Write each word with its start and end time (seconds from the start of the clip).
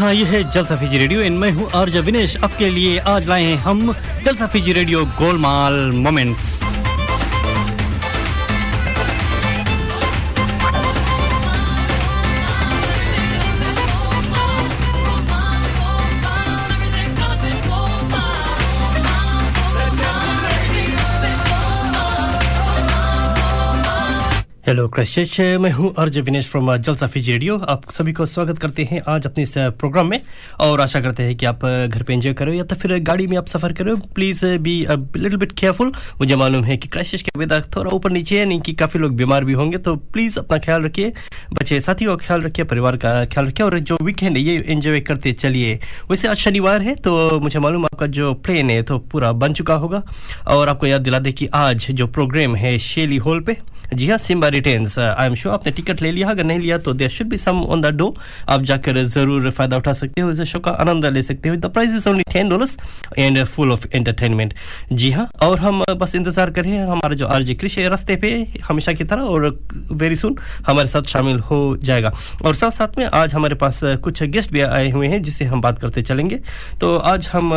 हाँ 0.00 0.12
ये 0.14 0.24
है 0.24 0.42
जलसा 0.50 0.76
फिजी 0.76 0.98
रेडियो। 0.98 1.22
इन 1.22 1.32
मैं 1.38 1.50
हूँ 1.52 1.68
आर्ज 1.74 1.96
विनेश। 1.96 2.36
आपके 2.44 2.68
लिए 2.70 2.98
आज 2.98 3.26
लाए 3.28 3.44
हैं 3.44 3.56
हम 3.56 3.92
Jalsa 4.24 4.46
Fiji 4.46 4.72
radio 4.72 5.04
Golmaal 5.18 5.74
moments. 5.94 6.59
Hello 24.66 24.86
क्रिश्चियच 24.88 25.58
मैं 25.60 25.70
हूँ 25.72 25.92
अर्ज़ 25.98 26.18
Vinesh 26.20 26.48
from 26.48 26.76
Jalsa 26.76 27.06
Fiji 27.06 27.32
radio 27.32 27.56
आप 27.68 27.90
सभी 27.90 28.12
को 28.12 28.24
स्वागत 28.26 28.58
करते 28.58 28.84
हैं 28.84 29.00
आज 29.08 29.26
अपने 29.26 29.42
इस 29.42 29.54
प्रोग्राम 29.58 30.06
में। 30.06 30.20
और 30.60 30.80
आशा 30.80 31.00
करते 31.00 31.22
हैं 31.22 31.36
कि 31.36 31.46
आप 31.46 31.64
घर 31.64 32.02
पे 32.02 32.14
एंजॉय 32.14 32.32
करो 32.34 32.52
या 32.52 32.64
तो 32.64 32.76
फिर 32.76 32.98
गाड़ी 33.00 33.26
में 33.26 33.36
आप 33.38 33.46
सफ़र 33.48 33.72
करो। 33.72 33.96
Please 34.14 34.44
be 34.58 34.74
little 35.16 35.36
bit 35.36 35.52
careful 35.52 35.92
मुझे 36.20 36.36
मालूम 36.36 36.64
है 36.64 36.76
कि 36.76 36.88
क्राइसिस 36.88 37.22
के 37.22 37.38
वेदर 37.38 37.64
थोड़ा 37.76 37.90
ऊपर 37.90 38.10
नीचे 38.10 38.38
है, 38.40 38.44
नहीं 38.46 38.60
कि 38.60 38.72
काफ़ी 38.74 39.00
लोग 39.00 39.16
बीमार 39.16 39.44
भी 39.44 39.52
होंगे 39.52 39.78
तो 39.78 39.96
प्लीज़ 39.96 40.38
अपना 40.38 40.58
ख्याल 40.58 40.84
रखिए। 40.84 41.12
बच्चे, 41.52 41.80
साथियों 41.80 42.16
का 42.16 42.26
ख्याल 42.26 42.42
रखिए, 42.42 42.64
परिवार 42.66 42.96
का 42.96 43.24
ख्याल 43.24 43.46
रखिए 43.46 43.66
और 43.66 43.78
जो 43.80 43.98
वीकेंड 44.02 44.36
है, 44.36 44.42
ये 44.42 44.64
एंजॉय 44.68 45.00
करते 45.00 45.32
चलिए। 45.32 45.78
वैसे 46.10 46.28
आज 46.28 46.36
शनिवार 46.38 46.82
है 46.82 46.94
तो 46.96 47.40
मुझे 47.40 47.58
मालूम 47.58 47.84
आपका 47.84 48.06
जो 48.08 48.32
प्लेन 48.36 48.70
है 48.70 48.82
तो 48.82 48.98
पूरा 49.00 49.32
बन 49.34 49.52
चुका 49.54 49.74
होगा। 49.76 50.02
और 50.48 50.68
आपको 50.68 50.86
याद 50.86 51.00
दिला 51.00 51.18
दे 51.18 51.32
कि 51.32 51.48
आज 51.56 51.90
जो 51.90 52.06
प्रोग्राम 52.08 52.56
है 52.56 52.78
शेली 52.84 53.16
हॉल 53.18 53.40
पे 53.40 53.58
जी 53.94 54.08
हाँ 54.08 54.18
Simba 54.18 54.48
returns 54.48 54.98
I 54.98 55.26
am 55.26 55.34
sure 55.34 55.54
आपने 55.54 55.72
टिकट 55.72 56.02
ले 56.02 56.10
लिया, 56.12 56.28
अगर 56.30 56.44
नहीं 56.44 56.58
लिया 56.58 56.78
तो 56.78 56.92
there 56.94 57.08
should 57.10 57.28
be 57.28 57.36
some 57.36 57.62
on 57.64 57.80
the 57.80 57.86
door 57.96 58.14
आप 58.48 58.62
जाकर 58.62 59.02
ज़रूर 59.04 59.50
फ़ायदा 59.50 59.76
उठा 59.76 59.92
सकते 59.92 60.20
हो, 60.20 60.30
इस 60.32 60.40
शो 60.42 60.58
का 60.58 60.70
आनंद 60.72 61.06
ले 61.06 61.22
सकते 61.22 61.48
हो. 61.48 61.56
The 61.56 61.70
price 61.72 61.94
is 61.96 62.08
only 62.08 62.22
ten 62.32 62.48
dollars 62.48 62.76
and 63.18 63.42
full 63.44 63.72
of 63.72 63.86
entertainment 63.94 64.54
जी 64.92 65.10
हाँ 65.10 65.28
और 65.42 65.58
हम 65.60 65.82
बस 65.92 66.14
इंतज़ार 66.14 66.50
कर 66.50 66.64
रहे 66.64 66.72
हैं. 66.72 66.86
हमारा 66.88 67.14
जो 67.14 67.26
आरजे 67.28 67.54
कृष 67.54 67.76
है, 67.78 67.88
रास्ते 67.88 68.16
पे 68.16 68.30
हमेशा 68.64 68.92
की 68.92 69.04
तरह 69.04 69.22
और 69.22 69.58
वेरी 69.92 70.16
सुन 70.16 70.36
हमारे 70.66 70.88
साथ 70.88 71.08
शामिल 71.08 71.38
हो 71.40 71.60
जाएगा. 71.82 72.12
और 72.44 72.54
साथ 72.54 72.70
साथ 72.70 72.98
में 72.98 73.04
आज 73.06 73.34
हमारे 73.34 73.54
पास 73.54 73.80
कुछ 74.04 74.22
गेस्ट 74.24 74.52
भी 74.52 74.60
आए 74.60 74.90
हुए 74.90 75.08
हैं, 75.08 75.22
जिससे 75.22 75.44
हम 75.44 75.60
बात 75.60 75.78
करते 75.80 76.02
चलेंगे. 76.02 76.40
तो 76.80 76.96
आज 76.96 77.28
हम 77.32 77.50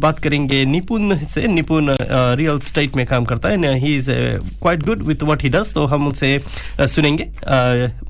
बात 0.00 0.18
करेंगे 0.18 0.64
निपुण 0.66 1.16
से 1.26 1.46
निपुण 1.48 1.96
रियल 2.00 2.58
स्टेट 2.62 2.96
में 2.96 3.06
काम 3.06 3.24
करता 3.24 3.48
है. 3.48 3.74
He 3.80 3.94
is 3.96 4.10
quite 4.10 4.86
good 4.86 5.02
with 5.02 5.22
what 5.22 5.42
he 5.42 5.48
does 5.48 5.72
तो 5.72 5.79
हम 5.86 6.06
उनसे 6.06 6.38
सुनेंगे। 6.80 7.24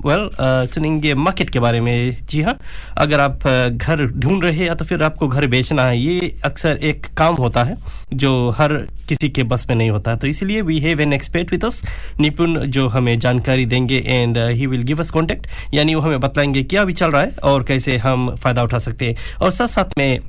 वेल 0.05 0.29
सुनेंगे 0.67 1.13
मार्केट 1.15 1.49
के 1.49 1.59
बारे 1.59 1.81
में। 1.81 2.17
जी 2.29 2.41
हाँ 2.41 2.57
अगर 2.97 3.19
आप 3.19 3.47
घर 3.77 4.05
ढूंढ 4.07 4.43
रहे 4.43 4.65
या 4.65 4.75
तो 4.75 4.85
फिर 4.85 5.03
आपको 5.03 5.27
घर 5.27 5.47
बेचना 5.47 5.85
है, 5.85 5.99
ये 5.99 6.35
अक्सर 6.45 6.77
एक 6.83 7.05
काम 7.17 7.35
होता 7.35 7.63
है 7.63 7.77
जो 8.13 8.49
हर 8.49 8.73
किसी 9.09 9.29
के 9.29 9.43
बस 9.43 9.65
में 9.69 9.75
नहीं 9.75 9.89
होता। 9.89 10.15
तो 10.15 10.27
इसलिए 10.27 10.61
we 10.61 10.79
have 10.79 11.01
an 11.01 11.13
expert 11.13 11.51
with 11.51 11.65
us 11.65 11.81
Nipun, 12.19 12.59
जो 12.61 12.87
हमें 12.87 13.17
जानकारी 13.19 13.65
देंगे 13.65 13.97
and 13.97 14.37
he 14.37 14.65
will 14.65 14.83
give 14.83 14.99
us 14.99 15.11
contact 15.11 15.47
यानी 15.73 15.95
वो 15.95 16.01
हमें 16.01 16.19
बताएँगे 16.19 16.63
क्या 16.63 16.83
भी 16.85 16.93
चल 16.93 17.11
रहा 17.11 17.21
है 17.21 17.31
और 17.43 17.63
कैसे 17.63 17.97
हम 17.97 18.29
फ़ायदा 18.35 18.63
उठा 18.63 18.79
सकते 18.79 19.05
हैं। 19.05 19.15
और 19.41 19.51
साथ 19.51 19.67
साथ 19.67 19.97
में 19.97 20.19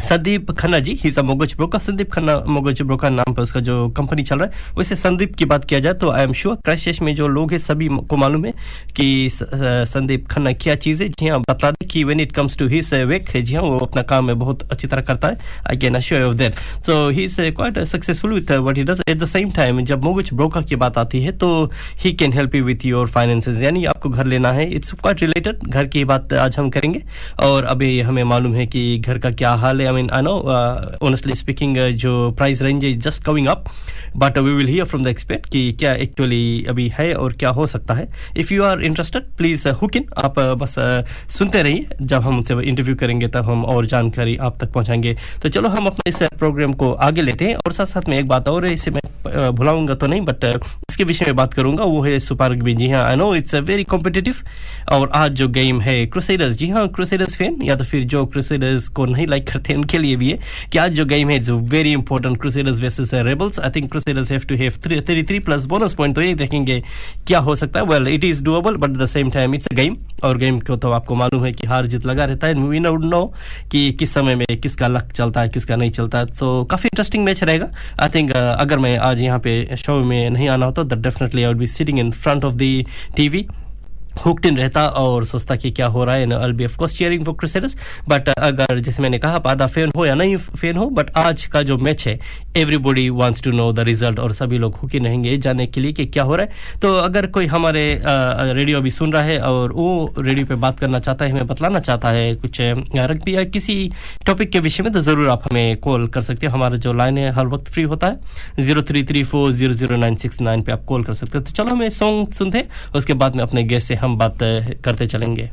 संदीप 0.00 0.50
खन्ना 0.52 0.78
जी 0.78 0.92
ही 1.04 1.10
mortgage 1.22 1.54
broker 1.56 1.78
Sandeep 1.80 2.10
Khanna 2.12 2.38
mortgage 2.48 2.82
broker 2.82 3.10
नाम 3.10 3.34
पर 3.34 3.42
उसका 3.42 3.60
जो 3.60 3.88
कंपनी 3.96 4.22
चल 4.22 4.38
रहा 4.38 4.48
है, 4.48 4.74
वैसे 4.76 4.96
संदीप 4.96 5.34
की 5.36 5.44
बात 5.44 5.64
किया 5.64 5.80
जाए 5.80 5.94
तो 5.94 6.10
आई 6.10 6.24
एम 6.24 6.32
श्योर 6.32 6.56
क्राइस्ट 6.56 7.00
में 7.02 7.14
जो 7.16 7.28
लोग 7.28 7.52
हैं 7.52 7.58
सभी 7.58 7.88
को 8.08 8.16
मालूम 8.16 8.44
है 8.44 8.52
कि 8.96 9.28
संदीप 9.32 10.26
खन्ना 10.28 10.52
क्या 10.54 10.74
चीज़ 10.76 11.02
है। 11.02 11.08
जी 11.10 11.28
हाँ 11.28 11.40
बता 11.40 11.70
दें 11.70 11.88
कि 11.88 12.04
when 12.04 12.20
it 12.20 12.32
comes 12.32 12.58
to 12.58 12.66
his 12.68 12.92
work 12.94 13.30
जी 13.36 13.54
हाँ 13.54 13.62
वो 13.62 13.78
अपना 13.78 14.02
काम 14.04 14.24
में 14.26 14.38
बहुत 14.38 14.62
अच्छी 14.62 14.88
तरह 14.88 15.02
करता 15.02 15.28
है। 15.28 15.38
I 15.68 15.76
can 15.76 15.94
assure 15.94 16.22
of 16.22 16.34
that 16.36 16.58
so 16.86 17.08
he 17.08 17.24
is 17.24 17.40
quite 17.50 17.78
successful 17.86 18.32
with 18.32 18.50
what 18.52 18.76
he 18.78 18.84
does 18.84 19.02
at 19.08 19.18
the 19.18 19.24
same 19.26 19.50
time 19.52 19.84
जब 19.84 20.04
मोगज 20.04 20.30
ब्रोकर 20.34 20.62
की 20.62 20.76
बात 20.76 20.98
आती 20.98 21.22
है 21.22 21.32
तो 21.38 21.48
he 22.00 22.12
can 22.14 22.32
help 22.32 22.54
you 22.54 22.64
with 22.64 22.86
your 22.86 23.08
finances 23.08 23.62
यानी 23.62 23.84
आपको 23.86 24.10
घर 24.10 24.26
लेना 24.26 24.52
है। 24.52 24.70
इट्स 24.76 24.92
क्वाइट 24.92 25.20
रिलेटेड 25.22 25.66
घर 25.68 25.86
की 25.86 26.04
बात 26.04 26.32
आज 26.34 26.56
हम 26.58 26.70
करेंगे। 26.70 27.02
और 27.42 27.64
अभी 27.66 28.00
हमें 28.00 28.22
मालूम 28.26 28.54
है 28.54 28.66
कि 28.66 28.98
घर 28.98 29.18
का 29.18 29.30
क्या 29.32 29.52
हाल 29.54 29.80
है। 29.80 29.85
I 29.86 29.94
mean 29.94 30.10
I 30.10 30.22
know 30.22 30.34
honestly 31.02 31.34
speaking 31.34 31.76
जो 31.96 32.30
प्राइस 32.30 32.62
रेंज 32.62 32.84
है 32.84 32.92
just 32.98 33.24
coming 33.24 33.46
up 33.46 33.64
but 34.16 34.38
we 34.38 34.52
will 34.52 34.68
hear 34.68 34.84
from 34.84 35.04
the 35.04 35.06
expert 35.06 35.46
कि 35.46 35.72
क्या 35.72 35.92
एक्चुअली 35.94 36.64
अभी 36.68 36.88
है 36.98 37.12
और 37.14 37.32
क्या 37.32 37.50
हो 37.50 37.66
सकता 37.66 37.94
है 37.94 38.08
if 38.36 38.52
you 38.54 38.64
are 38.64 38.82
interested 38.82 39.24
please 39.36 39.68
hook 39.68 39.96
in 39.96 40.04
आप 40.18 40.34
uh, 40.34 40.58
बस 40.60 40.74
uh, 40.78 41.30
सुनते 41.30 41.62
रहिए 41.62 41.86
जब 42.02 42.22
हम 42.22 42.38
उनसे 42.38 42.54
इंटरव्यू 42.62 42.94
करेंगे 42.94 43.28
तब 43.28 43.46
हम 43.46 43.64
और 43.64 43.86
जानकारी 43.86 44.36
आप 44.36 44.58
तक 44.60 44.72
पहुंचाएँगे 44.72 45.16
तो 45.42 45.48
चलो 45.48 45.68
हम 45.68 45.86
अपने 45.86 46.10
इस 46.10 46.22
प्रोग्राम 46.38 46.72
को 46.72 46.92
आगे 46.92 47.22
लेते 47.22 47.44
हैं 47.44 47.54
और 47.56 47.72
साथ 47.72 47.86
साथ 47.86 48.08
में 48.08 48.18
एक 48.18 48.28
बात 48.28 48.48
और 48.48 48.66
इसे 48.66 48.90
मैं 48.90 49.00
uh, 49.00 49.50
भुलाऊँगा 49.50 49.94
तो 49.94 50.06
नहीं 50.06 50.20
बट 50.20 50.44
इसके 50.90 51.04
विषय 51.04 51.24
में 51.24 51.36
बात 51.36 51.54
करूँगा 51.54 51.84
वो 51.84 52.02
है 52.02 52.18
सुपर 52.18 52.54
जी 52.54 52.88
हाँ 52.90 53.04
I 53.04 53.16
know 53.16 53.34
it's 53.34 53.54
a 53.54 53.58
very 53.58 53.84
competitive 53.84 54.34
और 54.92 55.10
आज 55.14 55.32
जो 55.32 55.48
गेम 55.48 55.80
है 55.80 56.06
क्रूसेडर्स 56.06 56.56
जी 56.56 56.68
हाँ 56.68 56.88
क्रूसेडर्स 56.88 57.36
फ़ैन 57.36 57.58
या 57.62 57.76
तो 57.76 57.84
फिर 57.84 58.04
जो 58.04 58.24
क्रूसेडर्स 58.26 58.88
को 58.88 59.06
नहीं 59.06 59.26
लाइक 59.26 59.48
करते 59.50 59.72
उनके 59.76 59.98
लिए 59.98 60.16
भी 60.16 60.30
है 60.30 60.38
कि 60.72 60.78
आज 60.78 60.92
जो 60.92 61.04
गेम 61.06 61.30
है 61.30 61.36
it's 61.36 61.50
very 61.74 61.92
important 61.92 62.40
Crusaders 62.40 62.80
versus 62.82 63.10
Rebels 63.14 63.60
I 63.60 63.70
think 63.70 63.90
Crusaders 63.90 64.32
have 64.32 64.46
to 64.48 64.56
have 64.56 64.80
33 64.86 65.44
plus 65.44 65.64
bonus 65.64 65.94
point 65.94 66.14
तो 66.14 66.22
ये 66.22 66.34
देखेंगे 66.34 66.82
क्या 67.26 67.38
हो 67.38 67.54
सकता 67.54 67.80
है। 67.80 67.86
Well 67.86 68.08
it 68.08 68.24
is 68.24 68.42
doable 68.44 68.76
but 68.76 68.96
the 68.98 69.06
same 69.06 69.30
time 69.30 69.54
it's 69.54 69.66
a 69.66 69.74
game 69.74 69.96
और 70.24 70.38
गेम 70.38 70.58
को 70.60 70.76
तो 70.76 70.90
आपको 70.90 71.14
मालूम 71.14 71.44
है 71.44 71.52
कि 71.52 71.66
हार 71.66 71.86
जीत 71.86 72.06
लगा 72.06 72.24
रहता 72.24 72.46
है 72.46 72.54
वी 72.68 72.80
नो 72.80 72.96
नो 72.96 73.24
कि 73.70 73.90
किस 73.92 74.14
समय 74.14 74.34
में 74.34 74.46
किसका 74.56 74.88
लक 74.88 75.12
चलता 75.12 75.40
है, 75.40 75.48
किसका 75.48 75.76
नहीं 75.76 75.90
चलता 75.90 76.18
है। 76.18 76.26
तो 76.26 76.64
काफ़ी 76.64 76.86
इंटरेस्टिंग 76.86 77.24
मैच 77.24 77.42
रहेगा। 77.44 77.68
आई 78.00 78.08
थिंक 78.14 78.32
अगर 78.32 78.78
मैं 78.78 78.96
आज 78.98 79.20
यहाँ 79.20 79.38
पे 79.38 79.76
शो 79.76 79.98
में 80.04 80.30
नहीं 80.30 80.48
आना 80.48 80.66
होता 80.66 80.84
तो 80.84 80.96
definitely 80.96 81.42
I 81.42 81.48
would 81.48 81.58
be 81.58 81.66
sitting 81.66 81.98
in 81.98 82.10
front 82.12 82.44
of 82.44 82.54
the 82.54 82.84
TV 83.16 83.46
hooked 84.24 84.46
in 84.46 84.56
रहता 84.56 84.86
और 84.88 85.24
सोचता 85.24 85.56
कि 85.56 85.70
क्या 85.70 85.86
हो 85.86 86.04
रहा 86.04 86.14
है 86.14 86.32
I 86.34 86.52
be 86.52 86.64
of 86.64 86.76
course 86.78 86.96
cheering 86.98 87.24
for 87.24 87.34
Crusaders 87.34 87.76
but 88.08 88.28
अगर 88.28 88.78
जैसे 88.80 89.02
मैंने 89.02 89.18
कहा 89.18 89.42
आधा 89.46 89.66
फ़ैन 89.66 89.90
हो 89.96 90.06
या 90.06 90.14
नहीं 90.14 90.36
फ़ैन 90.36 90.76
हो 90.76 90.88
बट 90.90 91.10
आज 91.16 91.44
का 91.46 91.62
जो 91.62 91.76
मैच 91.78 92.06
है 92.06 92.18
everybody 92.56 93.08
wants 93.12 93.42
to 93.42 93.50
know 93.52 93.72
the 93.72 93.80
result 93.88 94.18
और 94.18 94.32
सभी 94.32 94.58
लोग 94.58 94.74
हुकी 94.76 94.98
रहेंगे 94.98 95.36
जानने 95.38 95.66
के 95.66 95.80
लिए 95.80 95.92
कि 95.92 96.06
क्या 96.06 96.22
हो 96.24 96.36
रहा 96.36 96.46
है। 96.46 96.78
तो 96.82 96.92
अगर 96.96 97.26
कोई 97.28 97.46
हमारे 97.46 97.82
रेडियो 98.06 98.78
अभी 98.78 98.90
सुन 98.90 99.12
रहा 99.12 99.22
है 99.22 99.38
और 99.40 99.72
वो 99.72 100.14
रेडियो 100.18 100.46
पे 100.46 100.54
बात 100.56 100.78
करना 100.80 100.98
चाहता 101.00 101.24
है, 101.24 101.30
हमें 101.30 101.46
बतलाना 101.46 101.80
चाहता 101.80 102.10
है, 102.10 102.34
कुछ 102.34 102.60
रग्बी 102.60 103.34
या 103.36 103.44
किसी 103.46 103.90
टॉपिक 104.26 104.50
के 104.50 104.60
विषय 104.60 104.82
में 104.82 104.92
तो 104.92 105.00
ज़रूर 105.00 105.28
आप 105.28 105.42
हमें 105.50 105.76
कॉल 105.78 106.06
कर 106.08 106.22
सकते 106.22 106.46
हो। 106.46 106.52
हमारा 106.52 106.76
जो 106.76 106.92
लाइन 106.92 107.18
है, 107.18 107.30
हर 107.32 107.46
वक्त 107.46 107.68
फ्री 107.72 107.82
होता 107.84 108.06
है। 108.06 108.64
Zero 108.64 108.82
three 108.82 109.02
three 109.04 109.22
four 109.24 109.52
zero 109.52 109.74
zero 109.74 109.96
nine 109.96 110.16
six 110.16 110.40
nine 110.40 110.62
पे 110.62 110.72
आप 110.72 110.84
कॉल 110.84 111.04
कर 111.04 111.14
सकते 111.14 111.38
हो। 111.38 111.44
तो 111.44 111.50
चलो 111.52 111.70
हमें 111.70 111.88
सॉन्ग 111.90 112.32
सुनते 112.32 112.58
हैं, 112.58 112.68
उसके 112.96 113.14
बाद 113.14 113.36
में 113.36 113.42
अपने 113.42 113.62
गेस्ट 113.64 113.88
से 113.88 113.94
हम 113.96 114.05
बात 114.14 114.38
करते 114.84 115.06
चलेंगे। 115.06 115.50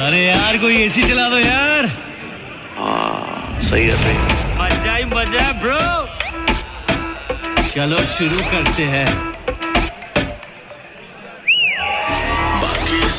अरे 0.00 0.24
यार 0.24 0.56
कोई 0.58 0.76
एसी 0.76 1.02
चला 1.02 1.28
दो 1.28 1.38
यार। 1.38 1.86
सही 3.62 3.86
है 3.86 3.96
सही 3.96 4.16
मज़ा 4.58 4.94
ही 4.96 5.04
मज़ा 5.14 5.52
ब्रो 5.62 5.82
चलो 7.68 7.98
शुरू 8.06 8.40
करते 8.50 8.84
हैं। 8.84 9.31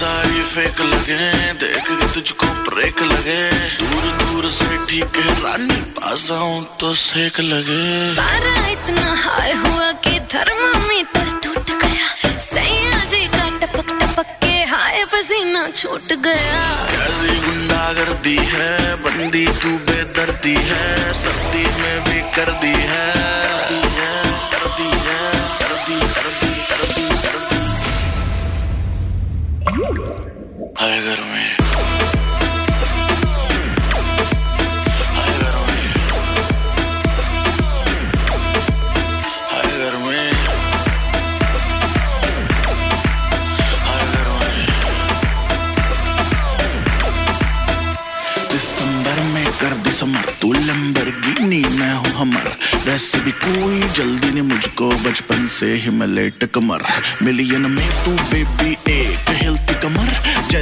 सारी 0.04 0.42
फेक 0.44 0.80
लगे 0.84 1.26
देख 1.60 1.86
के 1.90 2.08
तुझको 2.14 2.48
ब्रेक 2.64 3.02
लगे 3.04 3.42
दूर 3.82 4.08
दूर 4.22 4.50
से 4.52 4.78
ठीक 4.90 5.18
है 5.18 5.36
रानी 5.44 5.78
पास 5.98 6.26
आऊँ 6.32 6.64
तो 6.80 6.94
सेक 7.02 7.40
लगे 7.42 7.86
पारा 8.18 8.68
इतना 8.68 9.14
हाई 9.22 9.54
हुआ 9.62 9.92
कि 10.06 10.20
थर्मामीटर 10.34 11.32
टूट 11.44 11.72
गया। 11.84 12.10
सैया 12.40 13.00
जी 13.06 13.24
का 13.38 13.48
टपक 13.60 13.96
टपक 14.02 14.36
के 14.44 14.54
हाय 14.74 15.06
पसीना 15.14 15.68
छूट 15.72 16.14
गया। 16.28 16.60
कैसी 16.92 17.40
गुंडागर्दी 17.46 18.38
है 18.54 18.96
बंदी 19.06 19.46
तू 19.64 19.78
बेदर्दी 19.90 20.56
है 20.72 21.14
सर्दी 21.24 21.66
में 21.80 22.04
भी 22.04 22.22
कर 22.22 22.52
दी 22.52 22.52
कर 22.52 22.60
दी 22.60 22.76
है। 22.92 23.53
कोई 53.46 53.80
जल्दी 53.96 54.32
ने 54.32 54.42
मुझको 54.42 54.90
बचपन 55.06 55.48
से 55.56 55.74
ही 55.84 55.90
मैं 56.00 56.08
लेट 56.08 56.44
कमर 56.56 56.84
मिलियन 57.22 57.70
में 57.72 57.90
तू 58.06 58.12
बेबी 58.32 58.72
एक 58.92 59.30
कमर 59.42 59.53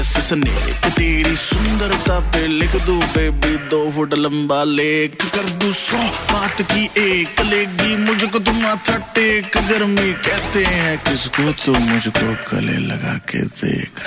जैसे 0.01 0.21
स्नेक 0.27 0.85
तेरी 0.97 1.35
सुंदरता 1.37 2.17
पे 2.33 2.39
लिख 2.47 2.75
दू 2.85 2.93
बेबी 3.13 3.57
दो 3.71 3.79
फुट 3.95 4.13
लंबा 4.17 4.63
लेख 4.69 5.15
कर 5.35 5.49
दू 5.61 5.71
सौ 5.79 5.97
बात 6.31 6.61
की 6.71 6.85
एक 7.01 7.41
लेगी 7.49 7.95
मुझको 8.05 8.39
तू 8.47 8.51
माथा 8.61 8.95
टेक 9.17 9.57
गर्मी 9.69 10.13
कहते 10.27 10.63
हैं 10.65 10.97
किसको 11.07 11.51
तू 11.65 11.73
मुझको 11.89 12.33
गले 12.49 12.77
लगा 12.87 13.13
के 13.29 13.43
देख 13.61 14.01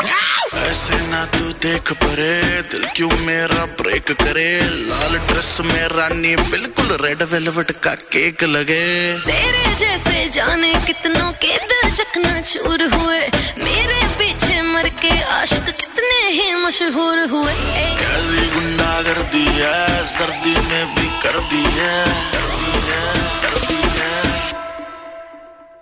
ऐसे 0.65 0.99
ना 1.11 1.25
तू 1.37 1.53
देख 1.67 1.93
परे 2.03 2.33
दिल 2.73 2.85
क्यों 2.97 3.11
मेरा 3.27 3.65
ब्रेक 3.83 4.13
करे 4.23 4.49
लाल 4.91 5.17
ड्रेस 5.31 5.57
में 5.71 5.87
रानी 5.95 6.35
बिल्कुल 6.51 6.97
रेड 7.05 7.23
वेलवेट 7.35 7.71
का 7.87 7.95
केक 8.17 8.45
लगे 8.57 8.83
तेरे 9.31 9.75
जैसे 9.85 10.29
जाने 10.39 10.75
कितनों 10.87 11.31
के 11.47 11.57
दिल 11.73 11.91
चकना 11.95 12.41
चूर 12.53 12.83
हुए 12.95 13.21
मेरे 13.65 14.03
पीछे 14.19 14.54
मर 14.85 14.91
के 15.01 15.11
आशिक 15.33 15.65
कितने 15.65 16.17
ही 16.29 16.55
मशहूर 16.55 17.19
हुए। 17.29 17.53
कैसी 18.01 18.43
गुंडा 18.55 18.91
कर 19.03 19.23
दी 19.33 19.45
है, 19.51 20.05
सर्दी 20.05 20.55
में 20.69 20.95
भी 20.95 21.07
कर 21.23 21.39
दी 21.51 21.63
है 21.77 21.95
कर 22.33 22.45
दी 22.59 22.73
है 22.89 23.01
कर 23.45 23.59
दी 23.67 23.81
है। 23.97 24.13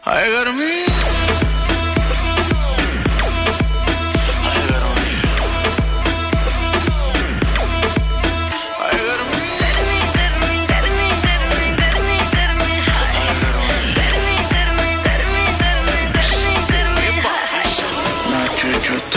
हाय 0.07 0.31
गर्मी। 0.31 1.32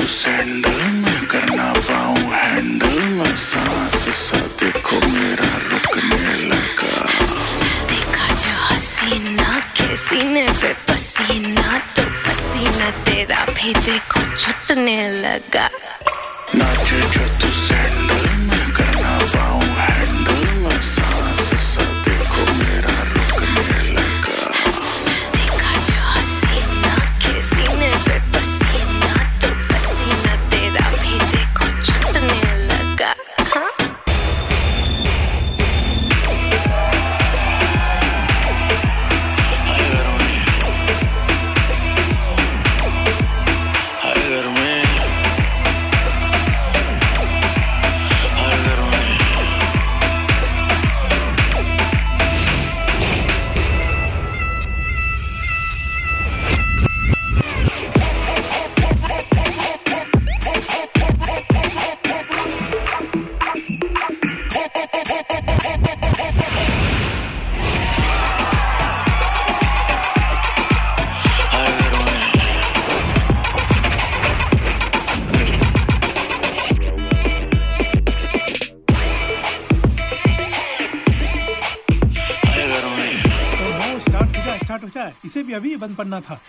सैंडल 0.05 0.81
में 1.01 1.25
करना 1.27 1.71
पाऊँ 1.73 2.33
हैंडल 2.33 2.99
में 3.17 3.35
सांस 3.35 3.95
सा 4.17 4.39
देखो 4.61 4.99
मेरा 5.05 5.49
रुकने 5.69 6.35
लगा। 6.49 6.93
देखा 7.89 8.27
जो 8.43 8.53
हसीना 8.65 9.59
के 9.77 9.95
सीने 9.97 10.45
पे 10.61 10.73
पसीना 10.89 11.77
तो 11.97 12.03
पसीना 12.27 12.89
तेरा 13.05 13.45
भी 13.49 13.73
देखो 13.85 14.21
छुटने 14.35 14.99
लगा। 15.21 15.69
भी 86.04 86.04
अभी 86.04 86.04
बंद 86.04 86.04
पड़ना 86.04 86.20
था 86.20 86.40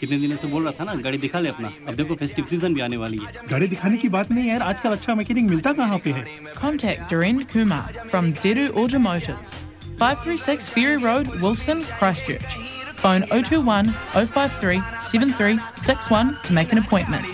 कितने 0.00 0.18
दिनों 0.20 0.36
से 0.36 0.48
बोल 0.48 0.64
रहा 0.64 0.72
था 0.80 0.84
ना 0.84 0.94
गाड़ी 1.02 1.18
दिखा 1.18 1.40
ले 1.40 1.48
अपना 1.48 1.68
अब 1.88 1.94
देखो 1.94 2.14
फेस्टिव 2.14 2.44
सीजन 2.44 2.74
भी 2.74 2.80
आने 2.80 2.96
वाली 2.96 3.18
है 3.18 3.32
गाड़ी 3.50 3.66
दिखाने 3.68 3.96
की 3.96 4.08
बात 4.08 4.30
नहीं 4.30 4.44
है 4.44 4.50
यार 4.50 4.62
आजकल 4.62 4.90
अच्छा 4.92 5.14
मैकेनिक 5.14 5.44
मिलता 5.50 5.72
कहाँ 5.72 5.98
पे 6.04 6.12
है 6.12 6.24
Contact 6.56 7.08
Doreen 7.12 7.40
Kumar 7.52 7.80
from 8.10 8.32
Deru 8.42 8.66
Automotives, 8.82 9.54
536 9.98 10.68
Ferry 10.68 10.96
Road, 10.98 11.30
Wilston, 11.44 11.84
Christchurch. 11.98 12.56
Phone 12.96 13.24
021 13.30 13.90
053 14.14 14.80
7361 15.10 16.36
to 16.44 16.52
make 16.52 16.72
an 16.72 16.78
appointment. 16.78 17.24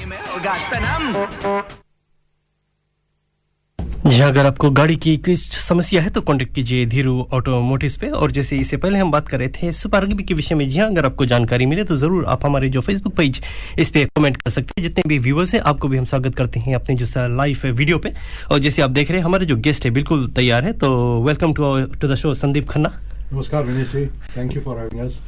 जी 4.07 4.19
हाँ, 4.19 4.29
अगर 4.29 4.45
आपको 4.45 4.69
गाड़ी 4.71 4.95
की 4.95 5.15
कुछ 5.17 5.39
समस्या 5.51 6.01
है 6.01 6.09
तो 6.09 6.21
कांटेक्ट 6.21 6.53
कीजिए 6.55 6.85
धीरू 6.85 7.27
ऑटोमोटिव 7.33 7.93
पे। 8.01 8.09
और 8.09 8.31
जैसे 8.31 8.57
इससे 8.57 8.77
पहले 8.77 8.99
हम 8.99 9.11
बात 9.11 9.27
कर 9.27 9.39
रहे 9.39 9.47
थे 9.51 9.71
सुपर 9.71 10.03
रग्बी 10.03 10.23
के 10.23 10.33
विषय 10.33 10.55
में 10.55 10.67
जी 10.69 10.77
हाँ 10.79 10.87
अगर 10.89 11.05
आपको 11.05 11.25
जानकारी 11.25 11.65
मिले 11.65 11.83
तो 11.83 11.97
ज़रूर 11.97 12.25
आप 12.25 12.45
हमारे 12.45 12.69
जो 12.69 12.81
फेसबुक 12.81 13.15
पेज 13.15 13.41
इस 13.79 13.89
पे 13.91 14.05
कमेंट 14.15 14.37
कर 14.37 14.51
सकते 14.51 14.73
हैं। 14.77 14.83
जितने 14.83 15.03
भी 15.07 15.17
व्यूवर्स 15.19 15.53
हैं 15.53 15.61
आपको 15.63 15.87
भी 15.87 15.97
हम 15.97 16.05
स्वागत 16.05 16.35
करते 16.35 16.59
हैं 16.59 16.75
अपने 16.75 16.95
जो 16.95 17.27
लाइव 17.37 17.65
वीडियो 17.67 17.97
पे। 17.97 18.13
और 18.51 18.59
जैसे 18.59 18.81
आप 18.81 18.91
देख 18.91 19.11
रहे 19.11 19.19
हैं 19.19 19.25
हमारे 19.25 19.45
जो 19.45 19.55
गेस्ट 19.57 19.85
है 19.85 19.91
बिल्कुल 19.91 20.27
तैयार 20.35 20.63
है। 20.63 20.73
तो 20.73 21.21
welcome 21.23 21.53
to 21.53 21.75
to 21.91 22.07
the 22.07 22.15
show 22.15 22.33
Sandeep 22.35 22.69
Khanna. 22.69 22.93
नमस्कार 23.33 23.63
Vinesh 23.63 23.87
ji 23.87 24.05
thank 24.35 24.55
you 24.55 24.61
for 24.61 24.77
having 24.77 25.01
us 25.01 25.19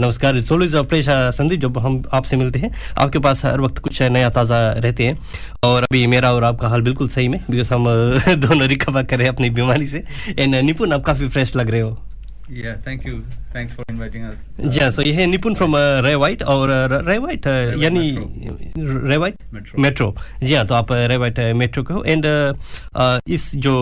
नमस्कार 0.00 0.36
it's 0.36 0.52
always 0.52 0.74
a 0.74 0.82
pleasure 0.82 1.30
Sandeep, 1.30 1.60
जब 1.60 1.78
हम 1.78 2.02
आपसे 2.14 2.36
मिलते 2.36 2.58
हैं, 2.58 2.70
आपके 2.98 3.18
पास 3.18 3.44
हर 3.44 3.60
वक्त 3.60 3.78
कुछ 3.78 4.02
नया 4.02 4.28
ताज़ा 4.30 4.60
रहते 4.72 5.06
हैं, 5.06 5.18
और 5.64 5.82
अभी 5.82 6.06
मेरा 6.06 6.32
और 6.32 6.44
आपका 6.44 6.68
हाल 6.68 6.82
बिल्कुल 6.82 7.08
सही 7.08 7.28
में 7.28 7.40
बिकॉज़ 7.50 7.74
हम, 7.74 7.84
दोनों 8.40 8.68
रिकवर 8.68 9.02
कर 9.02 9.16
रहे 9.16 9.26
हैं 9.26 9.34
अपनी 9.34 9.50
बीमारी 9.50 9.86
से 9.86 10.04
एंड 10.38 10.54
निपुण, 10.54 10.92
आप 10.92 11.04
काफ़ी 11.04 11.28
फ्रेश 11.28 11.56
लग 11.56 11.70
रहे 11.70 11.80
हो। 11.80 11.96
Yeah, 12.50 12.76
thank 12.84 13.04
you. 13.04 13.16
Thanks 13.54 13.72
for 13.76 13.84
inviting 13.92 14.22
us. 14.26 14.36
जी 14.74 14.90
सो 14.90 15.02
ये 15.02 15.12
है 15.12 15.26
निपुण 15.26 15.54
फ्रॉम 15.54 15.74
रे 16.06 16.14
वाइट 16.14 16.42
और 16.42 16.70
रे 17.08 17.18
वाइट 17.18 17.46
यानी 17.82 18.10
रे 19.08 19.16
वाइट 19.16 19.34
मेट्रो 19.78 20.14
जी 20.42 20.54
हाँ 20.54 20.66
तो 20.66 20.74
आप 20.74 20.92
रे 20.92 21.16
वाइट 21.16 21.40
मेट्रो 21.56 21.82
के 21.82 21.94
हो. 21.94 22.02
एंड 22.04 22.26
इस 23.28 23.54
जो 23.56 23.74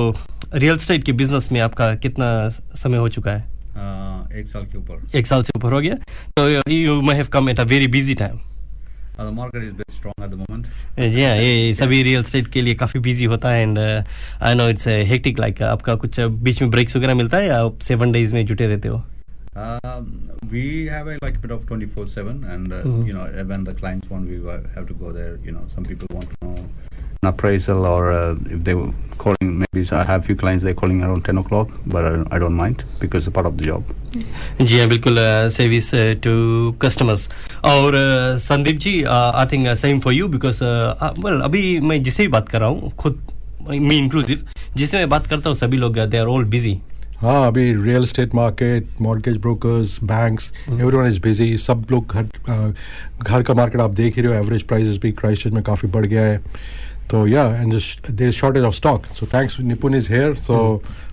रियल 0.54 0.78
स्टेट 0.78 1.04
के 1.04 1.12
बिज़नेस 1.12 1.52
में 1.52 1.60
आपका 1.60 1.94
कितना 1.94 2.48
समय 2.82 2.98
हो 2.98 3.08
चुका 3.08 3.32
है? 3.32 3.44
Uh, 3.76 4.32
एक 4.32 4.48
साल 4.48 4.62
के 4.62 4.78
ऊपर। 4.78 5.18
एक 5.18 5.26
साल 5.26 5.42
से 5.42 5.52
ऊपर 5.56 5.72
हो 5.72 5.80
गया। 5.80 5.94
तो 6.36 6.72
you 6.72 7.00
may 7.02 7.14
have 7.14 7.26
come 7.32 7.50
at 7.50 7.60
a 7.60 7.64
very 7.64 7.86
busy 7.96 8.14
time 8.14 8.36
Uh, 8.36 8.55
the 9.24 9.32
market 9.32 9.62
is 9.62 9.70
very 9.70 9.94
strong 9.98 10.14
at 10.20 10.30
the 10.30 10.36
moment. 10.36 10.66
जी 10.98 11.24
हाँ 11.24 11.34
ये 11.36 11.72
सभी 11.74 12.02
रियल 12.02 12.22
स्टेट 12.24 12.48
के 12.52 12.62
लिए 12.62 12.74
काफ़ी 12.84 13.00
बिज़ी 13.00 13.24
होता 13.24 13.50
है 13.50 13.62
and 13.62 13.78
I 13.78 14.54
know 14.54 14.68
it's 14.68 14.86
hectic 15.12 15.38
like 15.38 15.62
आपका 15.62 15.94
कुछ 16.04 16.20
बीच 16.20 16.62
में 16.62 16.70
ब्रेक्स 16.70 16.96
वगैरह 16.96 17.14
मिलता 17.14 17.36
है 17.36 17.46
या 17.46 17.60
आप 17.64 17.78
सेवन 17.88 18.12
डेज़ 18.12 18.34
में 18.34 18.44
जुटे 18.46 18.66
रहते 18.66 18.88
हो 18.88 19.02
Um, 19.56 20.08
we 20.50 20.86
have 20.86 21.06
a 21.08 21.14
like 21.22 21.40
bit 21.40 21.50
of 21.50 21.60
24/7, 21.68 22.42
and 22.54 22.72
uh, 22.72 22.80
mm-hmm. 22.80 23.06
you 23.06 23.14
know 23.14 23.22
when 23.52 23.62
the 23.64 23.72
clients 23.72 24.10
want, 24.10 24.28
we 24.28 24.36
have 24.74 24.86
to 24.88 24.96
go 25.02 25.12
there. 25.12 25.38
You 25.42 25.52
know, 25.52 25.62
some 25.74 25.86
people 25.90 26.08
want 26.16 26.28
to 26.28 26.36
know 26.42 26.56
an 27.22 27.28
appraisal 27.28 27.84
or 27.86 28.12
uh, 28.12 28.34
if 28.50 28.64
they 28.64 28.74
were 28.74 28.92
calling, 29.18 29.58
maybe 29.60 29.86
I 29.92 30.04
have 30.04 30.24
few 30.24 30.36
clients 30.36 30.62
they're 30.64 30.74
calling 30.74 31.02
around 31.02 31.24
10 31.24 31.38
o'clock, 31.38 31.68
but 31.86 32.04
I, 32.04 32.36
I 32.36 32.38
don't 32.38 32.54
mind 32.54 32.84
because 33.00 33.26
it's 33.26 33.34
part 33.34 33.46
of 33.46 33.56
the 33.58 33.64
job. 33.64 33.84
जी 34.60 34.78
हाँ 34.78 34.88
बिल्कुल 34.88 35.16
service 35.52 35.90
to 36.24 36.32
customers 36.82 37.28
और 37.64 37.94
uh, 37.96 38.38
Sandeep 38.42 38.76
ji 38.80 39.02
I 39.04 39.46
think 39.52 39.68
same 39.78 39.98
for 40.00 40.12
you 40.12 40.28
because 40.28 40.62
well 40.64 41.40
अभी 41.44 41.62
मैं 41.80 42.02
जिसे 42.02 42.22
भी 42.22 42.28
बात 42.32 42.48
कर 42.48 42.60
रहा 42.60 42.68
हूँ 42.68 42.90
खुद 42.98 43.26
मी 43.70 43.98
इंक्लूसिव 43.98 44.46
जिससे 44.76 44.96
मैं 44.96 45.08
बात 45.08 45.26
करता 45.26 45.50
हूँ 45.50 45.56
सभी 45.56 45.76
लोग 45.76 45.98
दे 45.98 46.18
आर 46.18 46.26
ऑल 46.36 46.44
बिज़ी 46.54 46.78
हाँ 47.20 47.46
अभी 47.46 47.62
real 47.82 48.02
estate 48.02 48.34
market 48.34 49.00
mortgage 49.02 49.36
brokers 49.44 49.98
banks 50.04 50.50
everyone 50.70 51.06
is 51.08 51.20
busy 51.22 51.56
सब 51.66 51.86
लोग 51.90 52.12
घर 52.12 52.74
घर 53.22 53.42
का 53.42 53.54
मार्केट 53.54 53.80
आप 53.80 53.94
देख 54.00 54.16
ही 54.16 54.22
रहे 54.22 54.36
हो 54.36 54.44
एवरेज 54.44 54.62
प्राइसेस 54.72 54.96
भी 55.02 55.12
क्राइस्ट 55.20 55.46
में 55.46 55.62
काफ़ी 55.64 55.88
बढ़ 55.98 56.06
गया 56.06 56.24
है। 56.26 56.40
तो 57.10 57.26
या 57.26 57.44
and 57.56 57.80
there 58.10 58.30
shortage 58.32 58.62
of 58.64 58.74
stock 58.74 59.06
so 59.18 59.26
thanks 59.34 59.58
Nipun 59.60 59.94
is 59.94 60.12
here 60.12 60.34
so 60.46 60.56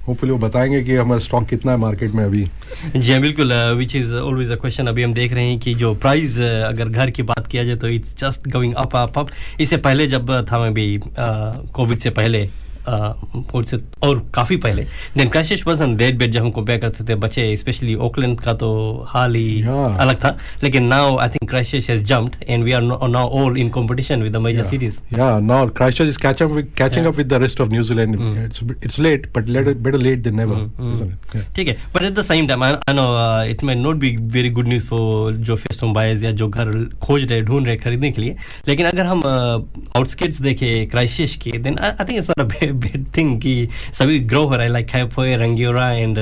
hopefully 0.07 0.31
वो 0.31 0.37
बताएँगे 0.37 0.81
कि 0.83 0.95
हमारा 0.95 1.19
स्टॉक 1.19 1.47
कितना 1.47 1.71
है 1.71 1.77
मार्केट 1.77 2.13
में 2.13 2.23
अभी। 2.23 2.45
जी 2.95 3.11
हाँ 3.11 3.19
बिल्कुल 3.21 3.53
which 3.77 3.95
is 3.95 4.13
always 4.15 4.51
a 4.51 4.55
question 4.55 4.87
अभी 4.87 5.03
हम 5.03 5.13
देख 5.13 5.33
रहे 5.33 5.45
हैं 5.45 5.59
कि 5.59 5.73
जो 5.73 5.93
प्राइस 5.95 6.39
अगर 6.39 6.89
घर 6.89 7.09
की 7.09 7.23
बात 7.23 7.47
किया 7.47 7.63
जाए 7.63 7.75
तो 7.75 7.87
it's 7.87 8.15
just 8.19 8.49
going 8.49 8.73
up 8.73 8.95
up 8.95 9.19
up 9.19 9.29
इससे 9.61 9.77
पहले 9.77 10.07
जब 10.07 10.31
था 10.51 10.59
मैं 10.59 10.73
भी 10.73 10.99
कोविड 11.19 11.99
से 11.99 12.09
पहले 12.09 12.47
से 12.87 13.77
और 14.03 14.25
काफ़ी 14.33 14.57
पहले 14.57 14.85
then 15.17 15.29
crashes 15.29 15.63
was 15.67 15.81
an 15.81 15.95
dead 15.97 16.17
bed 16.17 16.31
जब 16.31 16.41
हम 16.41 16.51
कंपेयर 16.51 16.79
करते 16.79 17.03
थे 17.09 17.15
बच्चे 17.15 17.55
स्पेशली 17.57 17.95
ओकलैंड 18.07 18.39
का 18.41 18.53
तो 18.53 19.05
हाल 19.09 19.35
ही. 19.35 19.61
अलग 19.61 20.15
था 20.23 20.37
लेकिन 20.63 20.83
now 20.83 21.17
I 21.17 21.29
think 21.29 21.49
crashes 21.49 21.89
has 21.89 22.03
jumped 22.03 22.35
and 22.49 22.63
we 22.63 22.71
are 22.71 22.81
now 22.81 23.29
all 23.41 23.57
in 23.57 23.69
competition 23.69 24.23
with 24.23 24.33
the 24.33 24.37
major 24.37 24.63
up 26.43 26.51
with, 26.51 26.75
catching 26.75 27.05
up 27.05 27.15
with 27.15 27.29
the 27.29 27.39
rest 27.39 27.59
of 27.59 27.71
New 27.71 27.83
Zealand. 27.83 28.15
It's 28.37 28.61
it's 28.81 28.99
late, 28.99 29.31
but 29.33 29.47
later, 29.47 29.73
better 29.73 29.97
late 29.97 30.23
than 30.23 30.35
never, 30.35 30.69
isn't 30.93 31.13
it? 31.13 31.35
Yeah. 31.35 31.43
ठीक 31.55 31.67
है 31.67 31.77
but 31.95 32.03
at 32.03 32.13
the 32.13 32.21
same 32.21 32.47
time 32.47 32.63
I 32.63 32.93
know 32.93 33.05
it 33.51 33.63
may 33.63 33.75
not 33.75 33.95
be 33.95 34.15
very 34.33 34.49
good 34.49 34.67
news 34.67 34.85
for 34.87 35.33
जो 35.49 35.55
first 35.55 35.83
home 35.83 35.93
buyers 35.93 36.23
या 36.23 36.31
जो 36.41 36.47
घर 36.49 36.71
खोज 37.03 37.23
रहे 37.31 37.41
ढूंढ 37.41 37.65
रहे 37.65 37.75
खरीदने 37.77 38.11
के 38.11 38.21
लिए 38.21 38.35
लेकिन 38.67 38.85
अगर 38.87 39.05
हम 39.05 39.21
आउटस्केट्स 39.25 40.41
देखें 40.41 40.89
क्राइसिस 40.89 41.35
के 41.43 41.57
then 41.57 41.77
I 41.79 41.91
think 41.99 42.17
it's 42.17 42.29
not 42.29 42.39
a 42.39 42.43
bad 42.73 43.05
thing 43.17 43.39
कि 43.41 43.67
सभी 43.93 44.19
ग्रो 44.19 44.43
हो 44.43 44.53
रहा 44.53 44.63
है 44.63 44.69
लाइक 44.69 44.87
खैफोए 44.87 45.35
रंगियोरा 45.37 45.91
एंड 45.91 46.19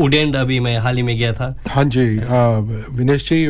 उडेंड 0.00 0.36
अभी 0.36 0.60
मैं 0.60 0.78
हाल 0.78 0.96
ही 0.96 1.02
में 1.02 1.16
गया 1.18 1.32
था। 1.32 1.54
हाँ 1.68 1.84
जी 1.84 2.06
विनेश 2.96 3.28
जी 3.28 3.46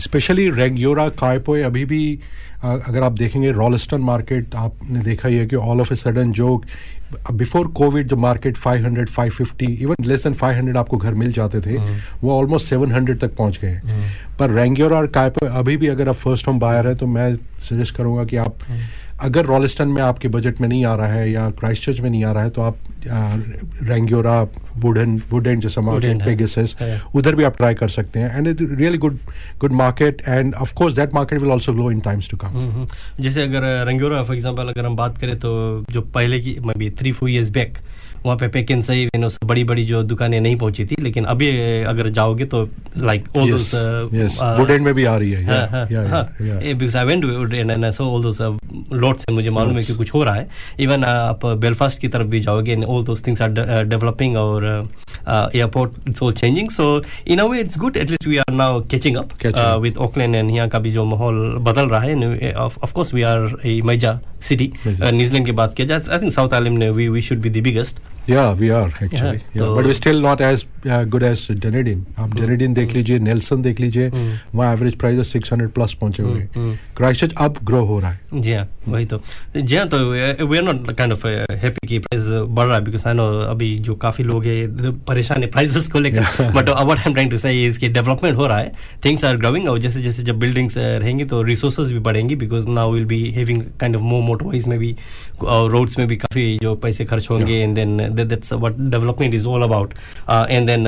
स्पेशली 0.00 0.50
रेंग्योरा 0.50 1.08
कायपोए 1.08 1.62
अभी 1.62 1.84
भी 1.84 2.20
अगर 2.62 3.02
आप 3.02 3.12
देखेंगे 3.12 3.50
रॉलस्टन 3.52 4.00
मार्केट 4.00 4.54
आपने 4.54 5.00
देखा 5.00 5.28
ही 5.28 5.36
है 5.36 5.46
कि 5.46 5.56
ऑल 5.56 5.80
ऑफ़ 5.80 5.92
ए 5.92 5.96
सडन 5.96 6.32
जो 6.32 6.62
बिफोर 7.32 7.66
कोविड 7.68 8.08
जो 8.08 8.16
मार्केट 8.16 8.56
500 8.56 9.06
550 9.10 9.68
इवन 9.70 10.04
लेस 10.04 10.26
देन 10.26 10.34
500 10.34 10.76
आपको 10.76 10.96
घर 10.96 11.14
मिल 11.14 11.32
जाते 11.32 11.60
थे 11.60 11.76
वो 12.22 12.38
ऑलमोस्ट 12.38 12.74
700 12.74 13.18
तक 13.20 13.36
पहुँच 13.36 13.58
गए। 13.62 13.80
पर 14.38 14.50
रेंग्योरा 14.50 14.96
और 14.96 15.06
कायपोए 15.06 15.48
अभी 15.48 15.76
भी 15.76 15.86
अगर 15.86 16.08
आप 16.08 16.14
फ़र्स्ट 16.14 16.48
होम 16.48 16.58
बायर 16.58 16.86
हैं 16.88 16.96
तो 16.96 17.06
मैं 17.06 17.34
सजेस्ट 17.70 17.96
करूँगा 17.96 18.24
कि 18.24 18.36
आप 18.36 18.54
अगर 19.22 19.44
रॉलिस्टन 19.46 19.88
में 19.88 20.00
आपके 20.02 20.28
बजट 20.28 20.60
में 20.60 20.68
नहीं 20.68 20.84
आ 20.84 20.94
रहा 20.94 21.06
है 21.06 21.30
या 21.30 21.48
क्राइस्टचर्च 21.50 22.00
में 22.00 22.08
नहीं 22.10 22.24
आ 22.24 22.32
रहा 22.32 22.42
है 22.42 22.50
तो 22.50 22.62
आप 22.62 22.78
रेंग्योरा 23.06 24.42
वुडन 24.76 25.20
वुडन 25.30 25.60
जैसा 25.60 25.80
मार्केट 25.80 26.20
है, 26.20 26.26
पेगासस 26.26 26.76
है। 26.80 27.00
उधर 27.14 27.34
भी 27.34 27.44
आप 27.44 27.56
ट्राई 27.56 27.74
कर 27.74 27.88
सकते 27.88 28.20
हैं। 28.20 28.36
And 28.36 28.46
it 28.46 28.58
really 28.60 28.98
good 28.98 29.18
good 29.60 29.72
market 29.72 30.22
and 30.28 30.54
of 30.54 30.74
course 30.74 30.94
that 30.94 31.14
market 31.14 31.40
will 31.40 31.50
also 31.50 31.72
grow 31.72 31.90
in 31.90 32.00
times 32.00 32.30
to 32.30 32.36
come 32.36 32.86
जैसे 33.20 33.42
अगर 33.42 33.86
रंगोरा 33.88 34.22
फॉर 34.22 34.36
एग्जांपल 34.36 34.62
अगर 34.62 34.86
हम 34.86 34.96
बात 34.96 35.18
करें 35.18 35.36
तो 35.36 35.84
जो 35.90 36.00
पहले 36.00 36.40
की 36.40 36.56
maybe 36.78 36.90
three 36.90 37.12
four 37.12 37.30
years 37.30 37.50
back 37.50 37.78
वहाँ 38.24 38.36
पे 38.36 38.48
पैक 38.48 38.70
एंड 38.70 38.82
सही 38.82 39.06
know, 39.16 39.44
बड़ी 39.44 39.62
बड़ी 39.64 39.84
जो 39.86 40.02
दुकानें 40.02 40.40
नहीं 40.40 40.56
पहुँची 40.56 40.84
थी 40.84 40.96
लेकिन 41.00 41.24
अभी 41.24 41.48
अगर 41.82 42.08
जाओगे 42.08 42.44
तो 42.44 42.68
लाइक 42.98 43.24
ऑल 43.36 43.52
yes. 43.52 44.80
में 44.80 44.94
भी 44.94 45.04
आ 45.04 45.16
रही 45.16 45.30
है, 45.30 45.46
Woodend 47.40 47.70
and 47.70 47.84
I 47.84 47.90
saw 47.90 48.06
all 48.06 48.22
those 48.24 48.40
uh, 48.40 48.50
lots 48.92 49.20
and 49.20 49.30
मुझे 49.30 49.50
मालूम 49.50 49.74
है 49.74 49.82
कि 49.82 49.94
कुछ 49.94 50.14
हो 50.14 50.24
रहा 50.24 50.34
है। 50.34 50.48
इवन 50.80 51.04
आप 51.04 51.46
बेलफास्ट 51.46 52.00
की 52.00 52.08
तरफ़ 52.08 52.26
भी 52.26 52.40
जाओगे 52.40 52.76
all 52.90 53.04
those 53.08 53.22
things 53.26 53.40
are 53.46 53.50
de- 53.56 53.66
uh, 53.76 53.82
developing 53.94 54.36
और 54.36 54.66
airport 55.28 56.08
it's 56.08 56.22
all 56.22 56.32
changing 56.32 56.68
so 56.70 56.84
in 57.28 57.38
a 57.38 57.44
way 57.46 57.60
it's 57.60 57.78
good 57.78 57.96
at least 57.96 58.26
we 58.26 58.36
are 58.36 58.54
now 58.54 58.80
catching 58.90 59.16
up 59.16 59.32
Catching 59.42 59.64
up. 59.64 59.80
With 59.82 59.96
Auckland 60.06 60.34
and 60.34 60.50
यहाँ 60.50 60.68
का 60.68 60.78
भी 60.78 60.92
जो 60.92 61.04
माहौल 61.04 61.40
बदल 61.68 61.88
रहा 61.88 62.00
है 62.00 62.52
of 62.54 62.92
course 62.92 63.12
we 63.14 63.22
are 63.32 63.56
a 63.66 63.80
major 63.84 64.18
city 64.48 64.70
Major. 64.86 65.12
New Zealand 65.12 65.46
की 65.46 65.52
बात 65.52 65.74
किया 65.76 65.86
जाए 65.88 66.12
आई 66.12 66.18
थिंक 66.18 66.32
साउथ 66.32 66.54
आइलैंड 66.54 66.78
में 66.78 66.88
we 66.90 67.08
we 67.08 67.22
should 67.22 67.38
be 67.40 67.50
the 67.50 67.62
biggest 67.64 67.98
या 68.28 68.50
वी 68.58 68.68
आर 68.68 68.92
एक्चुअली 69.04 69.38
तो- 69.58 69.76
but 69.76 69.86
we 69.86 69.94
still 69.94 70.20
not 70.22 70.40
as 70.40 70.64
good 70.86 71.22
as 71.22 71.46
Dunedin 71.62 72.04
आप 72.18 72.34
Dunedin 72.34 72.74
देख 72.74 72.92
लीजिए 72.94 73.18
नेल्सन 73.18 73.62
देख 73.62 73.80
लीजिए 73.80 74.08
वहाँ 74.54 74.72
average 74.72 74.94
price 74.98 75.32
six 75.32 75.52
hundred 75.52 75.70
plus 75.70 75.92
पहुँचे 76.00 76.22
हुए। 76.22 76.46
क्राइस्टचर्च 76.96 77.32
अब 77.44 77.56
ग्रो 77.64 77.84
हो 77.84 77.98
रहा 77.98 78.10
है। 78.10 78.40
जी 78.42 78.52
हाँ 78.52 78.66
वही 78.88 79.06
तो। 79.06 79.20
जी 79.56 79.76
हाँ 79.76 79.86
तो 79.88 79.98
we 80.10 80.56
are 80.58 80.62
not 80.64 80.90
kind 80.98 81.12
of 81.12 81.26
happy 81.26 81.86
कि 81.88 81.98
प्राइस 81.98 82.26
बढ़ 82.28 82.66
रहा 82.66 82.76
है 82.76 82.84
बिकॉज़ 82.84 83.06
आई 83.08 83.14
नो 83.14 83.26
अभी 83.40 83.76
जो 83.88 83.94
काफ़ी 84.04 84.24
लोग 84.24 84.44
हैं 84.44 84.92
परेशान 85.08 85.42
है 85.42 85.48
प्राइसेस 85.50 85.88
को 85.92 85.98
लेकर। 85.98 86.50
But 86.54 86.68
what 86.68 86.96
I 86.98 87.02
am 87.06 87.12
trying 87.12 87.30
to 87.30 87.38
say 87.38 87.52
is 87.66 87.78
कि 87.80 87.88
डेवलपमेंट 87.88 88.36
हो 88.36 88.46
रहा 88.46 88.58
है 88.58 88.72
थिंग्स 89.04 89.24
आर 89.24 89.36
ग्रोइंग 89.36 89.68
और 89.68 89.78
जैसे 89.80 90.02
जैसे 90.02 90.22
जब 90.22 90.38
बिल्डिंग्स 90.38 90.76
रहेंगी 90.78 91.24
तो 91.32 91.42
रिसोर्सेज 91.42 91.92
भी 91.92 91.98
बढ़ेंगी 92.08 92.36
because 92.36 92.68
now 92.68 92.92
will 92.92 93.04
be 93.14 93.22
having 93.36 93.62
kind 93.80 93.96
of 93.96 94.02
more 94.02 94.22
motorways 94.24 94.68
में 94.68 94.78
भी 94.78 94.94
और 95.42 95.70
रोड्स 95.70 95.98
में 95.98 96.06
भी 96.08 96.16
काफ़ी 96.16 96.56
जो 96.62 96.74
पैसे 96.82 97.04
खर्च 97.04 97.28
होंगे 97.30 97.60
and 97.60 97.74
then 97.74 97.96
that's 98.16 98.52
what 98.52 98.76
development 98.90 99.34
is 99.34 99.46
all 99.46 99.62
about 99.62 99.94
and 100.30 100.66
then 100.66 100.84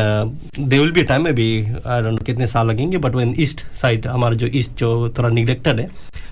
they 0.59 0.79
will 0.79 0.93
be 0.93 1.03
time 1.03 1.25
में 1.25 1.35
भी 1.35 1.49
आई 1.87 2.03
डोंट 2.03 2.23
कितने 2.27 2.47
साल 2.47 2.67
लगेंगे 2.71 2.99
बट 2.99 3.15
व्हेन 3.15 3.35
ईस्ट 3.39 3.65
साइड 3.75 4.07
हमारा 4.07 4.35
जो 4.37 4.47
ईस्ट 4.55 4.79
जो 4.79 4.93
थोड़ा 5.19 5.29
निगलेक्टेड 5.29 5.81
है, 5.81 5.89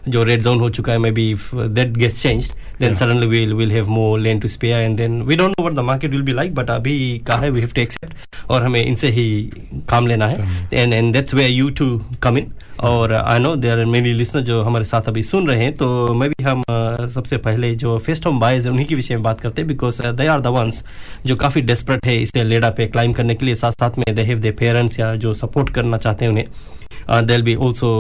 जो 0.09 0.23
रेड 0.25 0.43
जोन 0.43 0.61
हो 0.61 0.71
चुका 0.71 0.93
है 0.93 0.99
maybe 1.11 1.35
that 1.55 1.97
gets 1.97 2.23
changed 2.23 2.53
then 2.81 2.95
suddenly 2.95 3.27
we'll 3.27 3.53
will 3.55 3.73
have 3.73 3.89
more 3.91 4.19
land 4.21 4.43
to 4.43 4.49
spare 4.49 4.81
and 4.81 4.97
then 4.97 5.21
we 5.23 5.37
don't 5.37 5.51
know 5.51 5.63
what 5.63 5.77
the 5.77 5.85
market 5.87 6.11
will 6.11 6.23
be 6.23 6.33
like 6.33 6.55
but 6.55 6.71
अभी 6.71 6.97
का 7.27 7.37
है? 7.37 7.51
वी 7.51 7.61
हैव 7.61 7.71
टू 7.75 7.81
एक्सेप्ट 7.83 8.51
और 8.51 8.63
हमें 8.63 8.83
इनसे 8.85 9.09
ही 9.11 9.29
काम 9.89 10.07
लेना 10.07 10.27
है। 10.27 10.69
And 10.73 10.93
and 10.93 11.13
that's 11.13 11.35
where 11.35 11.51
you 11.51 11.69
to 11.71 12.01
come 12.23 12.39
in 12.39 12.53
और 12.85 13.13
I 13.13 13.39
know 13.39 13.55
there 13.57 13.79
are 13.79 13.85
many 13.87 14.13
listener 14.13 14.43
जो 14.43 14.63
हमारे 14.63 14.85
साथ 14.85 15.09
अभी 15.09 15.23
सुन 15.23 15.49
रहे 15.49 15.63
हैं 15.63 15.77
तो 15.77 16.15
मैं 16.15 16.29
भी 16.31 16.45
हम 16.45 16.63
सबसे 17.15 17.37
पहले 17.39 17.75
जो 17.75 17.99
फेस्ट 17.99 18.27
होम 18.27 18.41
बायर्स 18.41 18.65
है 18.65 18.71
उन्हीं 18.71 18.87
के 18.87 18.95
विषय 18.95 19.15
में 19.15 19.23
बात 19.23 19.41
करते 19.41 19.63
हैं 19.63 19.69
because 19.69 20.03
they 20.03 20.27
are 20.27 20.41
the 20.41 20.47
ones 20.57 20.83
जो 21.27 21.37
काफ़ी 21.37 21.61
डेस्परेट 21.63 22.07
है 22.07 22.17
इसे 22.23 22.45
लेडा 22.45 22.71
पे 22.71 22.87
क्लाइम 22.87 23.13
करने 23.13 23.35
के 23.35 23.47
लिए। 23.47 23.55
साथ 23.55 23.73
साथ 23.73 23.99
में 23.99 24.15
दे 24.15 24.23
हैव 24.23 24.39
दे 24.39 24.51
पेरेंट्स 24.61 24.99
या 25.01 25.15
जो 25.17 25.35
सपोर्ट 25.35 25.71
करना 25.75 25.99
चाहते 25.99 26.25
हैं 26.25 26.33
उन्हें। 26.33 27.27
देल 27.27 27.43
बी 27.43 27.55
ऑल्सो 27.57 27.91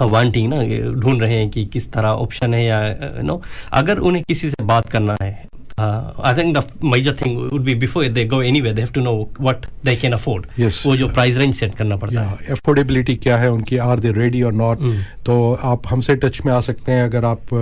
वांटिंग 0.00 0.52
ना 0.54 0.62
ढूंढ 1.00 1.20
रहे 1.22 1.34
हैं 1.34 1.50
कि 1.50 1.64
किस 1.66 1.92
तरह 1.92 2.08
ऑप्शन 2.08 2.54
है 2.54 2.64
या 2.64 2.86
यू 2.88 3.22
नो 3.22 3.42
अगर 3.72 3.98
उन्हें 3.98 4.24
किसी 4.28 4.50
से 4.50 4.64
बात 4.64 4.90
करना 4.90 5.16
है 5.22 5.50
I 5.80 6.34
think 6.34 6.56
the 6.58 6.62
major 6.84 7.12
thing 7.12 7.36
would 7.38 7.62
be 7.62 7.74
before 7.74 8.08
they 8.08 8.24
go 8.24 8.42
anywhere 8.42 8.74
they 8.74 8.82
have 8.82 8.90
to 8.94 9.00
know 9.00 9.12
what 9.40 9.66
they 9.84 9.96
can 9.96 10.12
afford 10.12 10.46
Yes. 10.60 10.86
वो 10.86 10.96
जो 10.96 11.08
प्राइस 11.08 11.36
रेंज 11.36 11.54
सेट 11.54 11.74
करना 11.74 11.96
पड़ता 11.96 12.30
yeah. 12.30 12.40
है 12.40 12.52
अफोर्डेबिलिटी 12.52 13.16
क्या 13.16 13.36
है 13.36 13.50
उनकी 13.52 13.76
आर 13.76 14.00
दे 14.00 14.12
रेडी 14.12 14.42
और 14.42 14.52
नॉट। 14.52 14.78
तो 15.26 15.58
आप 15.62 15.82
हमसे 15.86 16.16
टच 16.16 16.40
में 16.46 16.52
आ 16.52 16.60
सकते 16.60 16.92
हैं 16.92 17.04
अगर 17.04 17.24
आप 17.24 17.54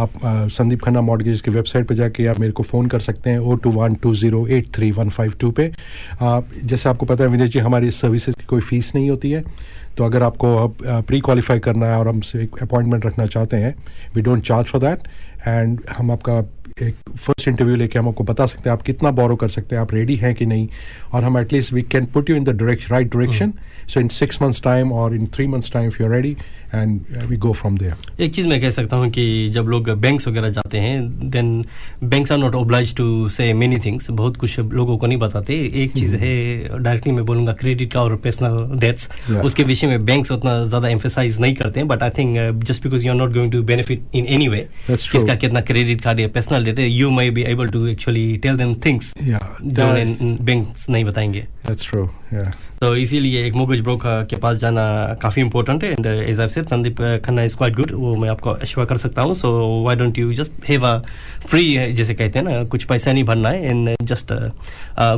आप 0.00 0.10
संदीप 0.24 0.82
खन्ना 0.82 1.00
मॉडगेज 1.00 1.40
की 1.40 1.50
वेबसाइट 1.50 1.88
पर 1.88 1.94
जाके 1.94 2.26
आप 2.26 2.38
मेरे 2.40 2.52
को 2.52 2.62
फ़ोन 2.62 2.86
कर 2.86 3.00
सकते 3.00 3.30
हैं 3.30 3.38
O 3.38 3.54
two 3.54 3.70
one 3.70 3.94
two 3.94 4.14
zero 4.14 4.46
eight 4.46 4.68
three 4.74 4.90
one 4.90 5.08
five 5.08 5.32
two 5.40 5.50
पे 5.50 5.70
जैसे 6.22 6.88
आपको 6.88 7.06
पता 7.06 7.24
है 7.24 7.30
विनेश 7.30 7.50
जी 7.50 7.58
हमारी 7.58 7.90
सर्विसेज़ 7.90 8.36
की 8.36 8.44
कोई 8.44 8.60
फ़ीस 8.60 8.92
नहीं 8.94 9.10
होती 9.10 9.30
है 9.30 9.44
तो 9.98 10.04
अगर 10.04 10.22
आपको 10.22 10.68
प्री 10.82 11.20
क्वालिफाई 11.20 11.58
करना 11.58 11.86
है 11.86 11.98
और 11.98 12.08
हमसे 12.08 12.42
एक 12.42 12.62
अपॉइंटमेंट 12.62 13.06
रखना 13.06 13.26
चाहते 13.26 13.56
हैं 13.56 13.74
we 14.14 14.22
don't 14.22 14.42
charge 14.42 14.66
for 14.66 14.80
that 14.80 15.08
and 15.48 15.80
हम 15.98 16.10
आपका 16.10 16.38
एक 16.82 16.96
फ़र्स्ट 17.16 17.48
इंटरव्यू 17.48 17.76
लेके 17.76 17.98
हम 17.98 18.08
आपको 18.08 18.24
बता 18.24 18.46
सकते 18.46 18.68
हैं, 18.68 18.72
आप 18.72 18.82
कितना 18.82 19.10
बोरो 19.10 19.36
कर 19.36 19.48
सकते 19.48 19.74
हैं, 19.76 19.82
आप 19.82 19.94
रेडी 19.94 20.16
हैं 20.16 20.34
कि 20.34 20.46
नहीं? 20.46 20.68
और 21.12 21.24
हम 21.24 21.38
at least 21.38 21.72
we 21.72 21.82
can 21.82 22.06
put 22.06 22.30
you 22.30 22.36
in 22.36 22.44
the 22.44 22.48
direction 22.48 22.92
right 22.92 23.16
direction 23.16 23.52
so 23.88 24.00
in 24.00 24.08
six 24.18 24.42
months 24.42 24.62
time 24.62 24.92
और 24.92 25.14
in 25.14 25.26
three 25.34 25.46
months 25.46 25.72
time 25.72 25.88
if 25.88 26.02
you 26.02 26.08
are 26.08 26.14
ready 26.14 26.36
and 26.74 27.00
we 27.26 27.36
go 27.36 27.52
from 27.52 27.76
there 27.78 28.22
एक 28.22 28.34
चीज़ 28.34 28.48
मैं 28.48 28.60
कह 28.60 28.70
सकता 28.70 28.96
हूँ 28.96 29.08
कि 29.10 29.24
जब 29.54 29.68
लोग 29.68 29.90
बैंक्स 30.00 30.28
वगैरह 30.28 30.50
जाते 30.50 30.78
हैं 30.78 31.30
then 31.30 31.64
banks 32.04 32.32
are 32.32 32.38
not 32.38 32.54
oblige 32.54 32.94
to 32.96 33.28
say 33.28 33.52
many 33.54 33.78
things 33.84 34.10
बहुत 34.10 34.36
कुछ 34.36 34.58
लोगों 34.60 34.96
को 34.98 35.06
नहीं 35.06 35.18
बताते। 35.18 35.54
एक 35.82 35.92
चीज़ 35.92 36.16
है 36.16 36.82
डायरेक्टली 36.82 37.12
मैं 37.12 37.24
बोलूँगा 37.26 37.52
क्रेडिट 37.60 37.96
और 37.96 38.16
पर्सनल 38.24 38.78
डेट्स 38.80 39.08
उसके 39.44 39.62
विषय 39.62 39.86
में 39.86 40.04
बैंक्स 40.04 40.32
उतना 40.32 40.62
ज़्यादा 40.64 40.88
एम्फेसाइज 40.88 41.40
नहीं 41.40 41.54
करते 41.54 41.80
हैं 41.80 41.88
but 41.88 42.02
I 42.02 42.10
think 42.18 42.64
just 42.64 42.82
because 42.82 43.06
you 43.06 43.12
are 43.12 43.18
not 43.18 43.32
going 43.34 43.52
to 43.52 43.62
benefit 43.72 44.02
in 44.14 44.26
any 44.26 44.48
way. 44.48 44.66
किसका 44.88 45.34
कितना 45.34 45.60
क्रेडिट 45.70 46.00
कार्ड 46.00 46.20
या 46.20 46.28
पर्सनल 46.34 46.64
डेट 46.64 46.78
है 46.78 46.88
you 46.88 47.10
may 47.10 47.30
be 47.30 47.42
able 47.52 47.68
to 47.68 47.86
actually 47.86 48.36
tell 48.36 48.56
them 48.56 48.74
things 48.86 49.12
banks 49.22 50.88
नहीं 50.90 51.04
बताएँगे। 51.04 51.46
That's 51.66 51.86
true. 51.86 52.08
Yeah. 52.32 52.52
तो 52.80 52.94
इसीलिए 52.96 53.44
एक 53.46 53.54
mortgage 53.54 53.80
broker 53.80 54.24
के 54.30 54.36
पास 54.36 54.56
जाना 54.56 54.82
काफ़ी 55.22 55.42
इंपॉर्टेंट 55.42 55.84
है। 55.84 55.90
And 55.92 56.06
as 56.06 56.40
I 56.40 56.48
said 56.48 56.66
Sandeep 56.66 57.00
Khanna 57.24 57.42
is 57.42 57.56
quite 57.56 57.74
good 57.76 57.92
वो 57.92 58.14
मैं 58.16 58.28
आपको 58.30 58.50
अश्योर 58.50 58.86
कर 58.86 58.96
सकता 58.96 59.22
हूँ। 59.22 59.34
So 59.34 59.50
why 59.84 59.96
don't 59.96 60.18
you 60.18 60.32
just 60.32 60.68
have 60.68 60.86
a 60.86 60.98
free 61.48 61.92
जैसे 61.92 62.14
कहते 62.14 62.38
हैं 62.38 62.46
ना 62.46 62.62
कुछ 62.64 62.84
पैसा 62.84 63.12
नहीं 63.12 63.24
भरना 63.24 63.48
है। 63.48 63.70
एंड 63.70 63.94
जस्ट 64.02 64.32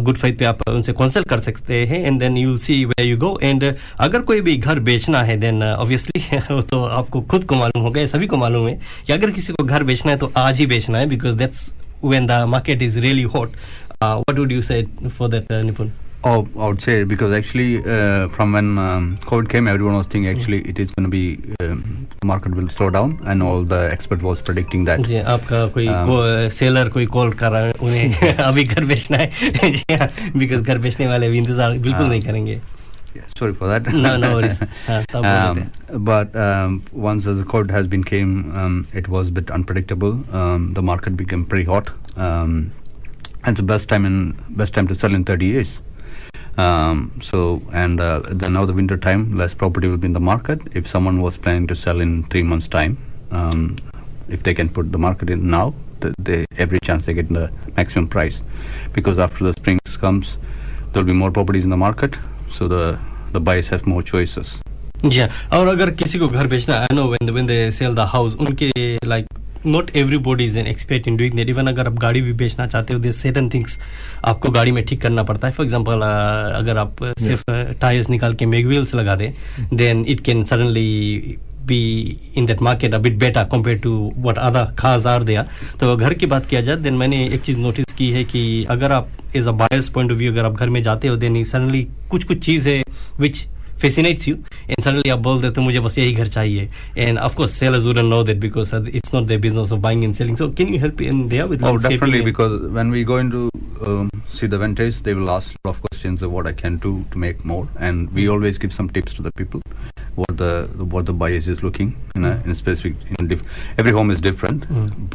गुड 0.05 0.17
फाइट 0.17 0.39
पे 0.39 0.45
आप 0.45 0.69
उनसे 0.69 0.93
कंसल्ट 0.93 1.29
कर 1.29 1.41
सकते 1.41 1.85
हैं। 1.87 2.05
And 2.07 2.21
then 2.21 2.37
you 2.37 2.57
see 2.59 2.85
way 2.85 3.05
you 3.05 3.19
go 3.19 3.39
and 3.43 3.73
अगर 3.99 4.21
कोई 4.23 4.41
भी 4.41 4.57
घर 4.57 4.81
बेचना 4.81 5.23
है 5.23 5.37
देन 5.41 5.63
ऑब्वियसली 5.63 6.39
वो 6.51 6.63
तो 6.63 6.85
आपको 6.85 7.21
खुद 7.21 7.45
को 7.45 7.55
मालूम 7.55 7.83
होगा 7.85 8.07
सभी 8.07 8.27
को 8.27 8.37
मालूम 8.37 8.69
है। 8.69 8.79
कि 9.07 9.13
अगर 9.13 9.31
किसी 9.31 9.53
को 9.53 9.65
घर 9.65 9.83
बेचना 9.83 10.13
है 10.13 10.19
तो 10.19 10.33
आज 10.37 10.59
ही 10.59 10.67
बेचना 10.67 10.99
है। 10.99 11.07
Because 11.09 11.37
that's 11.37 11.71
market 12.03 12.83
is 12.83 12.95
really 12.97 13.25
hot. 13.33 13.57
Uh, 14.01 14.23
what 14.23 14.39
would 14.39 14.51
you 14.51 14.63
say 14.63 14.87
for 15.19 15.29
that 15.29 15.51
uh, 15.51 15.63
nipun? 15.63 15.91
Oh, 16.28 16.48
I 16.58 16.68
would 16.68 16.82
say 16.82 17.04
because 17.04 17.32
actually 17.38 17.84
uh, 17.86 18.28
from 18.30 18.54
when 18.54 18.80
um, 18.80 19.16
COVID 19.32 19.48
came, 19.48 19.68
everyone 19.68 19.96
was 19.96 20.08
thinking 20.08 20.30
actually 20.36 20.62
it 20.72 20.80
is 20.80 20.90
going 20.90 21.04
to 21.06 21.10
be 21.10 21.40
um, 21.66 22.08
the 22.20 22.26
market 22.26 22.56
will 22.56 22.70
slow 22.76 22.90
down, 22.90 23.20
and 23.26 23.44
all 23.44 23.62
the 23.64 23.82
expert 23.92 24.24
was 24.24 24.42
predicting 24.48 24.86
that. 24.88 25.04
जी 25.10 25.20
आपका 25.36 25.60
कोई 25.76 25.88
Um, 25.88 26.50
seller 26.60 26.90
कोई 26.96 27.06
call 27.18 27.34
कर 27.42 27.52
रहा 27.52 27.62
है 27.66 27.74
उन्हें 27.82 28.34
अभी 28.48 28.64
घर 28.64 28.86
बेचना 28.94 29.18
है 29.18 29.72
जी 29.78 29.96
हाँ 30.02 30.10
बिकॉज 30.38 30.62
घर 30.62 30.78
बेचने 30.88 31.08
वाले 31.08 31.28
अभी 31.28 31.38
इंतजार 31.38 31.78
बिल्कुल 31.88 32.08
नहीं 32.10 32.22
करेंगे 32.22 32.60
Yeah, 33.16 33.28
sorry 33.40 33.54
for 33.54 33.68
that. 33.68 33.86
No, 34.06 34.18
no 34.22 34.30
worries. 34.36 34.58
हाँ, 34.88 35.04
तब 35.12 35.24
बोल 35.24 35.32
um, 35.34 35.58
लेते 35.60 36.00
but 36.08 36.34
um, 36.46 36.74
once 37.10 37.28
the 37.38 37.46
code 37.54 37.70
has 37.76 37.88
been 37.94 38.04
came, 38.04 38.32
um, 38.64 38.74
it 39.02 39.08
was 39.14 39.30
a 39.30 39.36
bit 39.38 39.52
unpredictable. 39.58 40.18
Um, 40.40 40.66
the 40.80 40.82
market 40.90 41.16
became 41.22 41.46
pretty 41.54 41.68
hot. 41.70 41.92
Um, 42.18 42.58
and 43.44 43.54
it's 43.54 43.62
the 43.62 43.70
best 43.74 43.88
time 43.94 44.06
in 44.10 44.18
best 44.64 44.74
time 44.80 44.90
to 44.94 44.98
sell 45.04 45.16
in 45.20 45.24
30 45.32 45.46
years. 45.58 45.82
Um, 46.60 47.12
so 47.22 47.62
and 47.74 48.00
uh, 48.00 48.22
then 48.44 48.54
now 48.54 48.66
the 48.66 48.74
winter 48.74 48.98
time, 48.98 49.24
less 49.38 49.54
property 49.54 49.88
will 49.88 49.98
be 49.98 50.08
in 50.08 50.14
the 50.14 50.20
market. 50.20 50.62
If 50.74 50.88
someone 50.88 51.22
was 51.22 51.38
planning 51.38 51.68
to 51.68 51.76
sell 51.76 52.00
in 52.00 52.24
three 52.36 52.44
months' 52.44 52.68
time, 52.68 52.98
um, 53.32 53.76
if 54.30 54.44
they 54.44 54.54
can 54.54 54.70
put 54.70 54.92
the 54.92 54.98
market 54.98 55.30
in 55.30 55.50
now, 55.50 55.74
th- 56.02 56.14
they 56.18 56.46
every 56.58 56.80
chance 56.84 57.06
they 57.06 57.14
get 57.14 57.30
the 57.30 57.50
maximum 57.78 58.08
price, 58.08 58.44
because 58.94 59.20
after 59.20 59.44
the 59.44 59.54
spring 59.60 59.80
comes, 60.00 60.38
there 60.92 61.02
will 61.02 61.08
be 61.08 61.14
more 61.14 61.32
properties 61.32 61.64
in 61.64 61.70
the 61.70 61.78
market, 61.78 62.18
so 62.50 62.68
the 62.68 63.00
the 63.34 63.42
buyers 63.50 63.70
have 63.70 63.86
more 63.96 64.02
choices. 64.14 64.62
जी 65.06 65.20
हाँ 65.20 65.60
और 65.60 65.68
अगर 65.68 65.90
किसी 66.02 66.20
को 66.20 66.28
घर 66.28 66.48
बेचना 66.48 66.76
I 66.82 66.96
know 66.96 67.04
when 67.08 67.30
when 67.30 67.48
they 67.48 67.60
sell 67.72 67.96
the 67.96 68.00
house 68.14 68.36
उनके 68.42 68.72
like 69.06 69.26
not 69.67 69.91
everybody 69.97 70.45
is 70.45 70.59
an 70.59 70.67
expert 70.67 71.09
in 71.09 71.17
doing 71.17 71.35
that 71.35 71.49
even 71.49 71.67
अगर 71.67 71.87
आप 71.87 71.99
गाड़ी 71.99 72.23
भी 72.23 72.33
बेचना 72.33 72.67
चाहते 72.67 72.95
हो 72.95 73.01
देयर 73.01 73.15
सर्टेन 73.15 73.51
थिंग्स 73.51 73.79
आपको 74.25 74.51
गाड़ी 74.53 74.73
में 74.73 74.85
ठीक 74.87 75.01
करना 75.03 75.23
पड़ता 75.23 75.49
है। 75.49 75.55
फॉर 75.55 75.67
एग्जांपल 75.67 76.01
अगर 76.57 76.79
आप 76.79 77.05
सिर्फ़ 77.19 77.51
टायर्स 77.81 78.11
निकाल 78.11 78.35
के 78.35 78.47
मेग 78.47 78.67
व्हील्स 78.67 78.95
लगा 78.95 79.17
दें 79.17 79.33
then 79.75 80.05
it 80.09 80.21
can 80.21 80.45
suddenly 80.45 81.37
be 81.67 81.79
in 82.41 82.47
that 82.47 82.63
market 82.67 82.95
a 82.97 82.99
bit 82.99 83.17
better 83.19 83.43
compared 83.51 83.83
to 83.83 83.91
what 84.27 84.39
other 84.39 84.63
cars 84.77 85.05
are 85.07 85.21
there. 85.25 85.45
तो 85.81 85.97
घर 85.97 86.15
की 86.15 86.27
बात 86.27 86.47
किया 86.47 86.61
जाए 86.61 86.77
देन 86.77 86.95
मैंने 86.95 87.25
एक 87.27 87.41
चीज़ 87.41 87.59
नोटिस 87.59 87.93
की 87.99 88.11
है 88.11 88.23
कि 88.25 88.43
अगर 88.71 88.93
आप 88.93 89.09
as 89.37 89.49
a 89.49 89.53
buyers 89.53 89.89
point 89.89 90.11
of 90.13 90.19
view 90.19 90.33
अगर 90.33 90.45
आप 90.45 90.53
घर 90.53 90.69
में 90.69 90.83
जाते 90.83 91.09
हो 91.09 91.17
देन 91.17 91.43
सडनली 91.45 91.87
कुछ 92.11 92.25
कुछ 92.25 92.39
चीज़ 92.47 92.69
है 92.69 92.83
विच 93.21 93.47
fascinates 93.84 94.26
you 94.28 94.36
and 94.74 94.84
suddenly 94.84 95.10
आप 95.12 95.20
बोल 95.24 95.42
देते 95.42 95.62
हो 95.62 95.66
मुझे 95.66 95.80
बस 95.88 95.98
यही 95.98 96.14
घर 96.14 96.28
चाहिए 96.36 96.68
and 97.06 97.20
of 97.26 97.36
course 97.40 97.56
sellers 97.62 97.88
wouldn't 97.90 98.10
know 98.14 98.22
that 98.30 98.40
because 98.46 98.72
uh, 98.78 98.80
it's 99.00 99.12
not 99.16 99.28
their 99.32 99.42
business 99.46 99.74
of 99.78 99.82
buying 99.88 100.06
and 100.10 100.16
selling 100.20 100.38
so 100.44 100.48
can 100.62 100.72
you 100.76 100.80
help 100.86 101.02
in 101.10 101.20
there 101.34 101.48
with 101.54 101.62
Oh, 101.64 101.72
landscaping 101.74 101.98
definitely, 101.98 102.22
and- 102.24 102.30
because 102.32 102.56
when 102.80 102.96
we 102.98 103.04
go 103.12 103.18
into 103.26 103.44
um, 103.86 104.10
see 104.36 104.48
the 104.48 104.58
vendors, 104.58 105.02
they 105.02 105.14
will 105.14 105.30
ask 105.30 105.54
a 105.54 105.68
lot 105.68 105.76
of 105.76 105.82
questions 105.90 106.24
of 106.24 106.32
what 106.32 106.48
I 106.48 106.54
can 106.64 106.78
do 106.86 106.94
to 107.12 107.18
make 107.24 107.44
more, 107.52 107.68
and 107.88 108.10
we 108.20 108.30
always 108.36 108.58
give 108.66 108.74
some 108.74 108.88
tips 108.98 109.14
to 109.18 109.22
the 109.26 109.32
people 109.42 109.62
what 110.20 110.38
the 110.42 110.52
what 110.94 111.06
the 111.10 111.14
buyers 111.22 111.48
is 111.54 111.62
looking 111.64 111.90
in 112.16 112.24
a, 112.28 112.30
in 112.46 112.52
a 112.52 112.56
specific. 112.60 112.94
In 113.20 113.28
diff- 113.32 113.44
every 113.84 113.92
home 113.98 114.12
is 114.16 114.22
different, 114.28 114.64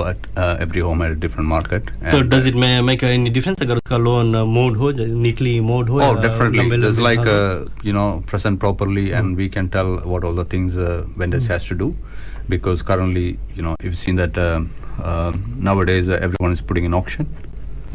but 0.01 0.27
uh, 0.37 0.57
every 0.67 0.83
home 0.89 1.01
has 1.07 1.13
a 1.17 1.19
different 1.25 1.49
market. 1.55 1.87
तो 2.11 2.19
and, 2.21 2.31
does 2.35 2.49
it 2.51 2.59
ma- 2.65 2.83
make 2.91 3.05
any 3.13 3.33
difference 3.39 3.63
अगर 3.69 3.77
उसका 3.83 3.97
loan 4.09 4.37
mode 4.57 4.77
हो 4.83 4.91
neatly 5.27 5.59
mode 5.71 5.89
हो 5.95 6.01
Oh, 6.01 6.11
या 6.17 6.23
definitely. 6.27 6.59
लंबे 6.61 6.81
There's 6.85 6.99
लंबे 6.99 7.09
like 7.09 7.25
हाँ, 7.31 7.41
uh, 7.65 7.89
you 7.91 7.97
know 7.99 8.07
present 8.35 8.54
properly, 8.58 9.12
and 9.12 9.36
we 9.36 9.48
can 9.50 9.70
tell 9.70 9.98
what 10.14 10.24
all 10.24 10.34
the 10.34 10.46
things 10.46 10.78
uh, 10.78 11.06
vendors 11.18 11.48
has 11.48 11.66
to 11.68 11.76
do, 11.76 11.96
because 12.50 12.82
currently 12.82 13.38
you 13.56 13.62
know 13.62 13.76
you've 13.84 13.98
seen 13.98 14.16
that 14.16 14.38
um 14.38 14.70
uh, 15.00 15.32
nowadays 15.70 16.10
uh, 16.10 16.20
everyone 16.22 16.52
is 16.52 16.62
putting 16.62 16.86
in 16.86 16.94
auction. 16.94 17.28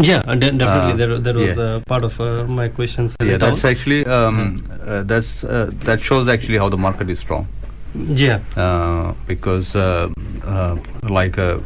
yeah 0.09 0.23
de- 0.23 0.53
definitely. 0.59 0.93
Uh, 0.93 0.97
there, 0.97 1.19
there 1.19 1.35
was 1.35 1.57
yeah. 1.57 1.63
uh, 1.63 1.81
part 1.93 2.05
of 2.05 2.19
uh, 2.21 2.45
my 2.59 2.69
questions 2.69 3.15
Yeah, 3.31 3.39
that's 3.39 3.65
actually 3.71 4.05
um, 4.07 4.57
uh, 4.83 5.03
that's 5.03 5.45
uh, 5.45 5.71
that 5.89 6.01
shows 6.01 6.29
actually 6.35 6.59
how 6.59 6.69
the 6.75 6.79
market 6.87 7.11
is 7.15 7.19
strong. 7.27 7.47
yeah. 7.95 8.39
Uh, 8.57 9.15
because 9.27 9.75
uh, 9.77 10.09
uh, 10.45 10.77
like 11.19 11.39
uh, 11.39 11.59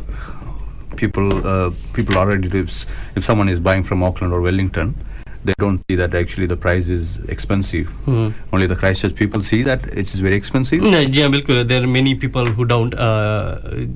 people 0.96 1.46
uh, 1.46 1.70
people 1.92 2.16
already 2.16 2.48
lives 2.48 2.86
if 3.14 3.24
someone 3.24 3.48
is 3.48 3.60
buying 3.60 3.84
from 3.84 4.02
Auckland 4.02 4.32
or 4.32 4.40
Wellington, 4.40 4.94
they 5.45 5.53
don't 5.57 5.81
see 5.89 5.95
that 5.95 6.13
actually 6.13 6.45
the 6.45 6.57
price 6.57 6.89
is 6.89 7.17
expensive. 7.29 7.87
Hmm. 8.05 8.29
Only 8.51 8.67
the 8.67 8.75
Christchurch 8.75 9.15
people 9.15 9.41
see 9.41 9.61
that 9.63 9.85
it's 9.93 10.15
very 10.15 10.35
expensive. 10.35 10.83
नहीं 10.83 11.11
जी 11.11 11.21
हाँ 11.21 11.31
बिल्कुल 11.31 11.63
there 11.63 11.81
are 11.81 11.87
many 11.87 12.13
people 12.23 12.47
who 12.57 12.63
doubt 12.73 12.95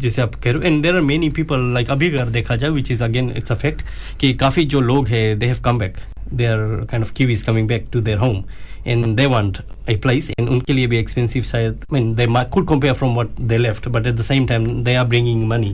जैसे 0.01 0.21
आप 0.21 0.35
कह 0.43 0.51
रहे 0.51 0.61
हो 0.61 0.67
and 0.67 0.81
there 0.83 0.95
are 0.95 1.01
many 1.01 1.29
people 1.39 1.73
like 1.73 1.89
अभी 1.91 2.09
अगर 2.13 2.29
देखा 2.39 2.55
जाए 2.55 2.69
which 2.79 2.91
is 2.91 3.01
again 3.03 3.31
it's 3.37 3.51
a 3.51 3.55
fact 3.63 3.81
कि 4.21 4.33
काफ़ी 4.43 4.65
जो 4.75 4.81
लोग 4.81 5.07
हैं 5.07 5.27
they 5.39 5.45
have 5.45 5.61
come 5.65 5.79
back 5.79 5.97
they 6.33 6.45
are 6.45 6.59
kind 6.91 7.05
of 7.05 7.11
Kiwis 7.17 7.43
coming 7.43 7.67
back 7.67 7.87
to 7.93 8.01
their 8.01 8.17
home 8.17 8.43
and 8.87 9.05
they 9.15 9.25
want 9.35 9.57
a 9.91 9.95
place 10.03 10.29
and 10.39 10.49
उनके 10.49 10.73
लिए 10.73 10.87
भी 10.87 10.97
एक्सपेंसिव 10.97 11.43
शायद 11.43 11.79
I 11.79 11.93
mean 11.93 12.15
they 12.15 12.27
might, 12.35 12.51
could 12.51 12.67
compare 12.67 12.93
from 12.93 13.15
what 13.15 13.35
they 13.49 13.57
left 13.63 13.91
but 13.91 14.07
at 14.11 14.21
the 14.21 14.27
same 14.29 14.47
time 14.51 14.67
they 14.83 14.95
are 14.95 15.05
bringing 15.05 15.47
money 15.47 15.71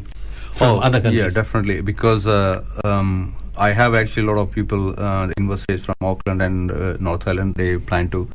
from 0.60 0.80
other 0.80 1.02
countries 1.02 1.22
Oh, 1.22 1.26
Yeah, 1.26 1.30
definitely. 1.30 1.82
Because 1.82 2.26
uh, 2.28 2.64
um, 2.84 3.36
I 3.57 3.71
have 3.71 3.95
actually 3.95 4.27
a 4.27 4.33
lot 4.33 4.41
of 4.41 4.51
people, 4.51 4.95
uh, 4.99 5.31
investors 5.37 5.85
from 5.85 5.95
Auckland 6.01 6.43
and 6.43 6.71
uh, 6.71 6.97
North 6.99 7.29
Island, 7.29 7.55
they 7.55 7.79
plan 7.79 8.11
to 8.11 8.29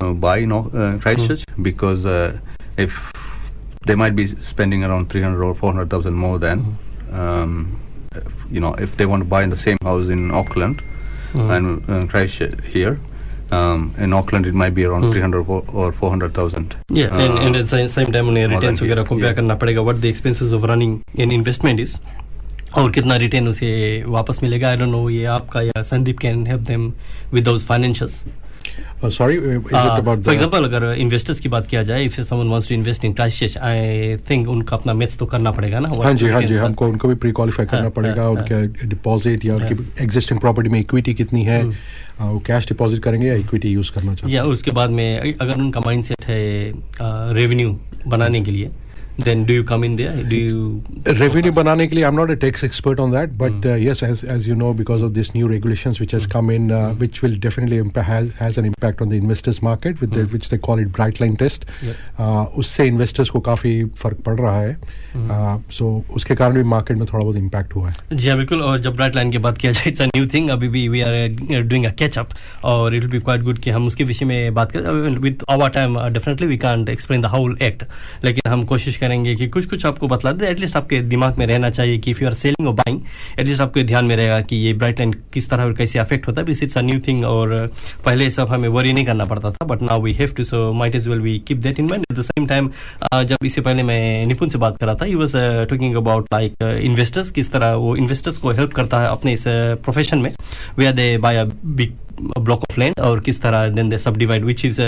uh, 0.00 0.12
buy 0.12 0.44
no, 0.44 0.70
uh, 0.72 0.98
Christchurch 0.98 1.44
mm. 1.46 1.62
because 1.62 2.06
uh, 2.06 2.38
if 2.76 3.12
they 3.86 3.96
might 3.96 4.14
be 4.14 4.26
spending 4.26 4.84
around 4.84 5.10
300 5.10 5.42
or 5.42 5.54
400,000 5.54 6.14
more 6.14 6.38
than, 6.38 6.78
mm. 7.10 7.18
um, 7.18 7.80
you 8.50 8.60
know, 8.60 8.74
if 8.74 8.96
they 8.96 9.06
want 9.06 9.22
to 9.22 9.28
buy 9.28 9.42
in 9.42 9.50
the 9.50 9.56
same 9.56 9.78
house 9.82 10.08
in 10.08 10.30
Auckland 10.30 10.82
mm. 11.32 11.56
and 11.56 11.90
uh, 11.90 12.06
Christchurch 12.10 12.64
here. 12.64 13.00
Um, 13.50 13.94
in 13.98 14.14
Auckland, 14.14 14.46
it 14.46 14.54
might 14.54 14.70
be 14.70 14.86
around 14.86 15.02
mm-hmm. 15.02 15.10
mm. 15.10 15.44
300 15.44 15.74
or 15.74 15.92
400,000. 15.92 16.74
Yeah, 16.88 17.08
and, 17.08 17.38
and 17.38 17.54
uh, 17.54 17.58
at 17.58 17.68
the 17.68 17.86
same 17.86 18.10
time, 18.10 18.30
returns, 18.30 18.80
we 18.80 18.88
got 18.88 18.94
to 18.94 19.04
compare 19.04 19.38
yeah. 19.38 19.80
what 19.80 20.00
the 20.00 20.08
expenses 20.08 20.52
of 20.52 20.62
running 20.62 21.04
an 21.18 21.30
investment 21.30 21.78
is. 21.78 22.00
और 22.76 22.90
कितना 22.90 23.16
return 23.16 23.48
उसे 23.48 23.70
वापस 24.06 24.42
मिलेगा? 24.42 24.68
I 24.68 24.76
don't 24.76 24.90
know 24.90 25.08
ये 25.10 25.24
आपका 25.38 25.62
या 25.62 25.82
Sandeep 25.82 26.18
can 26.18 26.46
help 26.46 26.60
them 26.68 26.92
with 27.32 27.44
those 27.44 27.66
financials 27.66 28.24
Uh, 28.72 29.06
uh, 29.06 29.08
is 29.08 29.16
for 29.18 29.32
example 29.32 30.64
अगर 30.64 30.84
investors 30.98 31.40
की 31.40 31.48
बात 31.48 31.66
किया 31.68 31.82
जाए 31.82 32.04
if 32.04 32.20
someone 32.20 32.48
wants 32.48 32.68
to 32.68 32.74
invest 32.74 33.04
in 33.04 33.12
Christchurch 33.12 33.56
I 33.58 34.16
think 34.30 34.48
उनका 34.48 34.76
अपना 34.76 34.92
मैथ्स 34.94 35.16
तो 35.18 35.26
करना 35.26 35.50
पड़ेगा 35.52 35.78
ना? 35.80 35.88
हाँ 36.04 36.12
जी 36.14 36.28
हाँ 36.28 36.42
जी 36.42 36.54
हमको 36.54 36.86
उनको 36.88 37.08
भी 37.08 37.14
प्री 37.24 37.32
क्वालिफाई 37.32 37.66
करना 37.66 37.80
हाँ, 37.82 37.90
पड़ेगा 37.90 38.22
हाँ, 38.22 38.30
उनके 38.30 38.86
डिपॉजिट 38.86 39.44
या 39.44 39.54
उनकी 39.54 39.74
एग्जिस्टिंग 40.04 40.40
प्रॉपर्टी 40.40 40.70
में 40.70 40.78
इक्विटी 40.80 41.14
कितनी 41.14 41.42
है 41.44 41.62
वो 42.20 42.38
कैश 42.46 42.68
डिपॉजिट 42.68 43.02
करेंगे 43.02 43.26
या 43.28 43.34
इक्विटी 43.34 43.72
यूज़ 43.72 43.92
करना 43.94 44.14
चाहते 44.14 44.34
या 44.34 44.44
उसके 44.54 44.70
बाद 44.80 44.90
में 44.90 45.34
अगर 45.34 45.54
उनका 45.54 45.80
माइंडसेट 45.86 46.24
है 46.26 46.44
रेवेन्यू 47.40 47.76
बनाने 48.06 48.40
के 48.40 48.50
लिए 48.50 48.70
then 49.20 49.44
do 49.44 49.54
you 49.54 49.64
come 49.64 49.84
in 49.84 49.96
there 49.96 50.22
do 50.24 50.36
you 50.36 50.82
revenue 51.20 51.50
banane 51.56 51.80
ke 51.88 51.96
liye, 51.96 52.04
I'm 52.08 52.16
not 52.16 52.30
a 52.30 52.36
tax 52.42 52.62
expert 52.66 53.00
on 53.04 53.10
that, 53.12 53.32
but 53.38 53.54
mm. 53.54 53.70
uh, 53.70 53.76
yes, 53.84 54.02
as 54.06 54.20
as 54.34 54.44
you 54.48 54.54
know, 54.58 54.68
because 54.80 55.02
of 55.06 55.14
this 55.14 55.30
new 55.34 55.48
regulations 55.52 55.98
which 56.02 56.12
has 56.16 56.26
mm. 56.26 56.32
come 56.34 56.50
in, 56.56 56.70
uh, 56.70 56.78
mm. 56.78 57.00
which 57.02 57.20
will 57.24 57.34
definitely 57.46 57.80
impa- 57.84 58.04
has, 58.08 58.28
has 58.34 58.58
an 58.62 58.68
impact 58.68 59.02
on 59.06 59.10
the 59.14 59.18
investors 59.22 59.60
market, 59.68 60.00
with 60.04 60.14
the, 60.18 60.24
which 60.34 60.48
they 60.52 60.58
call 60.66 60.82
it 60.84 60.92
bright 60.98 61.20
line 61.22 61.36
test. 61.42 61.66
Yep. 61.88 62.04
Uh, 62.18 62.44
उससे 62.62 62.86
investors 62.90 63.30
को 63.30 63.40
काफ़ी 63.48 63.72
फ़र्क 64.02 64.20
पड़ 64.28 64.36
रहा 64.40 64.60
है, 64.60 64.76
uh, 65.16 65.56
so 65.78 65.90
उसके 66.20 66.34
कारण 66.42 66.54
भी 66.54 66.64
market 66.74 67.02
में 67.02 67.06
थोड़ा 67.12 67.24
बहुत 67.24 67.36
impact 67.42 67.74
हुआ 67.76 67.90
है. 67.90 67.96
जी 68.12 68.28
हाँ 68.28 68.36
बिल्कुल 68.38 68.62
और 68.62 68.80
जब 68.80 68.96
ब्राइट 68.96 69.16
लाइन 69.16 69.30
की 69.30 69.38
बात 69.48 69.58
किया 69.58 69.72
जाए 69.72 69.90
इट्स 69.90 70.02
अ 70.02 70.06
न्यू 70.06 70.26
थिंग 70.34 70.50
अभी 70.50 70.68
भी 70.68 70.86
we 70.88 71.00
are 71.00 71.62
doing 71.62 71.84
a 71.86 71.92
catch 71.98 72.18
up 72.18 72.28
और 72.72 72.94
it 72.94 73.02
will 73.02 73.10
be 73.12 73.18
quite 73.18 73.42
good 73.42 73.58
कि 73.58 73.70
हम 73.70 73.86
उसके 73.86 74.04
विषय 74.04 74.24
में 74.24 74.54
बात 74.54 74.72
करें 74.72 75.18
with 75.26 75.44
our 75.50 75.68
time 75.78 75.98
definitely 76.18 76.46
we 76.46 76.56
can't 76.66 76.88
explain 76.88 77.22
the 77.22 77.34
whole 77.36 77.58
act 77.62 77.84
लेकिन 78.24 78.50
हम 78.52 78.64
कोशिश 78.74 79.00
करेंगे 79.12 79.34
कि 79.34 79.46
कुछ 79.48 79.66
कुछ 79.70 79.84
आपको 79.86 80.08
बतला 80.08 80.32
दे। 80.32 80.46
एटलीस्ट 80.48 80.76
आपके 80.76 81.00
दिमाग 81.04 81.38
में 81.38 81.46
रहना 81.46 81.70
चाहिए 81.70 81.98
कि 81.98 82.10
इफ़ 82.10 82.20
यू 82.22 82.26
आर 82.28 82.34
सेलिंग 82.34 82.68
और 82.68 82.74
बाइंग 82.74 83.00
एटलीस्ट 83.38 83.60
आपको 83.60 83.82
ध्यान 83.82 84.04
में 84.04 84.14
रहेगा 84.16 84.40
कि 84.40 84.56
ये 84.56 84.72
ब्राइट 84.74 85.00
लाइन 85.00 85.12
किस 85.32 85.48
तरह 85.50 85.64
और 85.64 85.74
कैसे 85.74 85.98
अफेक्ट 85.98 86.28
होता 86.28 86.40
है। 86.40 86.56
इट्स 86.62 86.78
अ 86.78 86.80
न्यू 86.82 87.00
थिंग 87.08 87.24
और 87.24 87.50
पहले 88.04 88.30
सब 88.30 88.48
हमें 88.48 88.68
वरी 88.68 88.92
नहीं 88.92 89.04
करना 89.04 89.24
पड़ता 89.24 89.50
था 89.50 89.66
but 89.66 89.82
now 89.82 90.02
we 90.02 90.12
have 90.14 90.32
to 90.36 90.44
so 90.44 90.72
might 90.72 90.94
as 90.94 91.08
well 91.08 91.20
we 91.20 91.38
keep 91.48 91.58
that 91.62 91.80
in 91.80 91.88
mind 91.88 92.04
at 92.10 92.18
the 92.18 92.22
same 92.22 92.46
time 92.46 92.70
जब 93.14 93.44
इससे 93.44 93.60
पहले 93.60 93.82
मैं 93.82 94.26
निपुण 94.26 94.48
से 94.48 94.58
बात 94.58 94.76
कर 94.76 94.86
रहा 94.86 94.94
था 94.94 95.04
he 95.04 95.14
was 95.14 95.32
talking 95.70 95.96
about 95.96 96.28
like 96.32 96.62
investors 96.62 97.30
किस 97.30 97.52
तरह 97.52 97.74
वो 97.84 97.96
इन्वेस्टर्स 97.96 98.38
को 98.38 98.50
हेल्प 98.50 98.72
करता 98.72 99.00
है 99.00 99.08
अपने 99.08 99.32
इस 99.32 99.44
प्रोफेशन 99.84 100.18
में 100.18 100.32
way 100.78 100.86
are 100.86 100.92
they 100.92 101.16
buy 101.18 101.36
a 101.36 101.44
big 101.64 102.00
block 102.22 102.62
of 102.62 102.78
land 102.80 102.98
और 103.00 103.20
किस 103.20 103.40
तरह 103.42 103.68
then 103.68 103.88
they 103.88 103.98
subdivide 104.16 104.44
which 104.44 104.64
is 104.64 104.80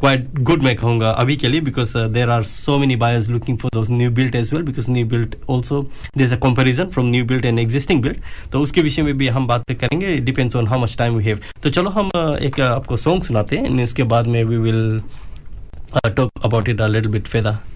quite 0.00 0.26
good 0.38 0.62
मैं 0.62 0.74
कहूँगा 0.76 1.10
अभी 1.10 1.36
के 1.36 1.48
लिए 1.48 1.60
because 1.60 1.96
there 2.14 2.30
are 2.30 2.42
so 2.44 2.76
many 2.78 2.96
buyers 2.96 3.28
looking 3.28 3.58
for 3.58 3.70
those 3.74 3.90
new 3.90 4.10
built 4.10 4.34
as 4.34 4.52
well 4.52 4.62
because 4.62 4.90
new 4.90 5.06
built 5.06 5.36
also 5.50 5.80
this 6.16 6.32
a 6.32 6.36
comparison 6.36 6.86
from 6.86 7.06
new 7.06 7.24
built 7.24 7.44
and 7.44 7.58
existing 7.58 8.02
built 8.02 8.18
तो 8.52 8.60
उसके 8.60 8.80
विषय 8.80 9.02
में 9.02 9.16
भी 9.18 9.28
हम 9.28 9.46
बात 9.46 9.70
करेंगे 9.72 10.16
depends 10.20 10.56
on 10.56 10.66
how 10.66 10.80
much 10.80 10.96
time 10.98 11.16
we 11.16 11.24
have 11.24 11.40
तो 11.62 11.70
चलो 11.70 11.90
हम 11.90 12.10
uh, 12.10 12.36
एक 12.38 12.54
uh, 12.54 12.60
आपको 12.60 12.96
सॉन्ग 12.96 13.22
सुनाते 13.22 13.56
हैं 13.56 13.68
and 13.68 13.80
इसके 13.80 14.02
बाद 14.04 14.26
में 14.26 14.42
we 14.44 14.56
will 14.58 15.00
talk 16.06 16.30
about 16.44 16.68
it 16.68 16.80
a 16.80 16.86
little 16.86 17.10
bit 17.12 17.26
फेदा 17.26 17.58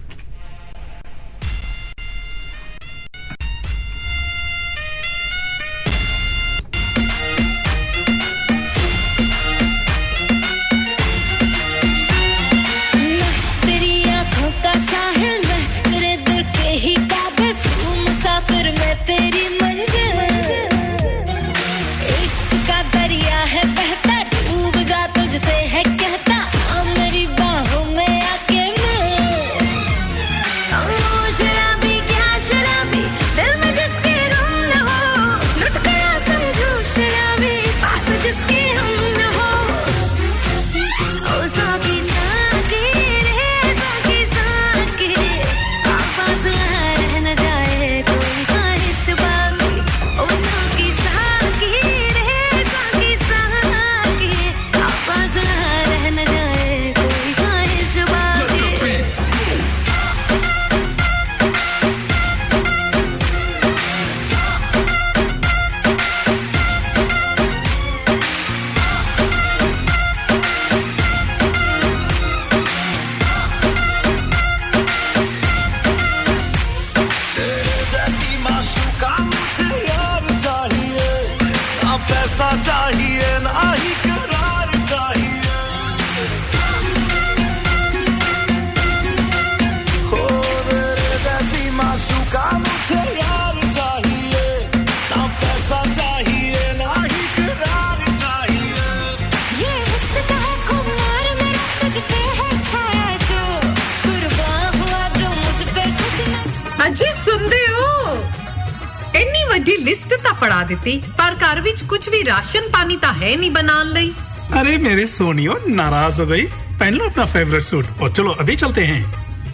है 113.11 113.35
नहीं 113.35 113.51
बना 113.51 113.81
ली 113.83 114.11
अरे 114.53 114.77
मेरी 114.77 115.05
सोनियो 115.05 115.57
नाराज़ 115.67 116.21
हो 116.21 116.27
गई। 116.27 116.43
पहन 116.79 116.93
लो 116.93 117.05
अपना 117.05 117.25
फेवरेट 117.25 117.63
सूट 117.63 117.85
और 118.01 118.11
चलो 118.13 118.31
अभी 118.31 118.55
चलते 118.55 118.83
हैं। 118.85 119.01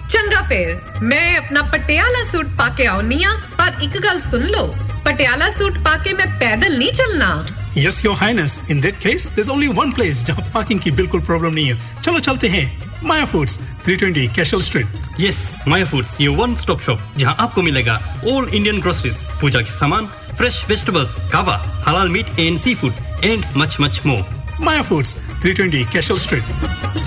चंगा 0.08 0.41
फिर। 0.41 1.00
मैं 1.02 1.38
अपना 1.38 1.62
पटियाला 1.62 2.24
सूट 2.32 2.46
पाके 2.58 2.86
आउनी 2.86 3.22
हाँ, 3.24 3.38
पर 3.60 3.84
एक 3.84 4.00
गल 4.02 4.20
सुन 4.20 4.43
लो। 4.43 4.63
पटियाला 5.06 5.50
सूट 5.50 5.78
पाके 5.78 6.13
मैं 6.13 6.30
पैदल 6.39 6.78
नहीं 6.78 6.91
चलना। 6.91 7.46
Yes 7.78 8.06
your 8.06 8.15
highness 8.15 8.60
in 8.72 8.82
that 8.82 8.98
case 8.98 9.26
there 9.26 9.39
is 9.39 9.50
only 9.50 9.67
one 9.67 9.91
place 9.91 10.24
जहाँ 10.26 10.52
पार्किंग 10.54 10.80
की 10.80 10.91
बिल्कुल 10.91 11.22
प्रॉब्लम 11.22 11.54
नहीं 11.54 11.74
है। 11.74 12.02
चलो 12.02 12.20
चलते 12.20 12.48
हैं। 12.48 12.65
Maya 13.04 13.26
foods 13.26 13.58
320 13.86 14.28
Cashel 14.36 14.62
street 14.62 15.20
yes 15.20 15.63
Maya 15.67 15.86
foods 15.86 16.15
your 16.22 16.38
one 16.38 16.56
stop 16.56 16.82
shop 16.82 17.00
जहाँ 17.17 17.36
आपको 17.39 17.62
मिलेगा 17.62 17.96
ऑल 18.28 18.50
इंडियन 18.54 18.80
ग्रोसरीज 18.82 19.24
पूजा 19.41 19.60
के 19.62 19.72
सामान 19.72 20.10
फ्रेश 20.38 20.63
वेजिटेबल्स 20.69 21.15
कावा 21.32 21.56
हलाल 21.88 22.10
meat 22.10 22.39
and 22.39 22.60
sea 22.60 22.73
food 22.82 23.26
and 23.26 23.45
much 23.58 23.78
much 23.82 24.02
more 24.06 24.26
Maya 24.63 24.82
foods 24.89 25.15
320 25.45 25.91
Cashel 25.93 26.17
street 26.19 27.07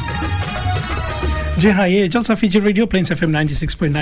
जी 1.61 1.71
हाँ 1.71 1.87
ये 1.89 2.07
Jalsa 2.09 2.35
feature 2.35 2.61
radio 2.63 2.85
Plains 2.87 3.11
F 3.13 3.25
M 3.25 3.33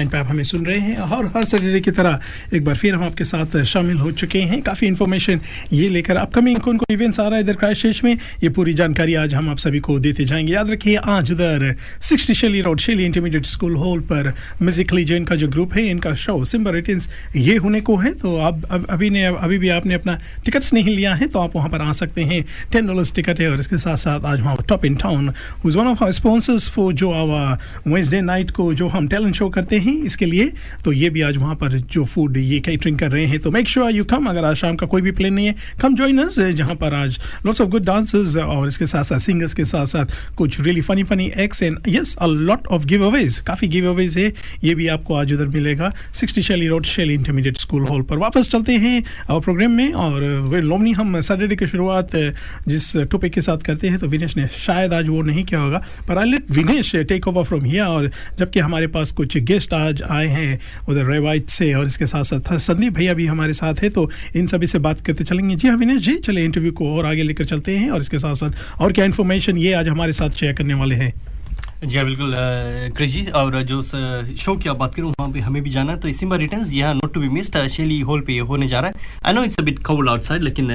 पे 0.09 0.19
आप 0.19 0.27
हमें 0.27 0.43
सुन 0.45 0.67
रहे 0.67 0.79
हैं 0.79 0.97
और 0.97 1.27
हर 1.27 1.45
सैटरडे 1.45 1.81
की 1.81 1.91
तरह 1.91 2.19
एक 2.55 2.65
बार 2.65 2.77
फिर 2.77 2.95
हम 2.95 3.03
आपके 3.05 3.25
साथ 3.25 3.63
शामिल 3.65 3.97
हो 3.99 4.11
चुके 4.13 4.41
हैं। 4.41 4.61
काफ़ी 4.63 4.87
इन्फॉर्मेशन 4.87 5.41
ये 5.73 5.89
लेकर 5.89 6.17
अपकमिंग 6.17 6.59
कौन 6.59 6.77
कौन 6.77 6.95
इवेंट्स 6.95 7.21
आ 7.21 7.27
रहा 7.27 7.37
है 7.37 7.41
इधर 7.41 7.53
क्राइस्ट 7.53 8.05
में 8.05 8.13
ये 8.43 8.49
पूरी 8.49 8.75
जानकारी 8.75 9.15
आज 9.15 9.35
हम 9.35 9.49
आप 9.51 9.59
सभी 9.59 9.81
को 9.81 9.99
देते 9.99 10.25
जाएँगे। 10.25 10.53
याद 10.53 10.71
रखिए 10.71 10.97
आज 10.97 11.33
उधर 11.33 11.75
sixty 12.01 12.35
Shirley 12.35 12.61
road 12.61 12.81
Shirley 12.81 13.05
intermediate 13.05 13.47
school 13.47 13.75
hall 13.77 14.01
पर 14.13 14.33
म्यूजिकली 14.63 15.05
जो 15.05 15.17
इनका 15.17 15.37
जो 15.37 15.49
ग्रुप 15.49 15.75
है 15.75 15.87
इनका 15.87 16.15
शो 16.15 16.45
सिम्बर 16.45 16.75
रिटर्स 16.75 17.09
ये 17.37 17.57
होने 17.57 17.81
को 17.81 17.97
है। 17.97 18.15
तो 18.15 18.37
आप 18.39 18.63
अब, 18.71 18.87
अभी 18.91 19.11
ने 19.11 19.25
अभी 19.25 19.59
भी 19.59 19.69
आपने 19.69 19.95
अपना 19.95 20.19
टिकट्स 20.45 20.73
नहीं 20.75 20.97
लिया 20.97 21.15
है 21.15 21.27
तो 21.27 21.39
आप 21.39 21.57
वहाँ 21.57 21.69
पर 21.69 21.83
आ 21.83 21.93
सकते 21.93 22.25
हैं। 22.25 22.45
टेन 22.73 22.87
डॉलर्स 22.87 23.15
टिकट 23.15 23.41
है 23.41 23.51
और 23.51 23.61
इसके 23.61 23.79
साथ 23.79 23.97
साथ 23.97 24.25
आज 24.25 24.41
वहाँ 24.41 24.57
top 24.69 24.85
in 24.85 24.95
town 24.95 25.33
one 25.67 25.87
of 25.87 26.05
sponsors 26.11 26.71
for 26.71 26.93
जो 26.93 27.13
आवा 27.13 27.47
वेंसडे 27.87 28.21
नाइट 28.21 28.51
को 28.51 28.73
जो 28.75 28.89
हम 28.89 29.09
टैलेंट 29.09 29.35
शो 29.35 29.49
करते 29.49 29.79
हैं 29.79 29.95
इसके 30.03 30.27
लिए 30.27 30.51
तो 30.85 30.93
ये 30.93 31.11
भी 31.11 31.23
आज 31.23 31.37
वहाँ 31.37 31.55
पर 31.55 31.79
जो 31.79 32.05
फ़ूड 32.05 32.37
ये 32.37 32.59
कैटरिंग 32.61 32.99
कर 32.99 33.11
रहे 33.11 33.25
हैं 33.27 33.39
तो 33.39 33.51
मेक 33.51 33.69
श्योर 33.69 33.91
यू 33.91 34.05
कम 34.05 34.27
अगर 34.27 34.45
आज 34.45 34.57
शाम 34.57 34.77
का 34.77 34.87
कोई 34.87 35.03
भी 35.03 35.11
प्लान 35.11 35.33
नहीं 35.33 35.47
है 35.47 35.55
कम 35.81 35.95
जॉइन 35.95 36.19
अस 36.19 36.39
जहाँ 36.39 36.75
पर 36.75 36.95
आज 36.95 37.19
लॉट्स 37.47 37.61
ऑफ़ 37.61 37.69
गुड 37.69 37.85
डांसर्स 37.85 38.37
और 38.37 38.69
इसके 38.69 38.87
साथ 38.87 39.05
साथ 39.05 39.19
सिंगर्स 39.19 39.55
के 39.55 39.65
साथ 39.65 39.87
साथ 39.87 40.35
कुछ 40.37 40.61
really 40.61 40.81
funny 40.81 41.03
funny 41.05 41.31
acts 41.37 41.63
and 41.63 41.79
yes 41.89 42.15
a 42.17 42.27
lot 42.27 42.67
of 42.67 42.85
giveaways 43.07 43.39
काफ़ी 43.47 43.69
गिव 43.69 43.89
अवेज 43.91 44.17
है, 44.19 44.33
ये 44.65 44.75
भी 44.75 44.87
आपको 44.89 45.15
आज 45.15 45.33
उधर 45.33 45.47
मिलेगा 45.49 45.93
सिक्सटी 46.15 46.43
शैली 46.43 46.67
रोड 46.69 46.85
शैली 46.87 47.15
इंटरमीडिएट 47.15 47.57
स्कूल 47.57 47.83
हॉल 47.87 48.03
पर 48.03 48.19
वापस 48.19 48.51
चलते 48.51 48.73
हैं 48.77 49.03
और 49.31 49.41
प्रोग्राम 49.41 49.71
में, 49.71 49.93
और 49.93 50.61
लोमनी 50.63 50.93
हम 50.93 51.21
सैटरडे 51.21 51.57
की 51.57 51.67
शुरुआत, 51.67 52.17
जिस 52.69 52.97
टॉपिक 53.11 53.33
के 53.33 53.41
साथ 53.41 53.59
करते 53.59 53.89
हैं 53.89 53.99
तो 53.99 54.07
विनेश 54.09 54.37
ने 54.37 54.47
शायद 54.59 54.93
आज 54.93 55.09
वो 55.09 55.23
नहीं 55.23 55.45
किया 55.45 55.61
होगा, 55.61 55.83
पर 56.09 56.19
I 56.19 56.31
let 56.31 56.51
Vinesh 56.51 56.95
take 57.09 57.29
over 57.29 57.38
from 57.43 57.65
here 57.65 57.85
और 57.85 58.11
जबकि 58.39 58.61
हमारे 58.61 58.87
पास 58.87 59.13
कुछ 59.13 59.37
गेस्ट 59.39 59.75
आज 59.75 60.03
आए 60.03 60.27
हैं 60.27 60.59
उधर 60.89 61.05
रेवाइट 61.05 61.49
से 61.49 61.73
और 61.75 61.87
इसके 61.87 62.07
साथ 62.07 62.23
साथ 62.23 62.57
संदीप 62.57 62.93
भैया 62.93 63.15
भी 63.15 63.27
हमारे 63.27 63.53
साथ 63.53 63.75
है 63.83 63.91
तो 63.91 64.11
इन 64.37 64.47
सभी 64.47 64.67
से 64.67 64.79
बात 64.79 65.01
करते 65.01 65.25
चलेंगे। 65.25 65.57
जी 65.57 65.69
हाँ 65.69 65.77
विनेश 65.77 66.03
जी 66.03 66.15
चले 66.15 66.45
इंटरव्यू 66.45 66.73
को 66.73 66.97
और 66.97 67.07
आगे 67.07 67.23
लेकर 67.23 67.45
चलते 67.45 67.77
हैं 67.77 67.91
और 67.91 68.01
इसके 68.01 68.19
साथ 68.19 68.35
साथ 68.35 68.81
और 68.81 68.93
क्या 68.93 69.05
इन्फॉर्मेशन 69.05 69.59
ये 69.59 69.73
आज 69.73 69.89
हमारे 69.89 70.13
साथ 70.13 70.31
शेयर 70.31 70.53
करने 70.53 70.75
वाले 70.75 70.95
हैं? 70.95 71.13
जी 71.85 71.97
हाँ 71.97 72.05
बिल्कुल 72.07 72.33
क्रिश 72.97 73.11
जी 73.11 73.25
और 73.39 73.63
जो 73.63 73.81
शो 73.83 74.55
की 74.63 74.69
आप 74.69 74.77
बात 74.77 74.95
करूँ 74.95 75.11
वहाँ 75.19 75.31
पे 75.33 75.41
हमें 75.41 75.63
भी 75.63 75.71
जाना 75.71 75.93
है। 75.93 75.99
तो 76.01 76.13
सिम्बा 76.13 76.37
रिटर्न्स 76.37 76.73
यहाँ 76.73 76.95
not 76.95 77.13
to 77.15 77.21
be 77.21 77.29
missed 77.29 77.57
Shirley 77.75 77.99
hall 78.09 78.21
पे 78.27 78.39
होने 78.49 78.69
जा 78.69 78.81
रहा 78.81 78.91
है। 78.91 79.21
I 79.27 79.33
know 79.33 79.43
it's 79.45 79.59
a 79.59 79.63
bit 79.63 79.79
cold 79.87 80.09
outside 80.11 80.43
लेकिन 80.43 80.71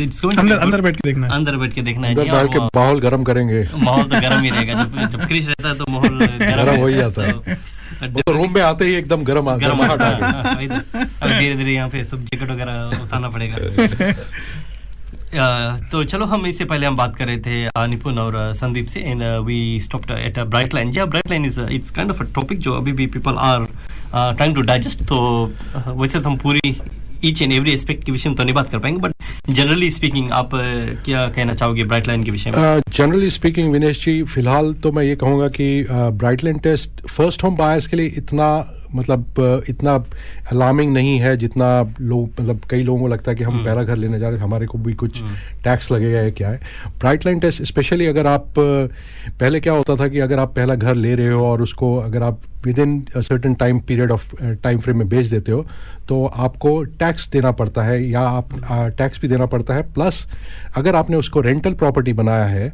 इट्स 0.00 0.20
गोइंग 0.22 0.38
अंदर 0.40 0.58
अंदर 0.58 0.80
बैठ 0.80 0.96
के 0.96 1.08
देखना 1.08 1.26
है। 1.26 1.32
अंदर 1.32 1.56
बैठ 1.56 1.72
के 1.74 1.82
देखना 1.82 2.08
है 2.08 2.14
जी 2.14 2.28
हाँ, 2.28 2.46
के 2.48 2.58
माहौल 2.58 3.00
गर्म 3.00 3.22
करेंगे। 3.24 3.62
माहौल 3.76 4.04
तो 4.04 4.20
गर्म 4.20 4.42
ही 4.42 4.50
रहेगा 4.50 4.82
जब 4.84 4.98
जब 5.12 5.26
क्रिश 5.26 5.46
रहता 5.46 5.68
है 5.68 5.74
तो 5.78 5.86
माहौल 5.90 6.18
गर्म 6.40 6.80
हो 6.80 6.86
ही 6.86 6.94
जाता 6.94 7.22
है। 7.22 7.32
तो- 7.32 8.22
तो 8.26 8.32
रूम 8.32 8.54
में 8.54 8.60
आते 8.62 8.84
ही 8.84 8.94
एकदम 8.94 9.24
गर्म 9.24 9.50
गर्म 9.58 9.86
तो। 9.88 11.28
धीरे 11.28 11.54
धीरे 11.54 11.72
यहाँ 11.72 11.88
पे 11.88 12.04
सब 12.04 12.24
जैकेट 12.24 12.50
वगैरह 12.50 13.02
उठाना 13.02 13.28
पड़ेगा। 13.28 13.56
तो 15.34 16.02
चलो 16.04 16.24
हम 16.24 16.46
इससे 16.46 16.64
पहले 16.64 16.86
हम 16.86 16.96
बात 16.96 17.14
कर 17.14 17.26
रहे 17.26 17.36
थे 17.38 17.86
निपुण 17.88 18.18
और 18.18 18.34
संदीप 18.54 18.86
से 18.86 19.00
and 19.00 19.22
we 19.46 19.58
stopped 19.80 20.10
at 20.10 20.38
a 20.38 20.44
bright 20.44 20.74
line 20.74 20.90
या 20.94 21.06
bright 21.06 21.30
line 21.30 21.44
is 21.46 21.60
it's 21.60 21.90
kind 21.90 22.10
of 22.10 22.22
a 22.22 22.26
topic 22.34 22.58
जो 22.58 22.74
अभी 22.74 22.92
भी 22.92 23.06
people 23.06 23.36
are 23.40 23.64
trying 24.14 24.54
to 24.54 24.62
digest 24.62 25.02
तो 25.02 25.20
वैसे 25.88 26.20
तो 26.20 26.28
हम 26.28 26.36
पूरी 26.38 26.76
ईच 27.24 27.42
एंड 27.42 27.52
एवरी 27.52 27.72
एस्पेक्ट 27.72 28.04
के 28.04 28.12
विषय 28.12 28.28
में 28.28 28.36
तो 28.38 28.44
नहीं 28.44 28.54
बात 28.54 28.70
कर 28.70 28.78
पाएँगे 28.78 28.98
बट 28.98 29.12
जनरली 29.50 29.90
स्पीकिंग 29.90 30.30
आप 30.32 30.50
क्या 31.04 31.26
कहना 31.28 31.54
चाहोगे 31.54 31.84
ब्राइट 31.84 32.08
लाइन 32.08 32.24
के 32.24 32.30
विषय 32.30 32.50
में? 32.50 32.80
जनरली 32.88 33.30
स्पीकिंग 33.30 33.72
विनेश 33.72 34.04
जी, 34.04 34.22
फ़िलहाल 34.22 34.72
तो 34.74 34.92
मैं 34.92 35.04
ये 35.04 35.16
कहूँगा 35.16 35.48
कि 35.48 35.86
bright 35.90 36.44
line 36.44 36.58
test 36.58 37.06
first 37.06 37.44
home 37.44 37.56
buyers 37.56 37.86
के 37.86 37.96
लिए 37.96 38.06
इतना 38.16 38.48
मतलब 38.94 39.62
इतना 39.68 39.94
अलार्मिंग 40.50 40.92
नहीं 40.92 41.18
है 41.18 41.36
जितना 41.36 41.68
लोग 42.00 42.40
मतलब 42.40 42.60
कई 42.70 42.82
लोगों 42.82 43.00
को 43.00 43.06
लगता 43.08 43.30
है 43.30 43.36
कि 43.36 43.44
हम 43.44 43.64
पहला 43.64 43.82
घर 43.82 43.96
लेने 43.96 44.18
जा 44.18 44.28
रहे 44.28 44.38
हैं 44.38 44.44
हमारे 44.44 44.66
को 44.66 44.78
भी 44.78 44.94
कुछ 44.94 45.20
टैक्स 45.64 45.90
लगेगा 45.92 46.20
या 46.20 46.30
क्या 46.30 46.48
है। 46.48 46.60
ब्राइट 47.00 47.26
लाइन 47.26 47.40
टेस्ट 47.40 47.62
स्पेशली 47.62 48.06
अगर 48.06 48.26
आप 48.26 48.52
पहले 48.58 49.60
क्या 49.60 49.72
होता 49.72 49.96
था 49.96 50.08
कि 50.08 50.20
अगर 50.20 50.38
आप 50.38 50.54
पहला 50.54 50.74
घर 50.74 50.94
ले 50.94 51.14
रहे 51.14 51.28
हो 51.28 51.46
और 51.46 51.62
उसको 51.62 51.96
अगर 51.96 52.22
आप 52.22 52.40
within 52.78 53.04
certain 53.16 53.54
time 53.54 53.78
period 53.78 54.10
of 54.10 54.34
time 54.62 54.78
frame 54.78 54.98
में 54.98 55.08
बेच 55.08 55.26
देते 55.26 55.52
हो 55.52 55.64
तो 56.08 56.24
आपको 56.26 56.82
टैक्स 56.84 57.28
देना 57.30 57.50
पड़ता 57.52 57.82
है 57.82 58.02
या 58.04 58.20
आप 58.20 58.48
टैक्स 58.98 59.20
भी 59.20 59.28
देना 59.28 59.46
पड़ता 59.46 59.74
है। 59.74 59.82
प्लस 59.94 60.26
अगर 60.76 60.96
आपने 60.96 61.16
उसको 61.16 61.40
रेंटल 61.40 61.74
प्रॉपर्टी 61.74 62.12
बनाया 62.12 62.44
है 62.44 62.72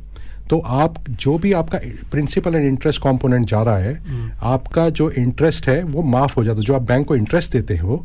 तो 0.51 0.59
आप 0.59 0.95
जो 1.11 1.37
भी 1.39 1.53
आपका 1.53 1.79
प्रिंसिपल 2.11 2.55
एंड 2.55 2.67
इंटरेस्ट 2.67 3.01
कंपोनेंट 3.03 3.47
जा 3.47 3.63
रहा 3.63 3.77
है 3.77 4.33
आपका 4.43 4.89
जो 4.91 5.11
इंटरेस्ट 5.13 5.69
है 5.69 5.83
वो 5.85 6.03
माफ़ 6.03 6.35
हो 6.37 6.45
जाता 6.45 6.59
है। 6.59 6.65
जो 6.67 6.75
आप 6.75 6.83
बैंक 6.83 7.07
को 7.07 7.17
इंटरेस्ट 7.17 7.53
देते 7.53 7.77
हो 7.77 7.97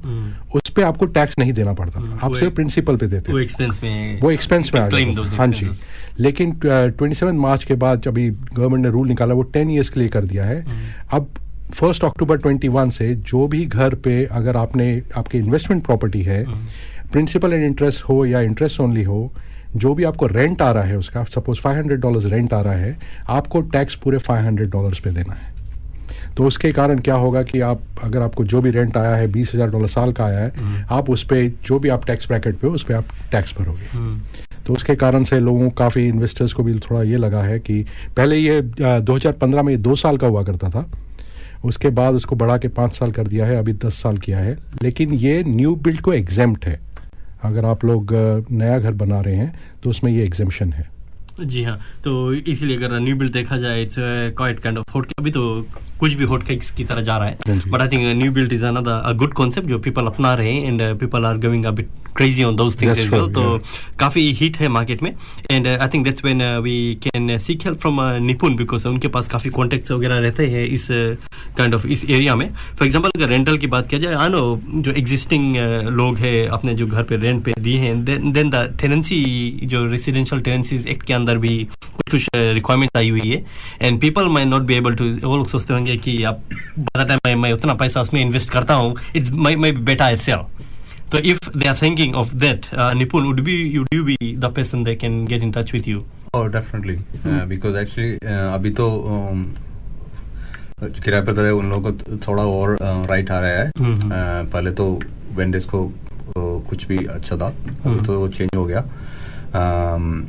उस 0.56 0.69
पे 0.69 0.82
आपको 0.82 1.06
टैक्स 1.08 1.39
नहीं 1.39 1.53
देना 1.53 1.73
पड़ता। 1.73 1.99
था 1.99 2.19
आप 2.23 2.36
सिर्फ़ 2.36 2.53
प्रिंसिपल 2.56 2.95
पे 2.95 3.08
देते 3.08 3.34
वो 3.34 3.39
एक्सपेंस 3.39 3.79
में 3.84 4.19
वो 4.21 4.32
एक्सपेंस 4.32 4.71
में 4.73 4.82
आ 4.82 4.88
जाता 4.89 5.38
हाँ 5.38 5.47
जी। 5.49 5.69
लेकिन 6.19 6.51
ट्वेंटी 6.65 7.13
सेवन 7.13 7.36
मार्च 7.36 7.63
के 7.63 7.75
बाद 7.75 8.01
जब 8.01 8.13
गवर्नमेंट 8.53 8.86
ने 8.86 8.91
रूल 8.91 9.08
निकाला 9.08 9.34
वो 9.34 9.41
टेन 9.53 9.69
ईयर्स 9.71 9.89
के 9.89 9.99
लिए 9.99 10.10
कर 10.10 10.25
दिया 10.25 10.45
है। 10.45 10.63
अब 11.12 11.29
फ़र्स्ट 11.73 12.03
अक्टूबर 12.03 12.38
21 12.38 12.91
से 12.91 13.13
जो 13.15 13.47
भी 13.47 13.65
घर 13.65 13.95
पे 13.95 14.23
अगर 14.32 14.58
आपने 14.58 15.01
आपकी 15.17 15.38
इन्वेस्टमेंट 15.38 15.84
प्रॉपर्टी 15.86 16.21
है 16.21 16.43
प्रिंसिपल 17.12 17.53
एंड 17.53 17.65
इंटरेस्ट 17.65 18.03
हो 18.03 18.25
या 18.25 18.41
इंटरेस्ट 18.41 18.79
ओनली 18.79 19.03
हो 19.03 19.32
जो 19.75 19.93
भी 19.93 20.03
आपको 20.03 20.27
रेंट 20.27 20.62
आ 20.62 20.71
रहा 20.71 20.83
है 20.83 20.97
उसका 20.97 21.23
सपोज़ 21.23 21.62
500 21.62 21.95
डॉलर 22.01 22.29
रेंट 22.29 22.53
आ 22.53 22.62
रहा 22.62 22.73
है 22.73 22.97
आपको 23.29 23.62
टैक्स 23.62 23.95
पूरे 23.95 24.17
500 24.19 24.69
डॉलर्स 24.71 24.99
पे 24.99 25.12
देना 25.12 25.33
है। 25.33 25.51
तो 26.38 26.43
उसके 26.43 26.71
कारण 26.71 26.99
क्या 26.99 27.15
होगा 27.15 27.43
कि 27.43 27.59
आप 27.59 27.81
अगर 28.03 28.21
आपको 28.21 28.43
जो 28.45 28.62
भी 28.62 28.69
रेंट 28.71 28.97
आया 28.97 29.15
है 29.15 29.27
बीस 29.27 29.51
हज़ार 29.53 29.69
डॉलर 29.69 29.88
साल 29.88 30.12
का 30.12 30.25
आया 30.25 30.39
है 30.39 30.86
आप 30.91 31.09
उस 31.09 31.23
पर 31.23 31.51
जो 31.65 31.79
भी 31.79 31.89
आप 31.89 32.05
टैक्स 32.05 32.27
ब्रैकेट 32.27 32.57
पे 32.57 32.67
हो 32.67 32.73
उस 32.73 32.83
पर 32.83 32.93
आप 32.93 33.05
टैक्स 33.31 33.53
भरोगे। 33.59 33.86
तो 34.65 34.73
उसके 34.73 34.95
कारण 34.95 35.23
से 35.23 35.39
लोगों 35.39 35.69
काफ़ी 35.69 36.07
इन्वेस्टर्स 36.07 36.53
को 36.53 36.63
भी 36.63 36.79
थोड़ा 36.79 37.01
ये 37.03 37.17
लगा 37.17 37.41
है 37.43 37.59
कि 37.59 37.86
पहले 38.17 38.38
ये 38.38 38.57
अ, 38.57 38.99
2015 38.99 39.63
में 39.63 39.71
ये 39.73 39.77
दो 39.77 39.95
साल 39.95 40.17
का 40.17 40.27
हुआ 40.27 40.43
करता 40.43 40.69
था। 40.69 40.89
उसके 41.65 41.89
बाद 41.89 42.15
उसको 42.15 42.36
बढ़ा 42.36 42.57
के 42.57 42.67
पाँच 42.67 42.93
साल 42.93 43.12
कर 43.12 43.27
दिया 43.27 43.45
है 43.45 43.57
अभी 43.57 43.73
दस 43.73 44.01
साल 44.01 44.17
किया 44.17 44.39
है। 44.39 44.57
लेकिन 44.81 45.13
ये 45.13 45.43
न्यू 45.47 45.75
बिल्ड 45.75 46.01
को 46.01 46.13
एग्जेम्प्ट 46.13 46.65
है। 46.65 46.79
अगर 47.43 47.65
आप 47.65 47.86
लोग 47.86 48.12
नया 48.51 48.79
घर 48.79 48.91
बना 48.93 49.19
रहे 49.21 49.36
हैं 49.36 49.53
तो 49.84 49.89
उसमें 49.89 50.12
ये 50.12 50.23
एग्जेम्पशन 50.23 50.73
है। 50.73 50.92
जी 51.41 51.63
हाँ 51.63 51.78
तो 52.04 52.12
इसीलिए 52.34 52.78
अगर 52.78 53.00
न्यू 53.00 53.15
बिल्ड 53.17 53.34
देखा 53.34 53.58
जाए 53.58 53.82
it's 53.84 53.96
quite 54.38 54.60
kind 54.60 54.78
of 54.78 54.91
hot 54.96 55.13
अभी 55.19 55.32
तो 55.32 55.43
कुछ 56.00 56.13
भी 56.13 56.24
हॉट 56.26 56.46
केक्स 56.48 56.69
की 56.72 56.84
तरह 56.84 57.02
जा 57.02 57.17
रहा 57.17 57.30
हाँ। 57.48 57.62
But 57.67 57.82
I 57.82 57.88
think 57.88 58.08
new 58.17 58.32
build 58.32 58.54
is 58.54 58.65
another 58.65 58.91
a 58.91 59.12
good 59.17 59.34
concept 59.34 59.67
जो 59.69 59.80
पीपल 59.80 60.06
अपना 60.08 60.34
रहे 60.36 60.54
हैं 60.54 60.67
and 60.67 60.82
people 61.00 61.26
are 61.26 61.38
going 61.46 61.65
a 61.65 61.72
bit 61.72 61.89
crazy 62.15 62.43
on 62.43 62.56
those 62.56 62.80
things 62.82 63.00
as 63.00 63.08
well 63.13 63.28
तो 63.34 63.58
काफ़ी 64.00 64.32
हिट 64.39 64.58
है 64.58 64.67
मार्केट 64.67 65.02
में। 65.04 65.13
And 65.52 65.67
I 65.67 65.88
think 65.93 66.04
that's 66.06 66.24
when 66.26 66.41
we 66.63 66.74
can 67.04 67.38
seek 67.38 67.62
help 67.65 67.78
from 67.82 68.02
Nipun 68.24 68.56
because 68.56 68.88
उनके 68.88 69.08
पास 69.08 69.28
काफ़ी 69.28 69.50
कॉन्टेक्ट्स 69.50 69.91
वगैरह 69.91 70.19
रहते 70.19 70.48
हैं 70.48 70.65
इस 70.67 70.88
काइंड 71.58 71.74
ऑफ़ 71.76 71.88
इस 71.88 72.04
एरिया 72.06 72.36
में। 72.36 72.48
फॉर 72.50 72.86
एग्जांपल 72.86 73.10
अगर 73.15 73.30
रेंटल 73.30 73.58
की 73.58 73.67
बात 73.67 73.88
किया 73.89 74.02
जाए 74.02 74.13
आई 74.15 74.30
नो 74.30 74.60
जो 74.76 74.91
एग्जिस्टिंग 74.91 75.56
लोग 75.98 76.17
हैं 76.17 76.48
अपने 76.50 76.74
जो 76.76 76.88
घर 76.88 77.04
पे 77.04 77.17
रेंट 77.17 77.43
पे 77.46 77.54
दिए 77.60 77.78
हैं 77.80 78.04
देन 78.06 78.50
द 78.50 78.63
टेनेंसी 78.82 79.19
जो 79.65 79.86
रेसिडेंशियल 79.86 80.41
टेनेंसीज 80.41 80.88
एक्ट 80.88 81.06
के 81.06 81.13
अंदर 81.23 81.38
भी 81.38 81.57
कुछ 81.83 82.12
कुछ 82.12 82.27
रिक्वायरमेंट 82.36 82.97
आई 82.97 83.09
हुई 83.09 83.29
है 83.29 83.43
and 83.81 83.99
people 84.01 84.27
may 84.29 84.45
not 84.45 84.62
be 84.62 84.75
able 84.75 84.95
to 84.95 85.09
वो 85.27 85.38
लोग 85.38 85.47
सोचते 85.47 85.73
होंगे 85.73 85.97
कि 85.97 86.23
आप 86.23 86.43
द 86.79 86.89
टाइम 86.97 87.19
मैं 87.25 87.36
मैं 87.43 87.51
उतना 87.53 87.73
पैसा 87.75 88.01
उसमें 88.01 88.21
इन्वेस्ट 88.21 88.49
करता 88.49 88.73
हूँ 88.73 88.95
इट्स 89.15 89.31
माई 89.47 89.55
माई 89.55 89.71
बेटा 89.91 90.09
if 91.21 91.39
they 91.53 91.67
are 91.67 91.75
thinking 91.75 92.15
of 92.15 92.39
that, 92.39 92.67
uh, 92.73 92.91
Nipun, 92.91 93.27
would 93.27 93.43
be 93.43 93.77
would 93.77 93.88
you 93.91 94.03
be 94.03 94.36
the 94.36 94.49
person 94.49 94.83
they 94.83 94.95
can 94.95 95.25
get 95.25 95.43
in 95.43 95.51
touch 95.51 95.73
with 95.73 95.88
you? 95.88 96.05
Oh, 96.33 96.47
definitely. 96.47 96.99
Uh, 97.25 97.45
because 97.45 97.75
actually, 97.75 98.17
uh, 98.17 98.53
अभी 98.53 98.69
तो 98.71 98.88
um, 99.09 99.45
किराए 101.03 101.21
पे 101.21 101.33
तो 101.33 101.57
उन 101.57 101.69
लोगों 101.69 101.91
को 101.91 102.17
थोड़ा 102.17 102.43
और 102.43 102.77
राइट 103.09 103.31
आ 103.31 103.39
रहा 103.39 103.49
है 103.49 103.71
हम्म। 103.79 103.99
Uh, 103.99 104.51
पहले 104.53 104.71
तो 104.71 104.88
वेंडर्स 105.36 105.65
को 105.65 105.83
uh, 106.29 106.69
कुछ 106.69 106.86
भी 106.88 106.97
अच्छा 106.97 107.38
था 107.38 107.53
हम्म। 107.86 108.03
तो 108.05 108.27
चेंज 108.27 108.49
हो 108.55 108.65
गया 108.65 108.83
um, 109.53 110.25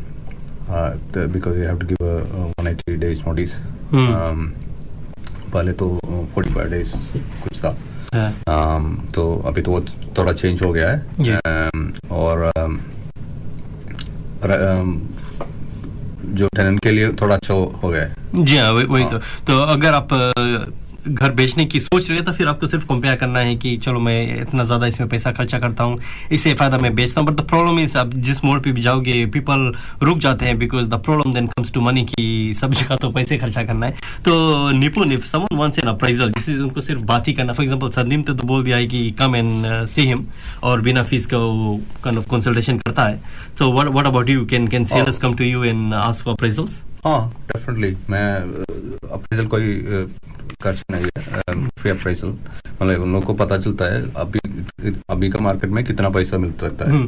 uh, 0.68 0.90
because 1.28 1.56
you 1.58 1.64
have 1.64 1.78
to 1.78 1.86
give 1.86 2.00
a, 2.00 2.16
a 2.22 2.52
180 2.58 2.96
days 2.98 3.24
notice 3.26 3.56
hmm. 3.92 4.14
um, 4.14 4.50
पहले 5.52 5.72
तो 5.80 5.88
फोर्टी 6.34 6.50
फाइव 6.54 6.70
डेज़ 6.70 6.92
कुछ 7.42 7.58
था 7.64 7.76
हाँ। 8.14 8.30
um, 8.54 8.86
तो 9.14 9.24
अभी 9.46 9.62
तो 9.62 9.70
वो 9.70 9.80
थोड़ा 10.18 10.32
चेंज 10.32 10.62
हो 10.62 10.72
गया 10.72 10.90
है 10.90 11.02
Yeah. 11.20 11.40
um, 11.52 12.10
और 12.12 12.50
um, 12.58 12.78
um, 14.42 14.94
जो 16.34 16.48
टेनेंट 16.56 16.80
के 16.82 16.90
लिए 16.90 17.12
थोड़ा 17.20 17.34
अच्छा 17.34 17.54
हो 17.54 17.64
हो 17.82 17.88
गया 17.88 18.02
है 18.02 18.44
जी 18.44 18.56
हाँ 18.56 18.70
वही 18.72 18.84
वही 18.86 19.04
तो 19.04 19.18
तो 19.46 19.58
अगर 19.72 19.94
आप 19.94 20.12
अ, 20.12 20.32
घर 21.08 21.32
बेचने 21.32 21.64
की 21.64 21.80
सोच 21.80 22.08
रहे 22.08 22.18
हैं 22.18 22.24
तो 22.26 22.32
फिर 22.32 22.48
आपको 22.48 22.66
सिर्फ़ 22.66 22.86
कंपेयर 22.86 23.14
करना 23.16 23.38
है 23.38 23.54
कि 23.56 23.76
चलो 23.76 24.00
मैं 24.00 24.40
इतना 24.40 24.64
ज़्यादा 24.64 24.86
इसमें 24.86 25.08
पैसा 25.08 25.32
खर्चा 25.32 25.58
करता 25.58 25.84
हूँ 25.84 25.98
इससे 26.32 26.52
फ़ायदा 26.54 26.78
मैं 26.78 26.94
बेचता 26.94 27.20
हूँ। 27.20 27.28
बट 27.28 27.40
द 27.40 27.46
प्रॉब्लम 27.48 27.78
इज़ 27.80 27.96
आप 27.98 28.14
जिस 28.26 28.44
मोड़ 28.44 28.58
पे 28.60 28.72
भी 28.72 28.80
जाओगे 28.80 29.24
पीपल 29.34 29.72
रुक 30.02 30.18
जाते 30.18 30.46
हैं 30.46 30.58
because 30.58 30.88
the 30.88 31.00
problem 31.04 31.34
then 31.34 31.46
comes 31.46 31.72
to 31.72 31.80
money 31.80 32.02
की 32.04 32.54
सब 32.54 32.74
जगह 32.74 32.96
तो 32.96 33.10
पैसे 33.10 33.36
खर्चा 33.38 33.62
करना 33.64 33.86
है। 33.86 33.92
तो 34.24 34.70
Nipun 34.78 35.12
if 35.12 35.26
someone 35.26 35.56
wants 35.58 35.78
an 35.78 35.88
appraisal 35.88 36.30
जिससे 36.32 36.58
उनको 36.58 36.80
सिर्फ़ 36.80 37.02
बात 37.04 37.28
ही 37.28 37.32
करना। 37.32 37.52
फॉर 37.52 37.64
एग्जांपल 37.64 37.90
संदीप 37.92 38.26
तो, 38.26 38.34
तो 38.34 38.46
बोल 38.46 38.64
दिया 38.64 38.76
है 38.76 38.86
कि 38.86 39.10
कम 39.18 39.36
एंड 39.36 39.86
सी 39.86 40.02
हिम 40.02 40.24
और 40.62 40.80
बिना 40.80 41.02
फ़ीस 41.02 41.26
का 41.26 41.38
वो 41.38 41.80
काइंड 42.04 42.18
ऑफ़ 42.18 42.30
कंसल्टेशन 42.30 42.78
करता 42.78 43.04
है। 43.04 43.20
तो 43.58 43.70
what 43.72 43.88
what 43.94 44.06
about 44.06 44.28
you? 44.28 44.44
Can 44.46 44.66
can 44.68 44.86
sellers 44.86 45.18
come 45.18 45.36
to 45.36 45.44
you 45.44 45.62
and 45.64 45.94
ask 45.94 46.24
for 46.24 46.34
appraisals? 46.34 46.82
हाँ 47.04 47.20
डेफिनेटली 47.48 47.96
मैं 48.10 48.26
अप्रेजल 49.12 49.46
कोई 49.54 49.72
खर्च 50.62 50.82
नहीं 50.92 51.04
है 51.04 51.68
फ्री 51.80 51.90
अप्रेजल 51.90 52.28
मतलब 52.28 53.02
उन 53.02 53.12
लोगों 53.12 53.26
को 53.26 53.34
पता 53.44 53.58
चलता 53.58 53.84
है 53.92 54.02
अभी 54.22 54.40
अभी 55.10 55.30
का 55.30 55.38
मार्केट 55.44 55.70
में 55.70 55.84
कितना 55.84 56.08
पैसा 56.16 56.38
मिल 56.38 56.52
सकता 56.60 56.90
है 56.90 57.02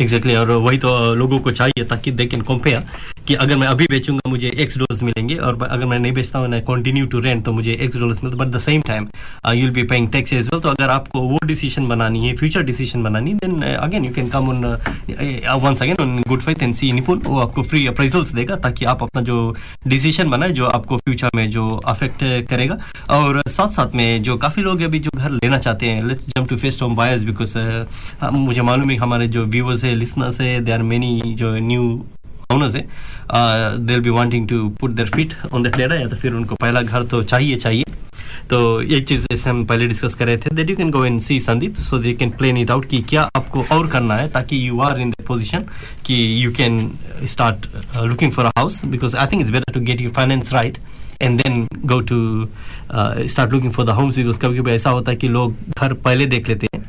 एग्जैक्टली 0.00 0.34
और 0.36 0.50
वही 0.66 0.78
तो 0.84 0.92
लोगों 1.14 1.38
को 1.40 1.50
चाहिए 1.50 1.84
ताकि 1.90 2.10
दे 2.20 2.26
कैन 2.26 2.42
कंपेयर 2.50 2.84
कि 3.26 3.34
अगर 3.34 3.56
मैं 3.56 3.66
अभी 3.66 3.86
बेचूँगा, 3.90 4.30
मुझे 4.30 4.48
एक्स 4.50 4.78
डॉलर्स 4.78 5.02
मिलेंगे 5.02 5.34
और 5.36 5.62
अगर 5.62 5.86
मैं 5.86 5.98
नहीं 5.98 6.12
बेचता 6.12 6.38
हूँ 6.38 6.60
कंटिन्यू 6.62 7.06
टू 7.06 7.20
रेंट 7.20 7.44
तो 7.44 7.52
मुझे 7.52 7.72
एक्स 7.74 7.96
डॉलर्स 7.98 8.22
मिलते 8.24 8.38
but 8.38 8.48
the 8.48 8.58
same 8.60 8.82
time 8.82 9.08
you 9.46 9.60
will 9.60 9.70
be 9.74 9.82
paying 9.88 10.08
tax 10.12 10.32
as 10.32 10.48
well 10.48 10.60
तो 10.60 10.68
अगर 10.68 10.90
आपको 10.90 11.20
वो 11.22 11.38
डिसीज़न 11.46 11.88
बनानी 11.88 12.26
है 12.26 12.34
फ्यूचर 12.36 12.62
डिसीज़न 12.62 13.02
बनानी 13.02 13.34
then 13.34 13.60
again 13.62 14.04
you 14.04 14.12
can 14.14 14.28
come 14.28 14.48
on 14.48 14.64
once 15.62 15.82
again 15.82 15.96
on 16.00 16.18
good 16.28 16.40
faith 16.40 16.62
and 16.62 16.74
see 16.74 16.92
Nipun 16.92 17.20
वो 17.26 17.38
आपको 17.40 17.62
फ्री 17.62 17.86
अप्राइजल्स 17.86 18.32
देगा, 18.34 18.56
ताकि 18.56 18.84
आप 18.84 19.02
अपना 19.02 19.22
जो 19.22 19.54
डिसीज़न 19.86 20.30
बनाए, 20.30 20.50
जो 20.50 20.66
आपको 20.66 20.96
फ्यूचर 20.98 21.30
में 21.34 21.48
जो 21.50 21.68
अफेक्ट 21.86 22.24
करेगा। 22.48 22.78
और 23.10 23.42
साथ 23.48 23.72
साथ 23.72 23.94
में 23.94 24.22
जो 24.22 24.36
काफ़ी 24.38 24.62
लोग 24.62 24.80
अभी 24.82 24.98
जो 24.98 25.10
घर 25.16 25.30
लेना 25.32 25.58
चाहते 25.58 25.86
हैं 25.86 26.04
let's 26.04 26.26
jump 26.28 26.48
to 26.48 26.56
first 26.56 26.82
home 26.82 26.96
buyers 26.96 27.22
because 27.24 27.56
मुझे 28.32 28.62
मालूम 28.62 28.90
है 28.90 28.96
हमारे 28.96 29.28
जो 29.28 29.44
व्यूवर्स 29.46 29.84
है 29.84 29.94
लिसनर्स 29.94 30.40
है 30.40 30.58
दे 30.60 30.72
आर 30.72 30.82
मेनी 30.84 31.34
जो 31.38 31.54
न्यू 31.60 31.84
ओनर्स 32.52 32.74
है 32.76 32.86
they 33.86 33.98
be 34.00 34.10
wanting 34.10 34.48
to 34.48 34.68
put 34.80 34.90
their 34.90 35.08
feet 35.08 35.34
on 35.52 35.62
that 35.62 35.76
ladder 35.78 36.00
या 36.00 36.08
तो 36.08 36.16
फिर 36.16 36.34
उनको 36.34 36.54
पहला 36.54 36.82
घर 36.82 37.02
तो 37.04 37.22
चाहिए 37.24 37.56
चाहिए। 37.56 37.84
तो 38.50 38.60
ये 38.82 39.00
चीज़ 39.00 39.22
जैसे 39.22 39.48
हम 39.50 39.64
पहले 39.64 39.86
डिस्कस 39.88 40.14
कर 40.14 40.26
रहे 40.26 40.36
थे। 40.36 40.54
That 40.54 40.70
you 40.70 40.76
can 40.76 40.90
go 40.90 41.04
and 41.04 41.20
see 41.20 41.38
Sandeep 41.40 41.76
so 41.78 41.98
they 41.98 42.12
can 42.12 42.30
plan 42.38 42.56
it 42.56 42.70
out 42.70 42.84
कि 42.88 43.00
क्या 43.10 43.22
आपको 43.36 43.64
और 43.72 43.86
करना 43.90 44.16
है 44.16 44.28
ताकि 44.32 44.68
you 44.68 44.80
are 44.80 45.00
in 45.00 45.10
the 45.10 45.24
position 45.28 45.64
कि 46.06 46.44
you 46.44 46.52
can 46.52 46.78
start 47.32 47.66
looking 47.98 48.32
for 48.32 48.44
a 48.44 48.50
house 48.56 48.84
because 48.84 49.16
I 49.16 49.26
think 49.26 49.42
it's 49.42 49.52
better 49.52 49.72
to 49.72 49.80
get 49.80 50.00
you 50.00 50.10
finance 50.10 50.52
right 50.52 50.78
and 51.22 51.40
then 51.42 51.66
go 51.84 52.00
to 52.00 52.48
start 52.92 53.52
looking 53.52 53.72
for 53.72 53.86
the 53.86 53.90
homes 53.90 54.16
because 54.16 54.38
कभी 54.38 54.58
कभी 54.58 54.70
ऐसा 54.70 54.90
होता 54.90 55.10
है 55.10 55.16
कि 55.16 55.28
लोग 55.28 55.54
घर 55.78 55.92
पहले 55.94 56.26
देख 56.26 56.48
लेते 56.48 56.68
हैं। 56.74 56.84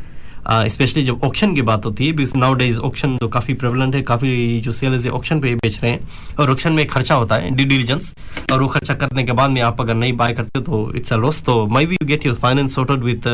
स्पेशली 0.50 1.04
जब 1.06 1.24
ऑक्शन 1.24 1.54
की 1.56 1.62
बात 1.62 1.86
होती 1.86 2.08
है 2.08 2.14
बिकॉज़ 2.14 2.38
नाउ 2.38 2.54
डेज़ 2.54 2.80
ऑक्शन 2.80 3.16
तो 3.18 3.28
काफ़ी 3.28 3.54
प्रेवलेंट 3.54 3.96
है, 3.96 4.02
काफ़ी 4.02 4.60
जो 4.62 4.72
सेलर्स 4.72 5.06
है 5.06 5.12
ऑक्शन 5.12 5.40
पे 5.40 5.54
बेच 5.56 5.80
रहे 5.84 5.92
हैं, 5.92 6.10
और 6.40 6.52
ऑक्शन 6.52 6.74
में 6.74 6.86
खर्चा 6.88 7.16
होता 7.16 7.36
है 7.36 7.52
डी 7.56 7.66
डिलीजेंस 7.66 8.14
और 8.52 8.62
वो 8.62 8.68
खर्चा 8.68 8.94
करने 8.94 9.24
के 9.24 9.32
बाद 9.32 9.52
में 9.52 9.62
आप 9.62 9.82
अगर 9.82 9.94
नहीं 9.94 10.14
बाय 10.18 10.34
करते 10.34 10.62
तो 10.62 10.92
इट्स 10.96 11.14
अ 11.14 11.18
लॉस 11.18 11.42
तो 11.44 11.66
maybe 11.86 11.96
you 11.96 12.08
get 12.08 12.26
your 12.26 12.36
finance 12.36 12.76
sorted 12.76 13.04
with 13.04 13.28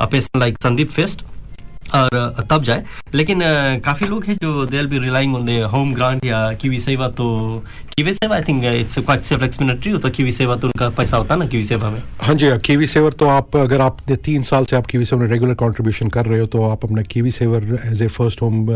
a 0.00 0.22
like 0.36 0.58
Sandeep 0.62 0.90
first 0.90 1.22
और 1.94 2.46
तब 2.50 2.62
जाए। 2.64 2.84
लेकिन 3.14 3.40
काफ़ी 3.84 4.06
लोग 4.06 4.24
हैं 4.24 4.36
जो 4.42 4.64
they 4.66 4.82
be 4.86 4.98
relying 4.98 5.34
on 5.36 5.46
the 5.46 5.60
home 5.72 5.92
grant 5.94 6.24
या 6.24 6.40
कीवी 6.60 6.78
सेवा 6.80 7.08
तो 7.18 7.26
KiwiSaver 8.14 8.36
I 8.36 8.42
think 8.42 8.64
it's 8.64 8.98
quite 8.98 9.22
self 9.22 9.42
explanatory 9.42 9.98
तो 9.98 10.10
कीवी 10.10 10.32
सेवा 10.32 10.56
तो 10.56 10.66
उनका 10.66 10.88
पैसा 10.96 11.16
होता 11.16 11.36
ना 11.36 11.46
कीवी 11.46 11.64
सेवा 11.64 11.90
में? 11.90 12.02
हाँ 12.20 12.34
जी 12.34 12.50
कीवी 12.64 12.86
सेवर 12.86 13.12
तो 13.12 13.28
आप 13.28 13.56
अगर 13.56 13.80
आपने 13.80 14.16
तीन 14.24 14.42
साल 14.42 14.64
से 14.64 14.76
आप 14.76 14.86
कीवी 14.86 15.04
सेवर 15.04 15.22
में 15.22 15.28
रेगुलर 15.30 15.54
कंट्रीब्यूशन 15.54 16.08
कर 16.08 16.26
रहे 16.26 16.40
हो 16.40 16.46
तो 16.46 16.62
आप 16.64 16.84
अपना 16.84 17.02
KiwiSaver 17.30 17.78
as 17.86 18.02
a 18.02 18.08
first 18.08 18.42
home 18.42 18.66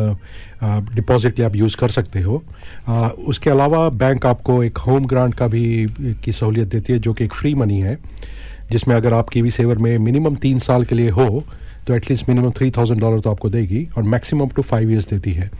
deposit 0.94 1.34
के 1.34 1.42
लिए 1.42 1.48
आप 1.50 1.56
यूज़ 1.56 1.76
कर 1.76 1.88
सकते 1.88 2.20
हो। 2.22 2.42
अ, 2.88 3.08
उसके 3.28 3.50
अलावा 3.50 3.88
बैंक 4.02 4.26
आपको 4.26 4.62
एक 4.64 4.78
होम 4.78 5.04
ग्रांट 5.06 5.34
का 5.34 5.46
भी 5.48 5.64
की 6.24 6.32
सहूलियत 6.32 6.68
देती 6.68 6.92
है 6.92 6.98
जो 6.98 7.12
कि 7.12 7.24
एक 7.24 7.34
फ्री 7.34 7.54
मनी 7.54 7.80
है 7.80 7.98
जिसमें 8.70 8.94
अगर 8.96 9.12
आप 9.14 9.28
कीवी 9.28 9.50
सेवर 9.50 9.78
में 9.78 9.96
मिनिमम 9.98 10.34
तीन 10.36 10.58
साल 10.58 10.84
के 10.84 10.94
लिए 10.94 11.10
हो 11.10 11.44
तो 11.88 11.94
at least 11.94 12.28
minimum 12.28 12.50
three 12.56 12.70
thousand 12.70 13.00
dollar 13.00 13.20
तो 13.20 13.30
आपको 13.30 13.48
देगी 13.50 13.86
और 13.96 14.02
मैक्सिमम 14.14 14.48
टू 14.56 14.62
फाइव 14.62 14.90
ईयर्स 14.90 15.08
देती 15.08 15.32
है। 15.32 15.50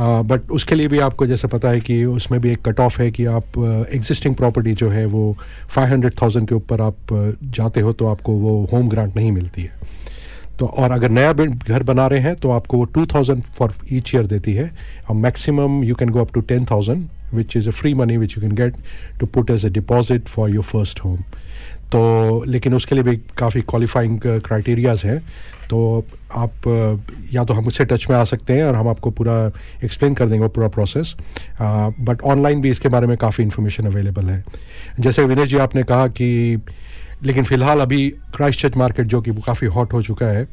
बट 0.00 0.42
uh, 0.42 0.50
उसके 0.50 0.74
लिए 0.74 0.88
भी 0.88 0.98
आपको 1.00 1.26
जैसे 1.26 1.48
पता 1.48 1.68
है 1.68 1.80
कि 1.80 2.04
उसमें 2.06 2.40
भी 2.40 2.50
एक 2.52 2.62
कट 2.64 2.80
ऑफ़ 2.80 3.00
है 3.02 3.10
कि 3.10 3.24
आप 3.26 3.58
एग्जिस्टिंग 3.94 4.34
uh, 4.34 4.38
प्रॉपर्टी 4.38 4.72
जो 4.74 4.88
है 4.90 5.04
वो 5.06 5.36
फाइव 5.68 5.88
हंड्रेड 5.88 6.14
थाउज़ेंड 6.22 6.48
के 6.48 6.54
ऊपर 6.54 6.80
आप 6.82 7.12
uh, 7.12 7.32
जाते 7.56 7.80
हो 7.80 7.92
तो 7.92 8.06
आपको 8.06 8.32
वो 8.36 8.52
होम 8.72 8.88
ग्रांट 8.88 9.16
नहीं 9.16 9.32
मिलती 9.32 9.62
है। 9.62 9.86
तो 10.58 10.66
और 10.66 10.92
अगर 10.92 11.10
नया 11.10 11.32
घर 11.32 11.82
बना 11.82 12.06
रहे 12.06 12.20
हैं 12.20 12.34
तो 12.36 12.50
आपको 12.50 12.78
वो 12.78 12.84
two 12.84 13.04
thousand 13.06 13.42
for 13.58 13.74
each 13.92 14.14
year 14.14 14.26
देती 14.26 14.52
है। 14.52 14.70
और 15.08 15.16
maximum 15.16 15.82
you 15.84 15.94
can 15.94 16.08
go 16.10 16.20
up 16.20 16.32
to 16.34 16.40
ten 16.48 16.64
thousand 16.70 17.06
which 17.34 17.56
is 17.56 17.68
a 17.68 17.72
free 17.72 17.94
money 17.94 18.16
which 18.16 18.36
you 18.36 18.42
can 18.42 18.54
get 18.56 18.76
to 19.20 19.26
put 19.26 19.50
as 19.50 19.66
a 19.66 19.68
deposit 19.70 20.28
for 20.28 20.50
your 20.50 20.64
first 20.64 21.04
home 21.04 21.18
तो 21.92 22.44
लेकिन 22.46 22.74
उसके 22.74 22.94
लिए 22.94 23.04
भी 23.04 23.16
काफ़ी 23.38 23.60
qualifying 23.62 24.18
criterias 24.20 25.02
हैं। 25.04 25.18
तो 25.70 26.04
आप 26.34 26.66
या 27.32 27.44
तो 27.44 27.54
हम 27.54 27.66
उससे 27.66 27.84
टच 27.84 28.06
में 28.10 28.16
आ 28.16 28.22
सकते 28.24 28.52
हैं 28.52 28.64
और 28.64 28.74
हम 28.74 28.88
आपको 28.88 29.10
पूरा 29.10 29.34
एक्सप्लेन 29.84 30.14
कर 30.14 30.26
देंगे 30.26 30.42
वो 30.42 30.48
पूरा 30.48 30.68
प्रोसेस 30.68 31.14
बट 31.60 32.22
ऑनलाइन 32.24 32.60
भी 32.60 32.70
इसके 32.70 32.88
बारे 32.88 33.06
में 33.06 33.16
काफ़ी 33.16 33.44
इन्फॉर्मेशन 33.44 33.86
अवेलेबल 33.86 34.30
है। 34.30 34.42
जैसे 35.00 35.24
विनेश 35.24 35.48
जी 35.48 35.58
आपने 35.58 35.82
कहा 35.82 36.06
कि 36.10 36.58
लेकिन 37.22 37.44
फ़िलहाल 37.44 37.80
अभी 37.80 38.08
क्राइस्ट 38.36 38.60
चर्च 38.62 38.76
मार्केट 38.76 39.06
जो 39.06 39.20
कि 39.20 39.30
वो 39.30 39.42
काफ़ी 39.46 39.66
हॉट 39.66 39.92
हो 39.92 40.02
चुका 40.02 40.26
है 40.26 40.46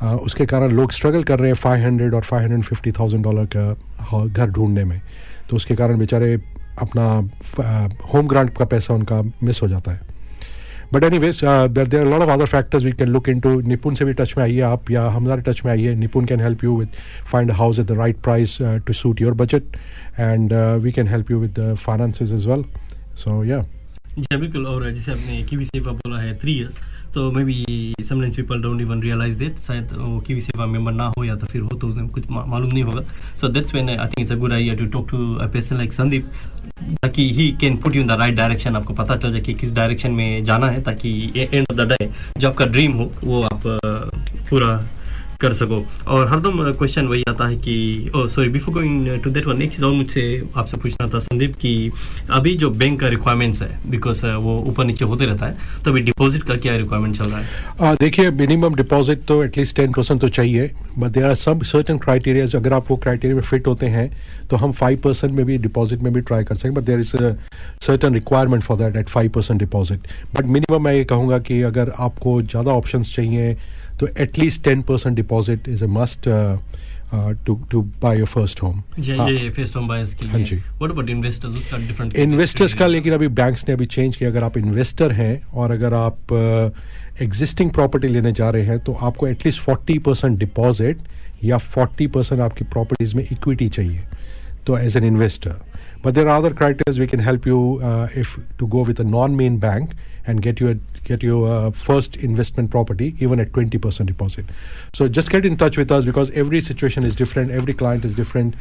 अ, 0.00 0.14
उसके 0.14 0.46
कारण 0.46 0.72
लोग 0.72 0.92
स्ट्रगल 0.92 1.22
कर 1.22 1.38
रहे 1.38 1.48
हैं 1.48 1.56
फाइव 1.56 1.84
हंड्रेड 1.84 2.14
और 2.14 2.22
five 2.22 2.42
hundred 2.42 2.64
fifty 2.64 2.92
thousand 2.92 3.24
dollar 3.24 3.46
का 3.56 4.24
घर 4.26 4.50
ढूँढने 4.50 4.84
में। 4.84 5.00
तो 5.50 5.56
उसके 5.56 5.74
कारण 5.74 5.98
बेचारे 5.98 6.34
अपना 6.78 7.06
होम 8.12 8.28
ग्रांट 8.28 8.56
का 8.58 8.64
पैसा 8.64 8.94
उनका 8.94 9.22
मिस 9.42 9.62
हो 9.62 9.68
जाता 9.68 9.92
है। 9.92 10.11
But 10.92 11.04
anyways 11.18 11.40
there 11.44 11.98
are 11.98 12.06
lot 12.06 12.22
of 12.22 12.30
other 12.30 12.46
factors 12.46 12.84
we 12.84 12.92
can 12.92 13.08
look 13.08 13.28
into 13.40 13.60
Nipun 13.62 13.94
से 13.94 14.04
भी 14.04 14.12
टच 14.14 14.34
में 14.36 14.42
आइए 14.44 14.60
आप 14.62 14.90
या 14.90 15.06
हमारे 15.10 15.42
टच 15.42 15.64
में 15.64 15.70
आइए 15.72 15.94
Nipun 15.96 16.24
can 16.26 16.40
help 16.40 16.64
you 16.64 16.78
with 16.78 16.88
find 17.32 17.50
house 17.60 17.78
at 17.78 17.86
the 17.86 17.98
right 17.98 18.16
price 18.22 18.56
to 18.86 18.92
suit 18.92 19.20
your 19.20 19.34
budget 19.34 19.76
and 20.20 20.52
we 20.82 20.92
can 20.92 21.08
help 21.08 21.30
you 21.30 21.38
with 21.40 21.58
the 21.58 21.74
finances 21.76 22.32
as 22.32 22.46
well 22.46 22.64
so 23.24 23.42
या 23.44 23.64
जी 24.12 24.26
हाँ, 24.32 24.40
बिल्कुल 24.40 24.66
और 24.66 24.90
जैसे 24.90 25.12
आपने 25.12 25.42
कीवी 25.42 25.64
सेवा 25.64 25.92
बोला 25.92 26.18
है 26.20 26.38
थ्री 26.38 26.58
इयर्स 26.58 26.78
तो 27.14 27.30
maybe 27.44 27.94
sometimes 28.04 28.36
people 28.36 28.62
don't 28.62 28.80
even 28.80 29.02
realise 29.02 29.38
that 29.38 29.58
शायद 29.60 29.92
वो 29.96 30.20
कीवी 30.26 30.40
सेवा 30.40 30.66
मेंबर 30.66 30.92
ना 30.92 31.06
हो 31.16 31.24
या 31.24 31.34
तो 31.36 31.46
फिर 31.46 31.62
हो 31.62 31.76
तो 31.78 31.88
कुछ 32.14 32.30
मालूम 32.30 32.72
नहीं 32.72 32.82
होगा। 32.82 33.02
So 33.40 33.48
that's 33.48 33.74
when 33.74 33.88
I 33.88 33.96
think 33.96 34.20
it's 34.20 34.32
a 34.32 34.36
good 34.36 34.52
idea 34.52 34.74
to 34.74 34.86
talk 34.92 35.10
to 35.10 35.34
a 35.34 35.46
person 35.52 35.76
like 35.76 35.92
Sandeep 35.92 36.30
ताकि 37.02 37.28
he 37.34 37.50
can 37.60 37.76
put 37.76 37.96
you 37.96 38.02
in 38.02 38.08
the 38.08 38.18
right 38.20 38.34
direction 38.36 38.76
आपको 38.76 38.94
पता 38.94 39.16
चल 39.16 39.32
जाए 39.32 39.40
कि 39.40 39.54
किस 39.54 39.72
डायरेक्शन 39.74 40.10
में 40.12 40.44
जाना 40.44 40.66
है, 40.66 40.82
ताकि 40.82 41.10
एंड 41.36 41.66
ऑफ़ 41.70 41.76
द 41.76 41.88
डे 41.92 42.10
जो 42.38 42.48
आपका 42.48 42.66
ड्रीम 42.66 42.92
हो, 42.92 43.10
वो 43.24 43.42
आप 43.42 43.62
पूरा 44.50 44.76
कर 45.42 45.52
सको। 45.54 45.82
और 46.08 46.28
हरदम 46.28 46.62
क्वेश्चन 46.72 47.06
वही 47.06 47.22
आता 47.28 47.46
है 47.48 47.56
कि 47.58 48.10
sorry 48.16 48.48
before 48.48 48.74
going 48.74 49.08
to 49.22 49.30
that 49.30 49.46
one 49.46 49.62
एक 49.62 49.70
चीज़ 49.72 49.84
और 49.84 49.92
मुझसे 49.92 50.22
आपसे 50.56 50.76
पूछना 50.76 51.08
था 51.08 51.18
संदीप 51.18 51.56
कि 51.56 51.72
अभी 52.30 52.54
जो 52.54 52.70
बैंक 52.72 53.00
का 53.00 53.08
रिक्वायरमेंट्स 53.08 53.62
है 53.62 53.70
बिकॉज़ 53.90 54.24
वो 54.26 54.58
ऊपर 54.68 54.84
नीचे 54.84 55.04
होते 55.04 55.26
रहता 55.26 55.46
है 55.46 55.82
तो 55.84 55.90
अभी 55.90 56.00
डिपॉजिट 56.00 56.42
का 56.42 56.54
क्या 56.56 56.76
रिक्वायरमेंट 56.76 57.16
चल 57.18 57.26
रहा 57.26 57.40
है? 57.40 57.94
देखिए 57.96 58.30
मिनिमम 58.30 58.74
डिपॉजिट 58.74 59.24
तो 59.28 59.42
एटलीस्ट 59.44 59.76
टेन 59.76 59.92
परसेंट 59.92 60.20
तो 60.20 60.28
चाहिए 60.28 60.70
but 60.98 61.10
there 61.10 61.24
are 61.24 61.34
some 61.34 61.60
certain 61.62 61.98
criterias 61.98 62.56
अगर 62.56 62.72
आप 62.72 62.90
वो 62.90 62.96
क्राइटेरिया 62.96 63.36
में 63.36 63.42
फिट 63.42 63.66
होते 63.66 63.86
हैं 63.86 64.08
तो 64.50 64.56
हम 64.56 64.72
फाइव 64.72 64.98
परसेंट 65.04 65.32
में 65.32 65.44
भी 65.46 65.58
डिपॉजिट 65.58 66.00
में 66.00 66.12
भी 66.12 66.20
ट्राई 66.20 66.44
कर 66.44 66.54
सकते 66.54 66.70
but 66.70 66.82
there 66.82 67.00
is 67.00 67.12
certain 67.86 68.14
requirement 68.14 68.62
for 68.62 68.78
that 68.78 68.96
at 68.96 69.08
five 69.08 69.30
percent 69.30 69.58
deposit 69.60 70.08
but 70.34 70.46
minimum 70.46 70.84
मैं 70.84 70.94
ये 70.94 71.04
कहूँगा 71.04 71.38
कि 71.38 71.62
अगर 71.62 71.92
आपको 71.98 72.40
ज़्यादा 72.42 72.70
ऑप्शंस 72.70 73.14
चाहिए 73.14 73.56
तो 74.02 74.08
at least 74.20 74.62
ten 74.64 74.82
percent 74.82 75.16
deposit 75.16 75.68
is 75.68 75.84
a 75.84 75.86
must 75.88 76.28
to 77.46 77.54
to 77.70 77.80
buy 78.02 78.18
your 78.18 78.26
first 78.28 78.62
home 78.62 78.82
ये 78.98 79.48
फेस्ट 79.50 79.76
होम 79.76 79.88
बायर्स 79.88 80.14
के 80.14 80.26
हाँ 80.26 80.40
जी। 80.40 80.56
व्हाट 80.56 80.90
अबाउट 80.90 81.10
इन्वेस्टर्स 81.10 81.56
उसका 81.56 81.78
डिफरेंट 81.78 82.16
इन्वेस्टर्स 82.18 82.74
का 82.74 82.86
लेकिन 82.86 83.12
अभी 83.12 83.28
बैंक्स 83.40 83.64
ने 83.68 83.74
अभी 83.74 83.86
चेंज 83.86 84.16
किया। 84.16 84.30
अगर 84.30 84.44
आप 84.44 84.56
इन्वेस्टर 84.58 85.12
हैं 85.12 85.42
और 85.44 85.70
अगर 85.72 85.94
आप 85.94 86.32
एग्जिस्टिंग 87.22 87.70
प्रॉपर्टी 87.70 88.08
लेने 88.08 88.32
जा 88.32 88.50
रहे 88.50 88.64
हैं 88.64 88.78
तो 88.84 88.92
आपको 89.08 89.28
at least 89.28 89.60
forty 89.62 89.98
percent 89.98 90.38
deposit 90.38 90.98
या 91.44 91.58
फोर्टी 91.58 92.06
परसेंट 92.08 92.40
आपकी 92.40 92.64
प्रॉपर्टीज़ 92.64 93.16
में 93.16 93.26
इक्विटी 93.30 93.68
चाहिए। 93.68 94.00
तो 94.66 94.78
as 94.78 94.96
an 94.96 95.04
investor 95.04 95.60
but 96.05 96.13
there 96.13 96.27
are 96.27 96.43
other 96.43 96.53
criterias 96.57 96.99
we 96.99 97.07
can 97.07 97.19
help 97.29 97.47
you 97.47 97.59
if 98.19 98.35
to 98.59 98.67
go 98.75 98.83
with 98.85 99.01
a 99.01 99.09
non 99.15 99.35
main 99.35 99.59
bank 99.59 99.93
and 100.27 100.41
get 100.41 100.59
your 100.59 100.75
get 101.05 101.23
your 101.23 101.47
uh, 101.49 101.71
first 101.71 102.17
investment 102.17 102.69
property 102.69 103.15
even 103.19 103.39
at 103.39 103.51
20% 103.51 104.07
deposit 104.07 104.45
so 104.93 105.07
just 105.07 105.31
get 105.35 105.45
in 105.45 105.55
touch 105.57 105.77
with 105.77 105.91
us 105.97 106.05
because 106.05 106.31
every 106.31 106.61
situation 106.61 107.05
is 107.05 107.15
different 107.15 107.51
every 107.59 107.73
client 107.73 108.07
is 108.09 108.15
different 108.15 108.55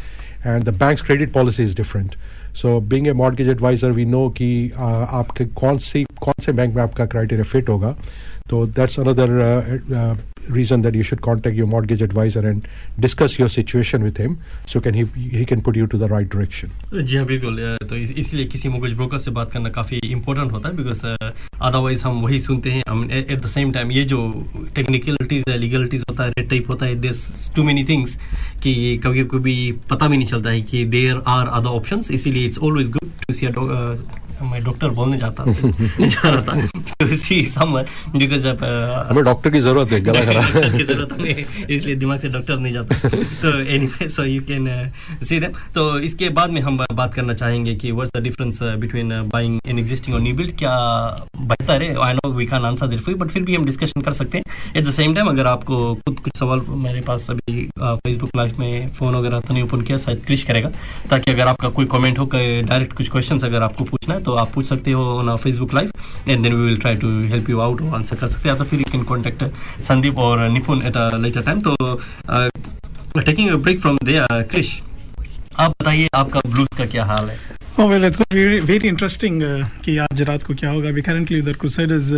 and 0.44 0.64
the 0.64 0.76
bank's 0.84 1.02
credit 1.02 1.32
policy 1.32 1.66
is 1.70 1.74
different 1.74 2.16
so 2.52 2.80
being 2.80 3.08
a 3.08 3.14
mortgage 3.14 3.52
advisor 3.56 3.92
we 3.92 4.06
know 4.14 4.24
कि 4.38 4.50
uh, 4.70 5.06
आपके 5.20 5.44
कौन 5.62 5.78
सी 5.88 6.04
कौन 6.22 6.42
से 6.44 6.52
bank 6.60 6.74
में 6.74 6.82
आपका 6.82 7.06
criteria 7.16 7.44
fit 7.52 7.68
होगा 7.68 7.96
तो 8.50 8.66
that's 8.78 8.98
another 9.04 9.28
uh, 9.48 9.78
uh, 10.00 10.16
reason 10.49 10.81
that 10.81 10.95
you 10.95 11.03
should 11.03 11.21
contact 11.21 11.55
your 11.55 11.67
mortgage 11.67 12.01
advisor 12.01 12.41
and 12.51 12.67
discuss 12.99 13.37
your 13.39 13.47
situation 13.49 14.03
with 14.07 14.17
him 14.17 14.37
so 14.65 14.81
can 14.85 14.93
he 14.93 15.05
he 15.37 15.45
can 15.45 15.61
put 15.67 15.75
you 15.75 15.87
to 15.93 15.99
the 16.03 16.09
right 16.13 16.29
direction. 16.35 16.71
जी 17.03 17.17
हाँ 17.17 17.25
बिल्कुल। 17.25 17.59
अ, 17.59 17.75
तो 17.89 17.95
इस, 17.95 18.11
इसलिए 18.11 18.45
किसी 18.45 18.69
mortgage 18.69 18.93
broker 18.93 19.17
से 19.17 19.31
बात 19.31 19.51
करना 19.51 19.69
काफ़ी 19.69 19.99
इंपॉर्टेंट 20.05 20.51
होता 20.51 20.69
है 20.69 20.75
बिकॉज़ 20.75 21.05
अदरवाइज़ 21.05 22.03
हम 22.03 22.21
वही 22.21 22.39
सुनते 22.39 22.71
हैं। 22.71 22.83
हम 22.89 23.07
एट 23.11 23.41
द 23.41 23.47
सेम 23.47 23.71
टाइम 23.71 23.91
ये 23.91 24.03
जो 24.13 24.19
टेक्निकलिटीज 24.75 25.43
है 25.49 25.57
लीगलिटीज 25.57 26.03
होता 26.09 26.23
है 26.23 26.29
रेड 26.29 26.49
टाइप 26.49 26.69
होता 26.69 26.85
है 26.85 26.95
देर 27.01 27.15
टू 27.55 27.63
मेनी 27.63 27.83
थिंग्स 27.83 28.17
कि 28.63 28.97
कभी 29.03 29.23
कभी 29.33 29.55
पता 29.89 30.07
भी 30.07 30.17
नहीं 30.17 30.27
चलता 30.27 30.49
है 30.49 30.61
कि 30.61 30.83
देर 30.85 31.21
आर 31.27 31.47
अदर 31.47 31.69
ऑप्शंस 31.69 32.11
इसीलिए 32.11 32.45
it's 32.45 32.57
always 32.57 32.89
good 32.89 33.09
to 33.27 33.33
see 33.33 33.45
मैं 34.43 34.63
डॉक्टर 34.63 34.89
बोलने 34.91 35.17
जाता 35.17 35.45
जा 35.47 36.29
रहा 36.29 36.41
था। 36.43 36.67
टू 36.99 37.07
सी 37.17 37.41
समवन 37.47 37.85
बिकॉज़ 38.15 38.47
हमें 38.47 39.23
डॉक्टर 39.23 39.49
की 39.49 39.59
ज़रूरत 39.59 39.91
है 39.91 39.99
गला 40.01 40.21
खराब। 40.25 40.77
की 40.77 40.83
ज़रूरत 40.83 41.13
हमें 41.13 41.45
इसलिए 41.69 41.95
दिमाग 41.95 42.19
से 42.19 42.29
डॉक्टर 42.29 42.57
नहीं 42.57 42.73
जाता। 42.73 43.09
तो 43.41 43.59
anyway 43.61 44.09
so 44.09 44.23
you 44.25 44.41
can 44.47 44.67
see 45.23 45.39
that 45.39 45.55
तो 45.75 45.99
इसके 46.01 46.29
बाद 46.31 46.49
में 46.49 46.61
हम 46.61 46.77
बात 46.93 47.13
करना 47.13 47.33
चाहेंगे 47.33 47.75
कि 47.75 47.91
what's 47.91 48.11
the 48.15 48.23
difference 48.23 48.59
between 48.63 49.09
buying 49.33 49.59
an 49.67 49.79
existing 49.79 50.15
और 50.15 50.21
न्यू 50.21 50.35
बिल्ड 50.35 50.57
क्या 50.59 50.75
बेहतर 51.37 51.81
है? 51.83 51.95
I 52.03 52.13
know 52.13 52.31
we 52.33 52.45
can 52.45 52.65
answer 52.65 52.87
this 52.87 53.09
but 53.11 53.29
फिर 53.29 53.43
भी 53.43 53.55
हम 53.55 53.65
डिस्कशन 53.65 54.01
कर 54.01 54.13
सकते 54.13 54.37
हैं। 54.37 54.43
एट 54.75 54.87
द 54.87 54.91
सेम 54.91 55.13
टाइम 55.15 55.27
अगर 55.27 55.47
आपको 55.47 55.93
खुद 55.95 56.19
कुछ 56.19 56.37
सवाल 56.39 56.61
मेरे 56.79 57.01
पास 57.01 57.29
अभी 57.29 57.69
फेसबुक 57.79 58.29
लाइव 58.37 58.55
में 58.59 58.89
फ़ोन 58.91 59.15
वगैरह 59.15 59.39
तो 59.39 59.53
नहीं 59.53 59.63
ओपन 59.63 59.81
किया 59.81 59.97
शायद 59.97 60.21
क्रिश 60.25 60.43
करेगा 60.43 60.69
ताकि 61.09 61.31
अगर 61.31 61.47
आपका 61.47 61.69
कोई 61.69 61.85
कमेंट 61.91 62.19
हो 62.19 62.29
डायरेक्ट 62.33 62.93
कुछ 62.93 63.09
क्वेश्चन 63.11 63.39
अगर 63.41 63.61
आपको 63.61 63.83
पूछना 63.83 64.13
है 64.15 64.23
तो 64.23 64.30
आप 64.35 64.51
पूछ 64.53 64.65
सकते 64.65 64.91
हो 64.91 65.03
on 65.19 65.35
Facebook 65.37 65.73
live 65.73 65.91
and 66.27 66.43
then 66.43 66.53
we 66.53 66.65
will 66.65 66.77
try 66.77 66.95
to 66.95 67.07
help 67.29 67.49
you 67.49 67.59
out 67.59 67.81
answer 67.93 68.15
कर 68.15 68.27
सकते 68.27 68.49
हैं। 68.49 68.57
तो 68.57 68.63
फिर 68.63 68.79
यू 68.79 68.91
कैन 68.91 69.03
कॉन्टेक्ट 69.13 69.43
संदीप 69.83 70.17
और 70.17 70.47
Nipun 70.49 70.81
at 70.87 70.97
a 70.97 71.09
later 71.17 71.41
time 71.41 71.61
तो 71.61 71.75
taking 73.21 73.49
a 73.49 73.55
break 73.55 73.79
from 73.81 73.97
the 74.03 74.19
crush 74.51 74.81
आप 75.59 75.71
बताइए 75.81 76.07
आपका 76.15 76.39
ब्लूज 76.47 76.67
का 76.77 76.85
क्या 76.85 77.05
हाल 77.05 77.29
है? 77.29 77.39
Oh 77.79 77.85
well, 77.89 78.03
it's 78.05 78.19
be 78.33 78.41
very 78.69 78.89
interesting 78.89 79.35
uh, 79.41 79.65
कि 79.83 79.95
आज 79.97 80.21
रात 80.21 80.43
को 80.43 80.53
क्या 80.55 80.69
होगा। 80.69 80.89
अभी 80.89 81.01
करंटली 81.01 81.39
उधर 81.41 81.53
क्रूसेडर्स 81.59 82.11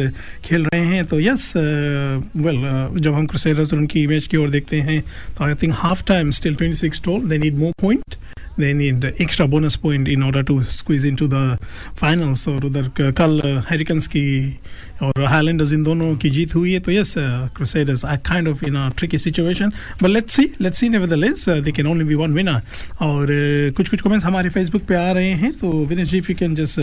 खेल 0.45 0.65
रहे 0.65 0.85
हैं। 0.85 1.05
तो 1.05 1.19
यस 1.19 1.51
वेल 1.55 2.57
जब 2.99 3.13
हम 3.13 3.25
क्रूसेडर्स 3.25 3.73
और 3.73 3.79
उनकी 3.79 4.03
इमेज 4.03 4.27
की 4.27 4.37
ओर 4.37 4.49
देखते 4.49 4.79
हैं 4.87 4.99
तो 5.37 5.43
I 5.45 5.55
think 5.63 5.73
half 5.77 6.03
time 6.07 6.31
still 6.37 6.55
26 6.61 7.03
toll 7.05 7.27
they 7.29 7.37
need 7.37 7.57
more 7.57 7.73
point 7.81 8.15
they 8.57 8.73
need 8.73 9.05
extra 9.17 9.47
bonus 9.47 9.75
point 9.75 10.07
in 10.07 10.21
order 10.21 10.43
to 10.43 10.63
squeeze 10.63 11.05
into 11.05 11.27
the 11.27 11.57
finals. 11.95 12.47
और 12.47 12.65
उधर 12.65 13.11
कल 13.11 13.41
हरिकन्स 13.69 14.07
की 14.07 14.25
और 15.03 15.23
हाईलैंडर्स 15.25 15.73
इन 15.73 15.83
दोनों 15.83 16.15
की 16.17 16.29
जीत 16.29 16.55
हुई 16.55 16.73
है 16.73 16.79
तो 16.79 16.91
yes 16.91 17.13
Crusaders 17.55 18.05
are 18.05 18.17
kind 18.25 18.47
of 18.47 18.63
in 18.65 18.75
a 18.75 18.87
tricky 18.97 19.17
situation 19.17 19.69
but 20.01 20.09
let's 20.09 20.35
see 20.35 20.49
let's 20.61 20.79
see 20.79 20.89
nevertheless 20.89 21.45
they 21.49 21.71
can 21.71 21.87
only 21.87 22.05
be 22.05 22.15
one 22.15 22.33
winner 22.33 22.61
और 23.01 23.25
uh, 23.25 23.75
कुछ 23.77 23.89
कुछ 23.89 24.01
कमेंट्स 24.01 24.25
हमारे 24.25 24.49
फेसबुक 24.49 24.83
पे 24.87 24.95
आ 24.95 25.11
रहे 25.11 25.33
हैं 25.43 25.51
तो 25.59 25.71
Vinesh 25.85 26.09
ji 26.09 26.17
you 26.19 26.35
can 26.39 26.55
just 26.55 26.79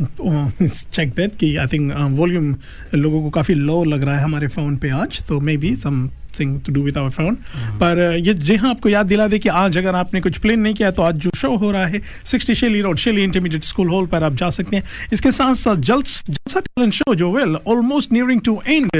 check 0.00 1.12
that 1.14 1.36
कि 1.36 1.54
I 1.56 1.66
think 1.66 1.92
volume 2.18 2.54
लोगों 2.94 3.22
को 3.22 3.30
काफ़ी 3.30 3.54
लो 3.54 3.82
लग 3.84 4.02
रहा 4.04 4.16
है 4.16 4.24
हमारे 4.24 4.48
फ़ोन 4.48 4.76
पे 4.76 4.90
आज 4.96 5.22
तो 5.28 5.40
maybe 5.56 5.74
something 6.40 6.60
to 6.60 6.72
do 6.72 6.82
with 6.82 6.98
our 6.98 7.10
phone 7.10 7.34
पर 7.56 8.22
ये 8.26 8.34
जी 8.34 8.56
हाँ 8.56 8.70
आपको 8.70 8.88
याद 8.88 9.06
दिला 9.06 9.26
दे 9.26 9.38
कि 9.38 9.48
आज 9.48 9.78
अगर 9.78 9.94
आपने 9.94 10.20
कुछ 10.20 10.38
प्लान 10.38 10.58
नहीं 10.58 10.74
किया 10.74 10.90
तो 10.90 11.02
आज 11.02 11.14
जो 11.14 11.30
शो 11.36 11.56
हो 11.56 11.70
रहा 11.70 11.86
है 11.86 12.02
sixty 12.24 12.54
Shelly 12.54 12.80
road 12.80 12.96
Shelly 12.96 13.24
intermediate 13.24 13.62
school 13.62 13.88
hall 13.88 14.06
पर 14.06 14.24
आप 14.24 14.34
जा 14.34 14.50
सकते 14.50 14.76
हैं। 14.76 14.82
इसके 15.12 15.32
साथ 15.32 15.54
साथ 15.54 15.76
जल्द 15.76 16.04
जलसा 16.04 16.60
टैलेंट 16.60 16.92
शो 16.92 17.14
जो 17.14 17.30
well 17.30 17.56
almost 17.66 18.12
nearing 18.12 18.40
to 18.40 18.62
end 18.66 18.90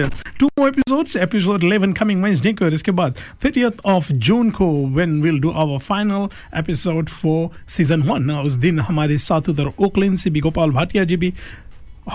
two 0.41 0.69
episodes 0.69 1.17
episode 1.17 1.61
11 1.63 1.99
coming 1.99 2.23
Wednesday 2.23 2.53
को 2.53 2.65
और 2.65 2.75
इसके 2.75 2.91
बाद 2.91 3.15
30th 3.47 3.79
ऑफ़ 3.85 4.13
जून 4.13 4.51
को 4.51 4.87
when 4.87 5.23
will 5.23 5.39
do 5.39 5.51
our 5.51 5.79
final 5.79 6.29
episode 6.59 7.09
for 7.09 7.51
season 7.69 8.03
one 8.03 8.31
उस 8.31 8.53
दिन 8.53 8.81
हमारे 8.81 9.19
साथ 9.19 9.41
उधर 9.49 9.67
ओकलैंड 9.79 10.19
से 10.19 10.31
भी, 10.31 10.41
गोपाल 10.41 10.71
भाटिया 10.71 11.05
जी 11.05 11.17
भी 11.17 11.35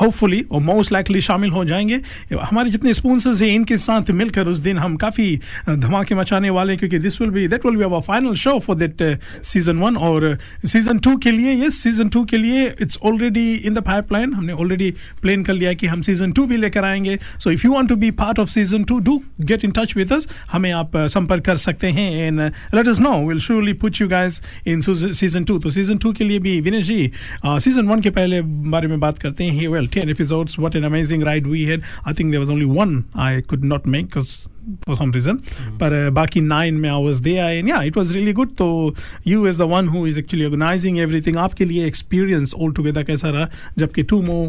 होपफुली 0.02 0.44
और 0.52 0.62
मोस्ट 0.62 0.92
लाइकली 0.92 1.22
शामिल 1.22 1.50
हो 1.50 1.64
जाएँगे। 1.66 2.00
हमारे 2.42 2.70
जितने 2.70 2.94
स्पॉन्सर्स 2.94 3.42
हैं 3.42 3.50
इनके 3.50 3.78
साथ 3.78 4.12
मिलकर 4.12 4.48
उस 4.48 4.60
दिन 4.60 4.78
हम 4.78 4.96
काफ़ी 4.96 5.36
धमाके 5.70 6.16
मचाने 6.16 6.50
वाले 6.50 6.72
हैं 6.74 6.80
क्योंकि 6.80 7.00
this 7.00 7.20
will 7.22 7.30
be 7.30 7.48
that 7.48 7.66
will 7.66 7.76
be 7.76 7.84
our 7.84 8.02
final 8.02 8.34
show 8.36 8.58
for 8.60 8.76
that 8.76 9.20
season 9.44 9.78
one 9.78 9.98
और 9.98 10.38
सीज़न 10.66 11.00
टू 11.00 11.16
के 11.18 11.32
लिए 11.32 11.54
यस 11.66 11.78
सीज़न 11.78 12.10
टू 12.10 12.24
के 12.26 12.38
लिए 12.38 12.66
it's 12.82 12.98
already 13.04 13.54
in 13.54 13.74
the 13.74 13.82
pipeline 13.86 14.34
हमने 14.34 14.54
ऑलरेडी 14.54 14.92
प्लान 15.22 15.44
कर 15.44 15.54
लिया 15.54 15.74
कि 15.74 15.88
हम 15.88 16.02
सीज़न 16.02 16.32
टू 16.32 16.46
भी 16.46 16.58
लेकर 16.58 16.86
आएँगे। 16.86 17.18
So 17.40 17.52
if 17.52 17.66
you 17.66 17.74
want 17.74 17.90
to 17.90 17.96
be 17.96 18.12
part 18.12 18.40
of 18.40 18.50
season 18.50 18.84
two 18.84 19.00
do 19.00 19.22
get 19.42 19.66
in 19.66 19.72
touch 19.72 19.96
with 19.98 20.14
us 20.14 20.28
हमें 20.52 20.72
आप 20.72 20.92
uh, 20.92 21.08
संपर्क 21.08 21.46
कर 21.46 21.58
सकते 21.58 21.88
हैं 21.90 22.12
and 22.18 22.42
let 22.76 22.88
us 22.88 23.00
no 23.00 23.14
will 23.28 23.40
surely 23.40 23.74
put 23.74 24.02
you 24.02 24.08
guys 24.08 24.42
in 24.68 24.82
season 24.82 25.44
two 25.44 25.60
तो 25.60 25.70
सीज़न 25.70 25.98
टू 25.98 26.14
के 26.14 26.24
लिए 26.24 26.40
भी 26.40 26.60
विनेश 26.62 26.86
जी 26.86 27.12
सीज़न 27.46 27.88
वन 27.88 28.02
के 28.02 28.10
पहले 28.10 28.42
बारे 28.42 28.88
में 28.88 29.00
बात 29.00 29.18
करते 29.18 29.44
हैं। 29.44 29.68
Well 29.68 29.83
well 29.84 30.04
10 30.04 30.10
episodes 30.10 30.58
what 30.58 30.76
an 30.76 30.84
amazing 30.84 31.22
ride 31.22 31.48
we 31.48 31.66
had. 31.68 31.84
I 32.06 32.14
think 32.14 32.32
there 32.32 32.40
was 32.40 32.50
only 32.50 32.66
one 32.66 33.06
i 33.16 33.42
could 33.48 33.64
not 33.64 33.86
make 33.86 34.08
because 34.08 34.48
for 34.86 34.96
some 34.96 35.12
reason. 35.12 35.40
Mm-hmm. 35.40 35.78
but 35.78 35.94
uh, 35.94 36.12
baki 36.12 36.42
nine 36.42 36.80
mein 36.82 36.94
i 36.94 36.98
was 36.98 37.22
there 37.22 37.48
and 37.60 37.68
yeah 37.68 37.82
it 37.82 37.96
was 37.96 38.16
really 38.16 38.34
good. 38.34 38.58
So 38.58 38.94
you 39.24 39.48
as 39.48 39.58
the 39.58 39.68
one 39.68 39.88
who 39.88 40.06
is 40.06 40.18
actually 40.18 40.46
organizing 40.46 41.00
everything 41.00 41.36
aapke 41.36 41.66
liye 41.72 41.86
experience 41.94 42.54
altogether 42.54 43.04
kaisa 43.10 43.34
raha 43.38 43.50
jabki 43.84 44.08
two 44.14 44.22
more 44.30 44.46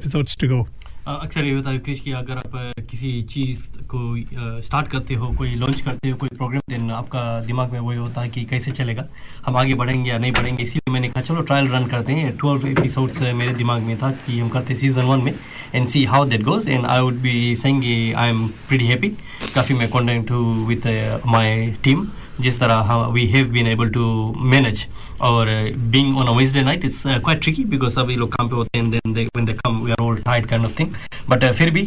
episodes 0.00 0.36
to 0.42 0.48
go. 0.54 0.66
अक्सर 1.08 1.44
ये 1.44 1.52
होता 1.54 1.70
है 1.70 1.78
क्रिश 1.78 2.00
कि 2.00 2.12
अगर 2.12 2.36
आप 2.36 2.74
किसी 2.90 3.10
चीज़ 3.30 3.62
को 3.92 4.60
start 4.62 4.88
करते 4.88 5.14
हो, 5.14 5.26
कोई 5.38 5.54
लॉन्च 5.54 5.80
करते 5.80 6.10
हो, 6.10 6.16
कोई 6.16 6.28
प्रोग्राम 6.36 6.60
देन 6.70 6.90
आपका 6.90 7.20
दिमाग 7.46 7.72
में 7.72 7.78
वही 7.80 7.98
होता 7.98 8.20
है 8.20 8.28
कि 8.28 8.44
कैसे 8.44 8.70
चलेगा? 8.70 9.04
हम 9.46 9.56
आगे 9.56 9.74
बढ़ेंगे 9.74 10.10
या 10.10 10.18
नहीं 10.18 10.32
बढ़ेंगे? 10.32 10.62
इसीलिए 10.62 10.92
मैंने 10.92 11.08
कहा, 11.08 11.22
चलो 11.22 11.40
ट्रायल 11.42 11.68
रन 11.68 11.86
करते 11.86 12.12
हैं। 12.12 12.36
ट्वेल्व 12.36 12.66
एपिसोड्स 12.68 13.22
मेरे 13.22 13.54
दिमाग 13.54 13.82
में 13.82 13.96
था 13.98 14.10
कि 14.26 14.38
हम 14.38 14.48
करते 14.48 14.76
सीज़न 14.76 15.04
वन 15.04 15.22
में 15.24 15.32
and 15.74 15.88
see 15.88 16.04
how 16.04 16.24
that 16.24 16.42
goes 16.42 16.68
and 16.68 16.86
I 16.86 17.00
would 17.00 17.20
be 17.22 17.56
saying 17.56 17.84
I 18.16 18.28
am 18.28 18.46
pretty 18.68 18.86
happy 18.86 19.08
काफ़ी 19.54 19.74
मैं 19.74 19.88
कॉन्टेंट 19.90 20.30
हूँ 20.30 20.66
विथ 20.66 20.86
माई 21.26 21.66
टीम 21.84 22.06
जिस 22.40 22.58
तरह 22.60 22.94
we 23.12 23.26
have 23.26 23.46
been 23.50 23.66
able 23.66 23.88
to 23.90 24.04
manage 24.46 24.86
और 25.22 25.46
being 25.92 26.16
on 26.18 26.26
a 26.26 26.36
Wednesday 26.36 26.62
night 26.62 26.84
it's 26.84 27.02
quite 27.02 27.40
tricky 27.42 27.64
because 27.66 27.92
सभी 27.92 28.16
लोग 28.16 28.32
काम 28.32 28.48
पे 28.48 28.56
होते 28.56 28.78
हैं 28.78 28.90
then 28.90 29.12
they 29.12 29.24
when 29.26 29.46
they 29.46 29.52
come 29.54 29.80
we 29.80 29.90
are 29.90 30.02
all 30.04 30.16
tight 30.22 30.46
kind 30.46 30.64
of 30.64 30.78
thing 30.78 30.90
but 31.28 31.44
फिर 31.52 31.70
भी 31.70 31.82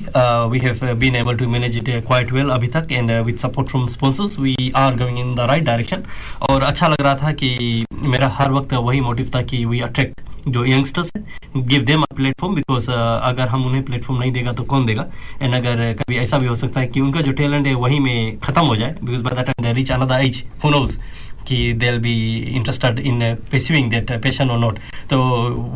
we 0.52 0.60
have 0.60 0.94
been 1.00 1.16
able 1.16 1.38
to 1.38 1.48
manage 1.50 1.78
it 1.78 1.90
quite 2.08 2.32
well 2.32 2.50
अभी 2.52 2.68
तक 2.70 2.92
and 2.92 3.12
with 3.12 3.38
support 3.38 3.70
from 3.70 3.88
sponsors 3.90 4.40
we 4.40 4.72
are 4.78 4.96
going 4.98 5.20
in 5.20 5.36
the 5.36 5.50
right 5.50 5.64
direction 5.66 6.04
और 6.50 6.64
अच्छा 6.64 6.88
लग 6.88 7.02
रहा 7.02 7.16
था 7.16 7.32
कि 7.34 7.86
मेरा 8.04 8.28
हर 8.36 8.52
वक्त 8.52 8.74
वही 8.74 9.02
मोटिव 9.02 9.32
था 9.36 9.42
कि 9.44 9.64
वी 9.66 9.80
अट्रैक्ट 9.82 10.29
जो 10.48 10.66
यंगस्टर्स 10.66 11.12
है 11.16 11.24
give 11.58 11.82
them 11.82 12.02
a 12.02 12.16
platform 12.16 12.56
because 12.56 12.90
अगर 12.92 13.48
हम 13.48 13.66
उन्हें 13.66 13.84
प्लेटफॉर्म 13.86 14.20
नहीं 14.20 14.32
देगा 14.32 14.54
तो 14.54 14.64
कौन 14.64 14.86
देगा? 14.86 15.06
एंड 15.42 15.56
अगर 15.56 15.94
कभी 15.94 16.18
ऐसा 16.18 16.38
भी 16.38 16.48
हो 16.48 16.56
सकता 16.56 16.80
है 16.80 16.88
कि 16.88 17.00
उनका 17.00 17.22
जो 17.22 17.32
टैलेंट 17.32 17.68
है 17.68 17.74
वहीं 17.76 18.00
में 18.00 18.40
खत्म 18.40 18.62
हो 18.62 18.76
जाए 18.76 18.96
because 19.04 19.24
by 19.24 19.42
the 19.42 19.46
time 19.46 19.66
they 19.68 19.74
reach 19.74 19.92
another 19.92 20.26
age 20.26 20.44
who 20.64 20.70
knows 20.70 21.00
कि 21.48 21.58
they 21.74 21.92
be 21.98 22.14
interested 22.56 23.00
in 23.00 23.20
pursuing 23.52 23.90
that 23.92 24.12
passion 24.24 24.50
और 24.50 24.60
नॉट 24.60 24.80
तो 25.10 25.20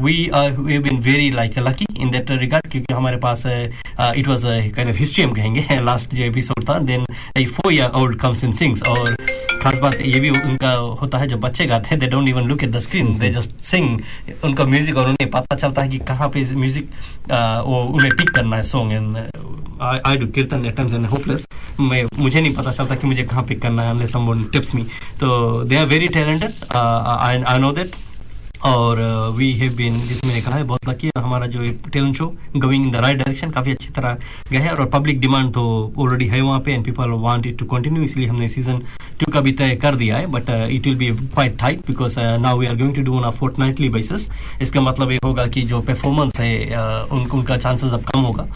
we 0.04 0.28
are 0.36 0.52
we 0.52 0.80
been 0.80 0.98
very 1.02 1.30
like 1.32 1.60
lucky 1.60 1.86
in 1.98 2.10
that 2.12 2.32
regard 2.32 2.68
क्योंकि 2.72 2.94
हमारे 2.94 3.18
पास 3.18 3.44
it 3.46 4.28
was 4.28 4.44
kind 4.76 4.90
of 4.90 4.98
history 4.98 5.24
हम 5.24 5.34
कहेंगे 5.34 5.80
last 5.84 6.16
जो 6.16 6.24
episode 6.24 6.70
था 6.70 6.78
then 6.92 7.06
a 7.38 7.46
four 7.46 7.74
year 7.74 7.90
old 7.96 8.20
comes 8.20 8.44
in 8.44 8.52
sings 8.54 8.84
और 8.84 9.16
खास 9.64 9.80
बात 9.80 9.96
ये 10.02 10.20
भी 10.20 10.30
उनका 10.30 10.72
होता 11.02 11.18
है, 11.18 11.28
जब 11.28 11.40
बच्चे 11.40 11.66
गाते 11.66 11.90
हैं 11.90 12.00
they 12.00 12.08
don't 12.08 12.28
even 12.30 12.48
look 12.48 12.64
at 12.64 12.72
the 12.72 12.80
screen 12.80 13.18
they 13.20 13.30
just 13.34 13.56
sing 13.66 14.00
उनका 14.44 14.66
म्यूज़िक 14.66 14.98
और 14.98 15.08
उन्हें 15.10 15.30
पता 15.32 15.56
चलता 15.56 15.82
है 15.82 15.90
कि 15.90 15.98
कहाँ 16.10 16.30
पे 16.30 16.44
म्यूज़िक 16.56 16.90
वो 17.68 17.84
उन्हें 17.94 18.12
पिक 18.18 18.30
करना 18.36 18.58
है 18.58 18.64
song 18.64 18.94
and 18.94 19.18
I 19.82 20.18
do 20.18 20.28
kirtan 20.36 20.66
at 20.66 20.80
and 20.80 21.06
hopeless 21.06 21.46
मैं, 21.80 22.04
मुझे 22.18 22.40
नहीं 22.42 22.54
पता 22.56 22.72
चलता 22.72 22.96
कि 22.96 23.08
मुझे 23.08 23.24
कहाँ 23.24 23.44
पिक 23.44 23.62
करना 23.62 23.84
है 23.84 23.90
अनलेस 23.90 24.12
समवन 24.12 24.44
टिप्स 24.54 24.76
मी 24.76 24.84
तो 25.20 25.64
they 25.64 25.76
are 25.76 25.86
very 25.86 26.08
talented 26.18 26.76
I 26.76 27.42
I 27.44 27.60
know 27.60 27.72
that 27.72 27.96
और 28.66 29.00
वी 29.38 29.52
हैव 29.54 29.74
बीन 29.76 30.00
जिसमें 30.08 30.42
कहा 30.44 30.56
है 30.56 30.64
बहुत 30.64 30.90
लकी 30.90 31.10
हमारा 31.18 31.48
जो 31.48 31.62
talent 31.92 32.16
show 32.18 32.26
going 32.56 32.86
in 32.86 32.92
the 32.92 32.96
right 32.96 33.18
direction 33.18 33.50
काफ़ी 33.52 33.72
अच्छी 33.72 33.90
तरह 33.94 34.18
गया 34.52 34.62
है। 34.62 34.72
और 34.72 34.86
पब्लिक 34.90 35.20
डिमांड 35.22 35.52
तो 35.54 35.64
ऑलरेडी 36.00 36.28
है 36.28 36.42
वहाँ 36.42 36.60
पे 36.60 36.74
and 36.74 36.86
people 36.86 37.10
want 37.22 37.46
it 37.48 37.58
to 37.60 37.66
continue 37.76 38.04
इसलिए 38.04 38.28
हमने 38.28 38.48
सीज़न 38.50 38.82
टू 39.20 39.32
का 39.32 39.42
भी 39.42 39.52
तय 39.52 39.76
कर 39.82 39.96
दिया 39.96 40.18
है। 40.18 40.28
But 40.28 40.50
it 40.50 40.86
will 40.86 40.96
be 40.96 41.12
quite 41.12 41.58
tight 41.60 41.80
because 41.88 42.20
now 42.20 42.60
we 42.60 42.68
are 42.68 42.76
going 42.78 42.96
to 42.96 43.02
do 43.02 43.18
on 43.18 43.24
a 43.24 43.30
fortnightly 43.60 43.90
basis 43.90 44.28
इसका 44.62 44.82
मतलब 44.82 45.12
ये 45.12 45.20
होगा 45.24 45.46
कि 45.48 45.62
जो 45.64 45.82
परफॉर्मेंस 45.82 46.40
है 46.40 46.54
uh, 46.60 47.12
उन, 47.14 47.26
उनका 47.34 47.58
चांसेस 47.58 47.94
अब 47.94 48.04
कम 48.04 48.20
होगा। 48.22 48.48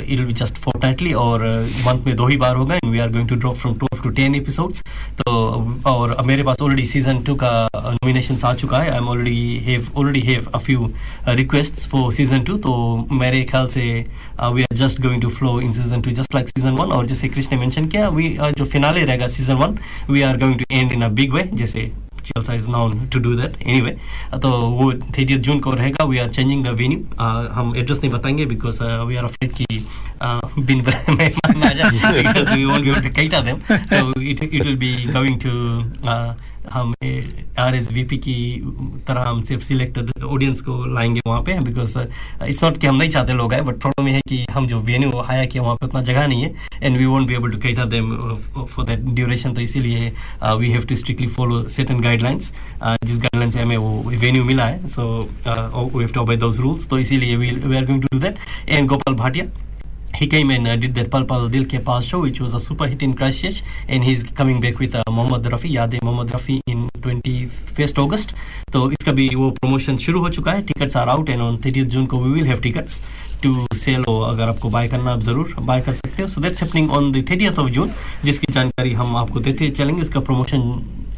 It 0.00 0.08
will 0.10 0.24
be 0.26 0.32
just 0.34 0.56
fortnightly 0.84 1.12
और 1.22 1.44
मंथ 1.86 2.06
में 2.06 2.14
दो 2.16 2.26
ही 2.26 2.36
बार 2.36 2.56
होगा 2.56 2.74
and 2.74 2.92
we 2.92 2.98
are 2.98 3.10
going 3.12 3.28
to 3.28 3.36
drop 3.36 3.56
from 3.56 3.74
twelve 3.74 4.02
to 4.02 4.10
ten 4.16 4.34
episodes 4.34 4.82
तो 5.18 5.32
और 5.86 6.16
मेरे 6.26 6.42
पास 6.42 6.62
ऑलरेडी 6.62 6.86
सीज़न 6.86 7.22
टू 7.22 7.34
का 7.42 7.50
नॉमिनेशन 7.76 8.38
आ 8.44 8.54
चुका 8.54 8.78
है। 8.78 8.90
I 8.90 8.96
am 8.96 9.08
already 9.08 9.27
have 9.66 9.86
already 9.96 10.22
have 10.26 10.48
a 10.54 10.60
few 10.68 10.88
uh, 10.88 11.36
requests 11.40 11.86
for 11.92 12.02
season 12.18 12.44
2 12.50 12.58
तो 12.62 12.72
मेरे 13.12 13.40
ख्याल 13.50 13.66
से 13.66 13.84
we 14.42 14.62
are 14.62 14.76
just 14.76 15.00
going 15.02 15.22
to 15.22 15.28
flow 15.28 15.60
in 15.60 15.72
season 15.72 16.02
2 16.02 16.12
just 16.12 16.34
like 16.34 16.48
season 16.48 16.76
1 16.76 16.92
और 16.98 17.06
जैसे 17.06 17.28
कृष्ण 17.28 17.56
ने 17.56 17.60
मेंशन 17.60 17.86
किया 17.86 18.08
वी 18.08 18.28
जो 18.58 18.64
फिनाले 18.64 19.04
रहेगा 19.04 19.28
season 19.28 19.56
1 19.56 19.78
we 20.10 20.22
are 20.22 20.38
going 20.38 20.58
to 20.58 20.76
end 20.76 20.92
in 20.92 21.02
a 21.02 21.08
big 21.08 21.34
way 21.34 21.48
जैसे 21.54 21.90
Chelsea 22.28 22.54
is 22.56 22.66
known 22.68 23.08
to 23.10 23.20
do 23.20 23.34
that. 23.36 23.52
Anyway 23.64 23.92
तो 24.42 24.50
वो 24.50 24.92
thirty 24.92 25.36
June 25.38 25.60
को 25.60 25.70
रहेगा. 25.70 26.04
We 26.04 26.18
are 26.18 26.30
changing 26.30 26.64
the 26.64 26.68
venue 26.78 26.98
हम 27.52 27.72
एड्रेस 27.76 27.98
नहीं 27.98 28.10
बताएँगे 28.12 28.46
बिकॉज़ 28.46 28.82
वी 28.82 29.16
आर 29.16 29.24
अफ्रेड 29.24 29.52
कि 29.52 29.66
uh, 30.20 30.58
बिन 30.60 30.84
मेहमान 31.10 31.62
आ 31.62 31.72
जाए 31.72 32.22
because 32.22 32.50
we 32.50 32.64
won't 32.64 32.82
be 32.82 32.90
able 32.90 33.00
to 33.00 33.14
cater 33.16 33.42
them 33.42 33.58
so 33.70 34.20
it 34.20 34.42
it 34.44 34.62
will 34.62 34.76
be 34.76 34.94
हम 36.72 36.92
आर 37.58 37.74
एस 37.74 37.90
वी 37.92 38.02
पी 38.04 38.16
की 38.18 38.34
तरह 39.06 39.22
हम 39.22 39.40
सिर्फ़ 39.42 39.62
सिलेक्टेड 39.64 40.10
ऑडियंस 40.24 40.60
को 40.60 40.84
लाएँगे 40.86 41.20
वहाँ 41.26 41.40
पे 41.42 41.58
बिकॉज़ 41.60 41.98
इट्स 41.98 42.62
नॉट 42.64 42.78
कि 42.78 42.86
हम 42.86 42.96
नहीं 42.96 43.10
चाहते 43.10 43.32
लोग 43.32 43.54
आए 43.54 43.60
बट 43.60 43.78
प्रॉब्लम 43.80 44.08
ये 44.08 44.14
है 44.14 44.20
कि 44.28 44.44
हम 44.50 44.66
जो 44.66 44.80
वेन्यू 44.80 45.20
हाया 45.20 45.44
किया 45.44 45.62
वहाँ 45.62 45.76
पे 45.76 45.86
उतना 45.86 46.02
जगह 46.02 46.26
नहीं 46.26 46.42
है 46.42 46.54
and 46.82 46.96
we 46.96 47.04
won't 47.04 47.26
be 47.28 47.34
able 47.34 47.50
to 47.50 47.58
cater 47.58 47.86
them 47.86 48.10
for 48.56 48.84
that 48.84 49.04
duration 49.10 49.54
तो 49.54 49.60
इसीलिए 49.60 50.12
we 50.54 50.70
have 50.70 50.84
to 50.88 50.96
strictly 50.96 51.26
follow 51.28 51.62
certain 51.68 52.00
guidelines 52.00 52.52
जिस 52.82 53.18
गाइडलाइन 53.18 53.50
से 53.50 53.60
हमें 53.60 53.76
वो 53.76 54.02
वेन्यू 54.08 54.44
मिला 54.44 54.66
है 54.66 54.88
so 54.88 55.08
we 55.46 56.02
have 56.02 56.12
to 56.14 56.20
obey 56.20 56.36
those 56.36 56.60
rules 56.60 56.88
तो 56.88 56.98
इसीलिए 56.98 57.36
we 57.36 57.76
are 57.76 57.84
going 57.84 58.02
to 58.02 58.08
do 58.12 58.18
that 58.18 58.38
and 58.68 58.88
Gopal 58.88 59.14
Bhatia 59.14 59.46
he 60.18 60.26
uh, 60.26 60.76
did 60.76 60.94
that 60.96 61.10
Pal 61.10 61.24
Pal 61.24 61.48
Dil 61.48 61.64
Ke 61.64 61.78
Paas 61.80 62.04
show, 62.04 62.20
which 62.20 62.40
was 62.40 62.52
a 62.52 62.60
super 62.60 62.86
hit 62.86 63.02
in 63.02 63.14
Christchurch, 63.14 63.62
and 63.88 64.02
he's 64.02 64.24
coming 64.24 64.60
back 64.60 64.78
with 64.78 64.94
uh, 64.94 65.02
Mohammad 65.08 65.44
Rafi, 65.44 65.70
Yade 65.70 66.02
Mohammad 66.02 66.28
Rafi 66.28 66.60
in 66.66 66.88
21st 67.00 67.98
August. 67.98 68.34
तो 68.72 68.90
इसका 68.90 69.12
भी 69.12 69.28
वो 69.34 69.50
promotion 69.52 69.96
शुरू 69.96 70.20
हो 70.20 70.28
चुका 70.30 70.52
है 70.52 70.62
tickets 70.62 70.96
are 70.96 71.08
out 71.08 71.28
and 71.30 71.40
on 71.40 71.56
thirty 71.64 71.84
June 71.84 72.06
को 72.06 72.18
we 72.20 72.30
will 72.30 72.46
have 72.46 72.60
tickets 72.62 73.00
to 73.42 73.66
sell 73.76 74.04
हो 74.08 74.18
अगर 74.22 74.48
आपको 74.48 74.70
बाय 74.70 74.88
करना 74.88 75.12
आप 75.12 75.20
ज़रूर 75.22 75.54
बाय 75.60 75.80
कर 75.80 75.94
सकते 75.94 76.22
हो 76.22 76.28
so 76.28 76.40
that's 76.40 76.62
happening 76.62 76.90
on 76.90 77.10
the 77.12 77.24
thirty 77.30 77.48
of 77.48 77.68
June 77.70 77.90
जिसकी 78.24 78.52
जानकारी 78.52 78.92
हम 79.00 79.16
आपको 79.16 79.40
देते 79.40 79.70
चलेंगे 79.70 80.02
उसका 80.02 80.20
प्रमोशन 80.20 80.62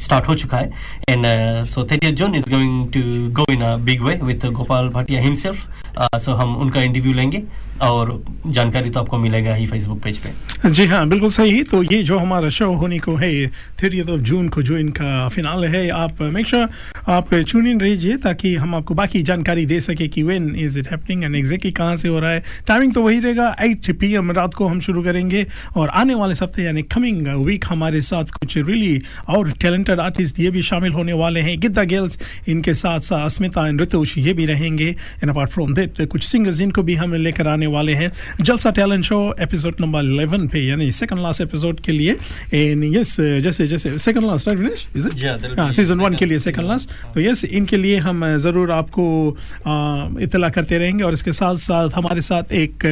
स्टार्ट 0.01 0.29
हो 0.29 0.35
चुका 0.35 0.57
है 0.57 0.71
and 1.09 1.27
so 1.69 1.85
thirty 1.91 2.13
June 2.13 2.35
is 2.35 2.51
going 2.51 2.93
to 2.93 3.01
go 3.35 3.53
in 3.53 3.63
a 3.63 3.77
big 3.85 4.03
way 4.03 4.15
with 4.23 4.47
Gopal 4.53 4.89
Bhatia 4.95 5.21
himself 5.21 5.90
so 5.99 6.33
हम 6.33 6.57
उनका 6.57 6.83
इंटरव्यू 6.83 7.13
लेंगे 7.13 7.43
और 7.83 8.23
जानकारी 8.47 8.91
तो 8.91 9.01
आपको 9.01 9.19
मिलेगा 9.19 9.55
ही 9.55 9.67
फेसबुक 9.67 10.01
पेज 10.03 10.19
पे। 10.19 10.71
जी 10.71 10.85
हाँ 10.87 11.07
बिल्कुल 11.09 11.29
सही। 11.31 11.63
तो 11.63 11.83
ये 11.83 12.03
जो 12.03 12.19
हमारा 12.19 12.49
शो 12.49 12.73
होने 12.75 12.99
को 12.99 13.15
है 13.17 13.47
थर्टी 13.83 14.01
ऑफ़ 14.03 14.21
जून 14.21 14.49
को 14.49 14.63
जो 14.63 14.77
इनका 14.79 15.29
फिनाल 15.29 15.65
है, 15.65 15.89
आप 15.91 16.21
मेक 16.23 16.47
श्योर 16.47 16.69
आप 17.09 17.35
चून 17.35 17.67
इन 17.67 17.81
रहिए 17.81 18.17
ताकि 18.17 18.55
हम 18.57 18.75
आपको 18.75 18.95
बाकी 18.95 19.23
जानकारी 19.23 19.65
दे 19.67 19.81
सके 19.81 20.09
कि 20.09 20.23
when 20.23 20.55
is 20.57 20.79
it 20.79 20.91
happening 20.91 21.25
and 21.25 21.37
exactly 21.37 21.71
कहाँ 21.73 21.97
से 21.97 22.09
हो 22.09 22.19
रहा 22.19 22.31
है। 22.31 22.43
टाइमिंग 22.67 22.95
तो 22.95 23.03
वही 23.03 23.21
रहेगा 23.21 23.55
एट 23.63 23.91
पी 24.01 24.13
एम 24.15 24.31
रात 24.33 24.55
को 24.55 24.67
हम 24.67 24.81
शुरू 24.81 25.03
करेंगे 25.03 25.47
और 25.77 25.89
आने 25.91 26.15
वाले 26.15 26.35
हफ़्ते 26.35 26.63
यानी 26.63 26.83
कमिंग 26.93 27.27
वीक 27.47 27.65
हमारे 27.69 28.01
साथ 28.01 28.39
कुछ 28.39 28.57
रिली 28.59 29.01
और 29.29 29.51
टैलेंटेड 29.61 30.01
आर्टिस्ट 30.01 30.41
ये 30.41 30.51
भी 30.51 30.63
शामिल 30.63 30.93
होने 30.93 31.13
वाले 31.15 31.41
हैं। 31.41 31.59
गिद्दा 31.61 31.85
गर्ल्स 31.85 32.19
इनके 32.49 32.75
साथ 32.75 33.01
साथ, 33.01 33.25
अस्मिता 33.25 33.67
एंड 33.69 33.81
ऋतुष 33.81 34.17
ये 34.19 34.33
भी 34.33 34.47
रहेंगे। 34.47 34.89
एंड 34.89 35.31
अपार्ट 35.31 35.51
फ्रॉम 35.51 35.75
दैट 35.75 35.90
कुछ 36.01 36.25
सिंगर्स 36.25 36.61
इनको 36.61 36.83
भी 36.83 36.95
हम 36.95 37.15
लेकर 37.15 37.49
आने 37.49 37.67
वाले 37.67 37.95
हैं। 37.95 38.11
जलसा 38.41 38.71
टैलेंट 38.71 39.05
शो 39.05 39.19
एपिसोड 39.41 39.81
नंबर 39.81 40.03
11 40.05 40.49
पे 40.53 40.61
यानी 40.61 40.91
सेकंड 40.93 41.21
लास्ट 41.21 41.41
एपिसोड 41.41 41.81
के 41.81 41.93
लिए। 41.93 42.17
एंड 42.55 42.85
यस 42.97 43.17
जैसे 43.21 43.67
जैसे 43.67 43.97
second 43.99 44.25
last 44.25 44.49
right 44.49 44.59
Vinesh 44.59 44.87
is 44.97 45.09
it 45.09 45.73
season 45.75 46.01
one 46.01 46.15
के 46.17 46.27
लिए 46.27 46.39
सेकंड 46.39 46.67
लास्ट 46.69 46.91
तो 47.15 47.21
यस 47.21 47.45
इनके 47.45 47.77
लिए 47.77 47.97
हम 48.01 48.25
ज़रूर 48.39 48.71
आपको 48.73 49.05
इतला 50.23 50.49
करते 50.49 50.79
रहेंगे। 50.79 51.05
और 51.05 51.13
इसके 51.13 51.33
साथ 51.33 51.55
साथ 51.61 51.89
हमारे 51.95 52.21
साथ 52.21 52.53
एक 52.55 52.87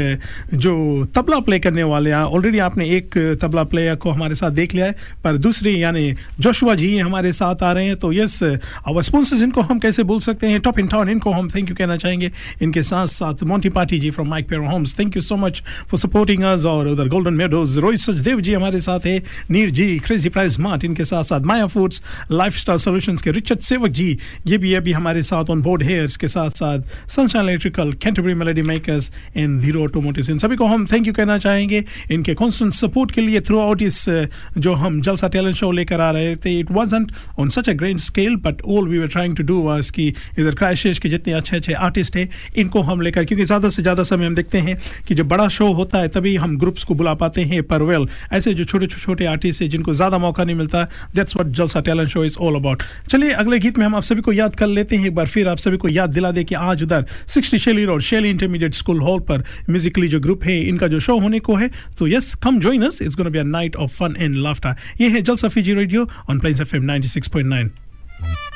जो 0.55 1.05
तबला 1.15 1.39
प्ले 1.41 1.59
करने 1.59 1.83
वाले 1.85 2.11
हैं 2.11 2.17
ऑलरेडी 2.17 2.59
आपने 2.61 2.89
एक 2.97 3.19
तबला 3.43 3.63
प्लेयर 3.65 3.95
को 3.97 4.11
हमारे 4.11 4.35
साथ 4.35 4.51
देख 4.53 4.75
लिया 4.75 4.87
है। 4.87 4.97
पर 5.25 5.37
दूसरी 5.39 5.83
यानी 5.83 6.13
जोशुआ 6.41 6.75
जी 6.75 6.97
हमारे 6.99 7.33
साथ 7.33 7.63
आ 7.63 7.73
रहे 7.73 7.87
हैं। 7.87 7.97
तो 7.97 8.13
यस 8.13 8.43
आवर 8.43 9.03
स्पॉन्सर्स 9.03 9.43
इनको 9.43 9.61
हम 9.63 9.79
कैसे 9.79 10.03
बोल 10.05 10.21
सकते 10.21 10.47
हैं? 10.47 10.61
टॉप 10.61 10.79
इन 10.79 10.87
टाउन 10.89 11.09
इनको 11.09 11.33
हम 11.33 11.49
थैंक 11.49 11.69
यू 11.71 11.77
कहना 11.77 11.97
चाहेंगे। 11.97 12.31
इनके 12.63 12.78
साथ 12.83 13.07
साथ 13.09 13.43
Monty 13.45 13.69
party 13.71 13.99
ji 13.99 14.11
from 14.11 14.29
Mike 14.29 14.49
Pero 14.49 14.67
Homes 14.69 14.99
thank 14.99 15.17
you 15.17 15.23
so 15.23 15.37
much 15.37 15.63
for 15.91 16.01
supporting 16.01 16.43
us 16.45 16.65
और 16.65 16.89
उधर 16.89 17.09
गोल्डन 17.09 17.35
मेडोज 17.35 17.79
रोहित 17.79 18.01
सचदेव 18.01 18.41
जी 18.41 18.55
हमारे 18.55 18.81
साथ 18.81 19.07
है 19.07 19.17
Neer 19.51 19.71
ji 19.71 19.87
Crazy 19.99 20.29
Price 20.29 20.53
Smart 20.53 20.85
इनके 20.85 21.05
साथ 21.05 21.23
साथ 21.25 21.41
माया 21.47 21.67
फूड्स 21.69 22.03
लाइफस्टाइल 22.31 22.79
सॉल्यूशंस 22.79 23.23
के 23.23 23.31
रिचर्ड 23.31 23.61
सेवक 23.63 23.91
जी 23.93 24.09
ये 24.47 24.59
भी 24.59 24.75
अभी 24.75 24.93
हमारे 24.93 25.23
साथ 25.23 25.51
ऑन 25.51 25.63
बोर्ड 25.63 25.83
है 25.83 26.05
इसके 26.05 26.29
साथ 26.29 26.63
साथ 26.63 27.09
Sunshine 27.09 27.49
Electrical 27.49 27.93
Canterbury 28.03 28.35
Melody 28.35 28.63
Makers 28.63 29.11
and 29.37 29.61
Dhiro 29.61 29.85
Automotive 29.85 30.31
इन 30.31 30.39
सभी 30.39 30.57
को 30.57 30.67
हम 30.67 30.87
थैंक 30.93 31.07
यू 31.07 31.13
कहना 31.13 31.39
चाहेंगे 31.39 31.85
इनके 32.11 32.35
कॉन्स्टेंट 32.35 32.73
सपोर्ट 32.75 33.13
के 33.13 33.21
लिए 33.21 33.41
थ्रू 33.41 33.59
आउट 33.61 33.83
इस 33.83 34.05
uh, 34.09 34.27
जो 34.59 34.75
हम 34.75 35.01
जलसा 35.03 35.29
टैलेंट 35.29 35.57
शो 35.57 35.71
लेकर 35.73 36.01
आ 36.01 36.11
रहे 36.11 36.35
थे 36.37 36.59
it 36.59 36.71
was 36.71 36.95
on 36.95 37.49
such 37.49 37.69
a 37.69 37.73
great 37.75 37.99
scale 38.01 38.37
but 38.45 38.63
all 38.67 38.89
we 38.89 38.99
were 38.99 39.09
trying 39.09 39.37
to 39.37 39.43
do 39.43 39.61
was 39.63 39.91
कि 39.91 40.07
इधर 40.39 40.55
क्राइशिश 40.55 40.99
के 40.99 41.09
जितने 41.09 41.33
अच्छे 41.33 41.57
अच्छे 41.57 41.73
आर्टिस्ट 41.81 42.17
हैं 42.17 42.29
इनको 42.69 42.81
हम 42.85 43.01
लेकर, 43.01 43.25
क्योंकि 43.25 43.45
ज़्यादा 43.45 43.69
से 43.69 43.83
ज़्यादा 43.83 44.03
समय 44.03 44.27
हम 44.27 44.35
देखते 44.35 44.59
हैं 44.61 44.77
कि 45.09 45.15
जब 45.15 45.29
बड़ा 45.29 45.49
शो 45.49 45.67
होता 45.73 45.99
है, 45.99 46.09
तभी 46.11 46.35
हम 46.37 46.57
ग्रुप्स 46.59 46.85
को 46.85 46.95
बुला 46.95 47.15
पाते 47.15 47.43
हैं 47.43 47.63
पर 47.65 47.83
वेल, 47.83 48.07
ऐसे 48.33 48.53
जो 48.55 48.65
छोटे 48.65 48.87
छोटे 48.89 49.25
आर्टिस्ट 49.27 49.63
हैं 49.63 49.69
जिनको 49.71 49.95
ज़्यादा 49.95 50.19
मौका 50.19 50.45
नहीं 50.45 50.57
मिलता 50.57 50.83
that's 51.15 51.37
what 51.37 51.53
Jalsa 51.57 51.81
talent 51.81 52.09
show 52.09 52.25
is 52.25 52.37
all 52.39 52.57
about 52.57 52.83
चलिए, 53.09 53.31
अगले 53.33 53.59
गीत 53.59 53.79
में 53.79 53.87
हम 53.87 53.97
आप 53.97 54.03
सभी 54.03 54.21
को 54.21 54.33
याद 54.33 54.57
कर 54.57 54.67
लेते 54.69 54.97
हैं 54.97 55.07
एक 55.07 55.15
बार, 55.15 55.27
फिर 55.27 55.49
आप 55.49 55.59
सभी 55.59 55.77
को 55.77 55.89
याद 55.89 56.11
दिला 56.11 56.31
दे 56.31 56.45
कि 56.45 56.55
आज 56.57 56.83
उधर 56.83 57.07
sixty 57.29 57.59
Shelly 57.59 57.85
Road 57.85 58.01
Shelly 58.03 58.31
Intermediate 58.31 58.75
School 58.75 59.01
hall 59.01 59.21
पर 59.31 59.45
म्यूजिकली 59.71 60.09
जो 60.09 60.21
ग्रुप 60.21 60.45
है, 60.45 60.61
इनका 60.69 60.87
जो 60.89 61.01
शो 61.01 61.19
होने 61.21 61.41
को 61.41 61.57
है 61.57 61.71
तो 61.99 62.09
yes 62.09 62.35
come 62.45 62.61
join 62.61 62.83
us 62.87 63.03
it's 63.03 63.17
gonna 63.17 63.31
be 63.31 63.39
a 63.39 63.49
night 63.49 63.77
of 63.79 63.97
fun 63.97 64.17
and 64.19 64.37
laughter 64.39 64.75
ये 65.01 65.09
है 65.09 65.23
Jalsa 65.23 65.49
Fiji 65.49 65.75
radio 65.75 66.09
on 66.31 66.39
Plains 66.39 66.61
FM 66.61 66.93
96.9 66.93 68.48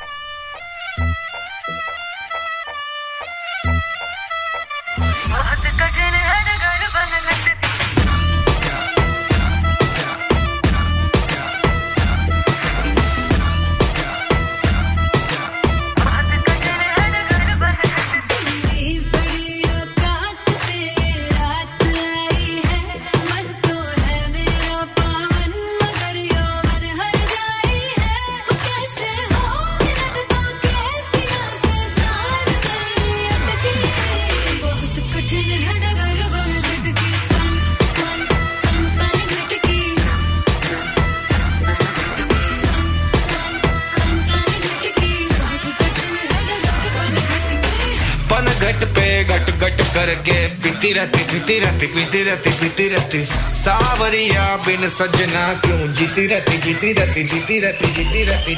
रहती 53.13 53.25
सावरिया 53.55 54.45
बिन 54.65 54.87
सजना 54.89 55.53
क्यों? 55.65 55.93
जीती 55.93 56.25
रहती 56.27 56.57
जीती 56.57 56.93
रहती 56.93 57.23
जीती 57.23 57.59
रहती 57.59 57.93
जीती 57.93 58.23
रहती 58.23 58.55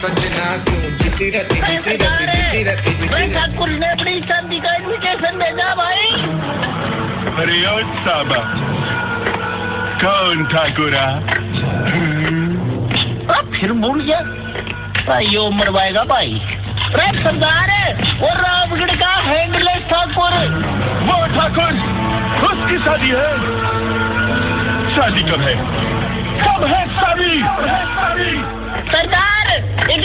सजना 0.00 0.44
क्यों 0.64 0.90
जीती 0.98 1.28
रहती 1.30 1.56
जीती 1.60 1.96
रहती 1.96 2.26
जीती 2.26 2.62
रहती 2.64 2.92
जीती 3.00 3.32
ठाकुर 3.32 3.70
ने 3.80 3.88
अपनी 3.88 4.16
शादी 4.20 4.60
का 4.60 4.74
इन्विटेशन 4.76 5.38
भेजा 5.40 5.74
भाई 5.80 6.06
अरे 7.40 7.58
साबा 8.04 8.38
कौन 10.02 10.44
ठाकुरा 10.52 11.04
फिर 13.50 13.72
भूल 13.82 14.00
गया 14.02 14.20
भाई 15.08 15.26
यो 15.32 15.44
मरवाएगा 15.52 16.04
भाई 16.12 16.40
रे 16.94 17.08
सरदार 17.18 17.72
वो 18.22 18.30
रामगढ़ 18.38 18.94
का 19.02 19.12
हैंडलेस 19.26 19.84
ठाकुर 19.90 20.38
वो 21.10 21.18
ठाकुर 21.34 21.76
उसकी 22.48 22.80
शादी 22.86 23.12
है 23.18 23.28
शादी 24.94 25.28
कब 25.30 25.46
है 25.48 25.54
कब 26.40 26.66
है 26.72 26.82
शादी 26.96 27.36
सरदार 28.92 29.68
Uh. 29.90 29.96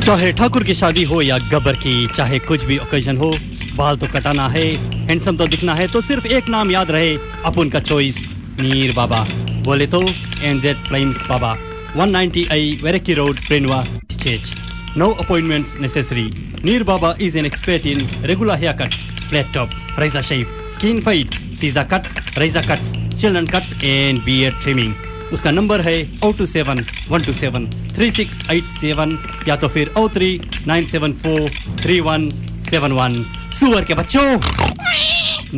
चाहे 0.00 0.32
ठाकुर 0.32 0.64
की 0.64 0.74
शादी 0.74 1.02
हो 1.04 1.20
या 1.22 1.38
गबर 1.52 1.76
की, 1.76 2.06
चाहे 2.16 2.38
कुछ 2.38 2.64
भी 2.64 2.78
ओकेजन 2.78 3.16
हो, 3.16 3.30
बाल 3.76 3.96
तो 3.96 4.06
कटाना 4.06 4.48
है 4.48 4.64
हैंडसम 5.08 5.36
तो 5.36 5.46
दिखना 5.46 5.74
है 5.74 5.86
तो 5.92 6.00
सिर्फ़ 6.00 6.26
एक 6.26 6.48
नाम 6.48 6.70
याद 6.70 6.90
रहे, 6.90 7.14
अपुन 7.44 7.70
का 7.70 7.80
चॉइस 7.80 8.16
नीर 8.60 8.94
बाबा। 8.96 9.20
बोले 9.64 9.86
तो 9.86 10.00
एनजेड 10.42 10.76
फ्लेम्स 10.86 11.24
बाबा। 11.28 11.54
190 11.96 12.50
आई 12.52 12.78
वेरकी 12.82 13.14
road 13.14 13.40
प्रेनवा 13.46 13.82
stage 14.12 14.54
no 14.96 15.10
appointments 15.24 15.76
necessary 15.80 16.24
Neer 16.64 16.82
Baba 16.84 17.14
is 17.20 17.38
an 17.38 17.46
expert 17.46 17.86
in 17.86 18.08
regular 18.24 18.58
haircuts 18.80 19.04
flat 19.28 19.52
top 19.54 19.70
razor 19.98 20.22
shave 20.22 20.70
skin 20.74 21.00
fade 21.00 21.34
scissor 21.60 21.82
cuts 21.92 22.16
razor 22.38 22.66
cuts 22.70 22.92
children 23.20 23.50
cuts 23.52 23.72
and 23.84 24.20
beard 24.24 24.52
trimming 24.62 25.32
उसका 25.32 25.50
number 25.50 25.80
है 25.88 25.96
O 26.24 26.30
two 26.38 26.46
seven 26.46 26.84
one 27.08 27.22
two 27.24 27.32
seven 27.40 27.66
three 27.96 28.10
six 28.18 28.40
eight 28.50 28.70
seven 28.80 29.18
या 29.48 29.56
तो 29.64 29.68
फिर 29.74 29.92
O 29.98 30.08
three 30.14 30.30
nine 30.66 30.86
seven 30.92 31.12
four 31.24 31.50
three 31.82 31.98
one 32.08 32.28
seven 32.70 32.92
one 32.92 33.24
सुअर 33.58 33.84
के 33.84 33.94
बच्चों, 33.94 34.28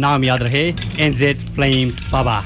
नाम 0.00 0.24
याद 0.24 0.42
रहे 0.42 0.62
एनजेड 1.06 1.40
फ्लेम्स 1.54 2.02
बाबा 2.12 2.38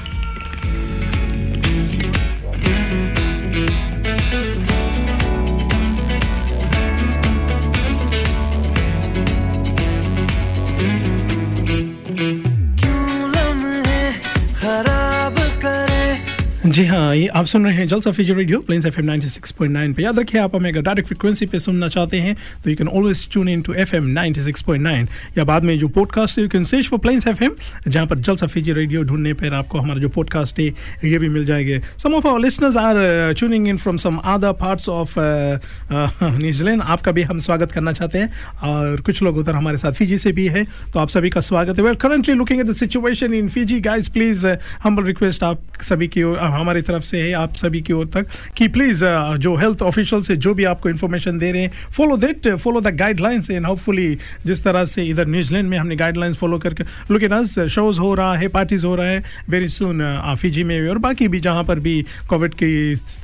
जी 16.65 16.83
हाँ 16.85 17.15
ये 17.15 17.25
आप 17.27 17.45
सुन 17.45 17.65
रहे 17.65 17.73
हैं 17.75 17.87
Jalsa 17.87 18.11
feature 18.11 18.35
radio 18.35 18.59
Plains 18.59 18.85
F 18.85 18.99
M 18.99 19.05
ninety 19.05 19.27
six 19.27 19.51
point 19.51 19.73
nine 19.73 19.93
पर 19.93 20.01
याद 20.01 20.19
रखिए, 20.19 20.39
आप 20.41 20.55
हमें 20.55 20.69
अगर 20.71 20.81
डायरेक्ट 20.81 21.07
फ्रिक्वेंसी 21.07 21.45
पे 21.45 21.59
सुनना 21.59 21.87
चाहते 21.87 22.19
हैं 22.19 22.35
तो 22.63 22.69
you 22.69 22.75
can 22.75 22.87
always 22.87 23.27
tune 23.31 23.49
in 23.49 23.61
to 23.61 23.73
F 23.73 23.95
M 23.95 24.05
ninety 24.05 24.41
six 24.41 24.61
point 24.61 24.83
nine 24.83 25.07
या 25.37 25.43
बाद 25.43 25.63
में 25.63 25.77
जो 25.79 25.87
पॉडकास्ट 25.87 26.37
है 26.37 26.43
you 26.43 26.49
can 26.49 26.63
search 26.63 26.87
for 26.87 26.99
Plains 26.99 27.27
F 27.27 27.43
M 27.43 27.51
जहाँ 27.87 28.05
पर 28.07 28.19
जलसा 28.19 28.47
फीचर 28.47 28.73
रेडियो 28.73 29.01
ढूँढने 29.03 29.33
पर 29.33 29.53
आपको 29.53 29.79
हमारा 29.79 29.99
जो 29.99 30.09
पॉडकास्ट 30.09 30.59
है, 30.59 30.65
ये 31.05 31.17
भी 31.17 31.29
मिल 31.29 31.45
जाएँगे। 31.45 31.79
Some 32.03 32.13
of 32.13 32.27
our 32.27 32.39
listeners 32.39 32.77
are 32.77 32.95
tuning 33.37 33.67
in 33.67 33.77
from 33.77 33.97
some 33.97 34.17
other 34.25 34.51
parts 34.53 34.89
of 34.89 35.13
New Zealand 35.19 36.81
आपका 36.81 37.11
भी 37.11 37.23
हम 37.23 37.39
स्वागत 37.39 37.71
करना 37.71 37.91
चाहते 37.91 38.17
हैं, 38.17 38.31
और 38.63 39.01
कुछ 39.01 39.21
लोग 39.23 39.37
उधर 39.37 39.55
हमारे 39.55 39.77
साथ 39.77 39.93
फीजी 39.93 40.17
से 40.17 40.31
भी 40.31 40.47
है 40.47 40.65
तो 40.93 40.99
आप 40.99 41.09
सभी 41.09 41.29
का 41.29 41.41
स्वागत 41.41 41.77
है। 41.77 41.83
Well 41.83 41.95
currently 41.95 42.35
looking 42.35 42.59
at 42.59 42.67
the 42.67 42.75
situation 42.75 43.33
in 43.33 43.49
Fiji 43.49 43.79
guys 43.81 44.11
please 44.11 44.47
humble 44.83 45.03
request 45.03 45.43
आप 45.43 45.61
सभी 45.81 46.07
की 46.07 46.23
हमारी 46.55 46.81
तरफ़ 46.81 47.03
से 47.03 47.21
है 47.21 47.31
आप 47.35 47.55
सभी 47.55 47.81
की 47.81 47.93
ओर 47.93 48.05
तक 48.13 48.27
कि 48.57 48.67
प्लीज़ 48.69 49.03
जो 49.39 49.55
हेल्थ 49.55 49.81
ऑफिशियल 49.81 50.21
से 50.21 50.35
जो 50.37 50.53
भी 50.53 50.63
आपको 50.65 50.89
इन्फॉर्मेशन 50.89 51.37
दे 51.37 51.51
रहे 51.51 51.61
हैं 51.61 51.71
follow 51.97 52.17
that 52.17 52.47
follow 52.55 52.81
the 52.81 52.95
guidelines 52.95 53.49
and 53.51 53.65
hopefully 53.65 54.07
जिस 54.45 54.63
तरह 54.63 54.85
से 54.85 55.03
इधर 55.05 55.27
न्यूजीलैंड 55.27 55.69
में 55.69 55.77
हमने 55.77 55.95
गाइडलाइंस 55.95 56.37
फॉलो 56.37 56.59
करके 56.59 56.83
लुक 57.11 57.23
इन 57.23 57.31
अस 57.31 57.59
शोज़ 57.69 57.99
हो 57.99 58.13
रहा 58.13 58.35
है 58.37 58.47
पार्टीज़ 58.55 58.85
हो 58.85 58.95
रहा 58.95 59.07
है 59.07 59.23
वेरी 59.49 59.67
सुन 59.67 60.01
फीजी 60.41 60.63
में 60.63 60.89
और 60.89 60.97
बाकी 60.99 61.27
भी 61.27 61.39
जहाँ 61.39 61.63
पर 61.63 61.79
भी 61.79 61.95
कोविड 62.29 62.53
की 62.63 62.73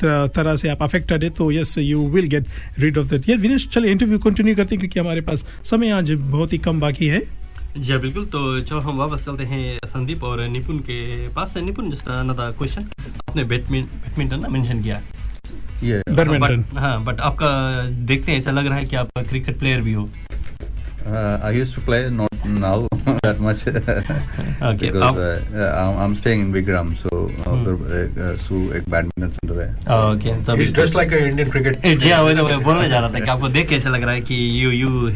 तरह 0.03 0.55
से 0.55 0.69
आप 0.69 0.83
अफेक्टेड 0.83 1.23
है 1.23 1.29
तो 1.29 1.51
yes 1.51 1.77
you 1.77 2.07
will 2.09 2.27
get 2.27 2.45
rid 2.79 2.97
of 2.97 3.07
that 3.07 3.29
ये 3.29 3.35
विनेश 3.37 3.67
चलिए 3.73 3.91
इंटरव्यू 3.91 4.19
कंटिन्यू 4.19 4.55
करते 4.55 4.75
हैं 4.75 4.79
क्योंकि 4.79 4.99
हमारे 4.99 5.21
पास 5.21 5.45
समय 5.63 5.89
आज 5.91 6.11
बहुत 6.11 6.53
ही 6.53 6.57
कम 6.57 6.79
बाकी 6.79 7.07
है। 7.07 7.40
जी 7.77 7.91
हाँ 7.91 7.99
बिल्कुल। 8.01 8.25
तो 8.33 8.39
चलो 8.61 8.79
हम 8.79 8.97
वापस 8.97 9.25
चलते 9.25 9.43
हैं 9.51 9.79
संदीप 9.87 10.23
और 10.23 10.47
निपुण 10.47 10.77
के 10.89 11.27
पास। 11.35 11.57
निपुण 11.57 11.89
जस्ट 11.91 12.07
अनदर 12.07 12.51
क्वेश्चन 12.57 12.87
आपने 13.29 13.43
बैडमिंटन 13.51 14.39
ना 14.39 14.47
मेंशन 14.47 14.81
किया? 14.83 15.01
बैडमिंटन। 16.15 16.65
हाँ 16.77 17.03
बट 17.03 17.19
आपका 17.29 17.49
देखते 18.11 18.31
हैं 18.31 18.39
ऐसा 18.39 18.51
लग 18.51 18.67
रहा 18.67 18.77
है 18.77 18.85
कि 18.85 18.95
आप 18.95 19.09
क्रिकेट 19.29 19.59
प्लेयर 19.59 19.81
भी 19.81 19.93
हो। 19.93 20.09
Uh, 21.01 21.39
I 21.43 21.49
used 21.53 21.73
to 21.75 21.81
play, 21.85 21.99
not 22.15 22.43
now 22.45 22.87
that 23.25 23.39
much, 23.45 23.61
okay, 23.67 24.89
because 24.89 25.01
आप- 25.03 25.17
uh, 25.17 25.69
I'm, 25.77 25.95
I'm 26.03 26.13
staying 26.15 26.43
in 26.43 26.51
Bigram, 26.55 26.91
so 27.03 27.09
एक, 27.31 28.19
uh, 28.25 28.37
सू 28.43 28.59
एक 28.73 28.89
बैडमिंटन 28.89 29.31
सेंटर 29.31 29.61
है। 29.61 29.69
ओके 29.97 30.35
तो 30.45 30.55
He's 30.57 30.73
dressed 30.77 30.99
like 30.99 31.15
an 31.19 31.25
Indian 31.31 31.49
cricket 31.55 31.85
जी 32.03 32.09
हाँ 32.09 32.21
वही 32.23 32.35
तो 32.35 32.43
मैं 32.47 32.61
बोलने 32.63 32.89
जा 32.89 32.99
रहा 32.99 33.09
था 33.09 33.19
कि 33.19 33.29
आपको 33.29 33.49
देख 33.57 33.69
के 33.69 33.75
ऐसा 33.75 33.89
लग 33.89 34.03
रहा 34.03 34.13
है 34.13 34.21
कि 34.21 34.35
you 34.63 34.71
you 34.71 35.09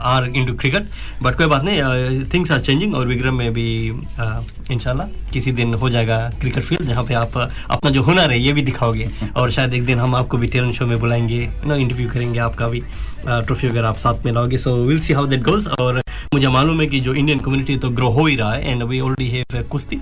are 0.00 0.24
into 0.26 0.54
cricket 0.54 0.88
but 1.22 1.36
कोई 1.36 1.46
बात 1.46 1.64
नहीं 1.64 2.24
थिंग्स 2.34 2.50
आर 2.50 2.60
चेंजिंग 2.60 2.94
और 2.94 3.06
विक्रम 3.06 3.34
में 3.34 3.52
भी 3.54 3.68
uh, 3.90 4.70
इंशाल्लाह 4.72 5.06
किसी 5.32 5.52
दिन 5.52 5.74
हो 5.74 5.90
जाएगा 5.90 6.18
क्रिकेट 6.40 6.64
फ़ील्ड 6.64 6.88
जहाँ 6.88 7.04
पे 7.04 7.14
आप 7.14 7.32
uh, 7.32 7.48
अपना 7.70 7.90
जो 7.90 8.02
हुनर 8.02 8.30
है 8.30 8.40
ये 8.40 8.52
भी 8.52 8.62
दिखाओगे। 8.62 9.08
और 9.36 9.50
शायद 9.50 9.74
एक 9.74 9.84
दिन 9.86 9.98
हम 9.98 10.14
आपको 10.14 10.38
भी 10.38 10.48
टैलेंट 10.48 10.74
शो 10.74 10.86
में 10.86 10.98
बुलाएँगे 11.00 11.48
नो 11.66 11.76
इंटरव्यू 11.76 12.08
करेंगे 12.10 12.38
आपका 12.38 12.68
भी 12.68 12.82
ट्रॉफी 13.26 13.68
वगैरह 13.68 13.88
आप 13.88 13.96
साथ 13.98 14.24
में 14.24 14.32
लाओगे। 14.32 14.58
So 14.58 14.74
will 14.84 15.00
see 15.00 15.14
how 15.14 15.26
that 15.26 15.42
goes 15.42 15.66
और 15.80 16.02
मुझे 16.34 16.48
मालूम 16.48 16.80
है 16.80 16.86
कि 16.86 17.00
जो 17.00 17.14
इंडियन 17.14 17.38
कम्युनिटी 17.38 17.76
तो 17.78 17.90
ग्रो 17.90 18.08
हो 18.10 18.26
ही 18.26 18.36
रहा 18.36 18.52
है 18.52 18.70
एंड 18.70 18.82
वी 18.82 19.00
ऑलरेडी 19.00 19.28
हैव 19.30 19.62
कुश्ती। 19.70 19.96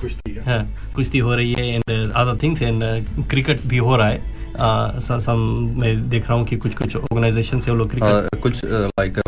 कुश्ती 0.00 0.38
हाँ 0.46 0.64
कुश्ती 0.94 1.18
हो 1.18 1.34
रही 1.34 1.52
है 1.52 1.66
and 1.68 2.12
other 2.12 2.38
things 2.42 2.62
and 2.62 2.82
cricket 3.30 3.66
भी 3.66 3.78
हो 3.78 3.96
रहा 3.96 4.08
है। 4.08 4.35
देख 4.58 6.28
रहा 6.28 6.38
हूँ 6.38 6.46
की 6.46 6.56
कुछ 6.56 6.74
कुछ 6.74 6.96
ऑर्गेनाइजेशन 6.96 7.60
से 7.60 7.70
कुछ 8.42 8.64
लाइक 8.64 9.18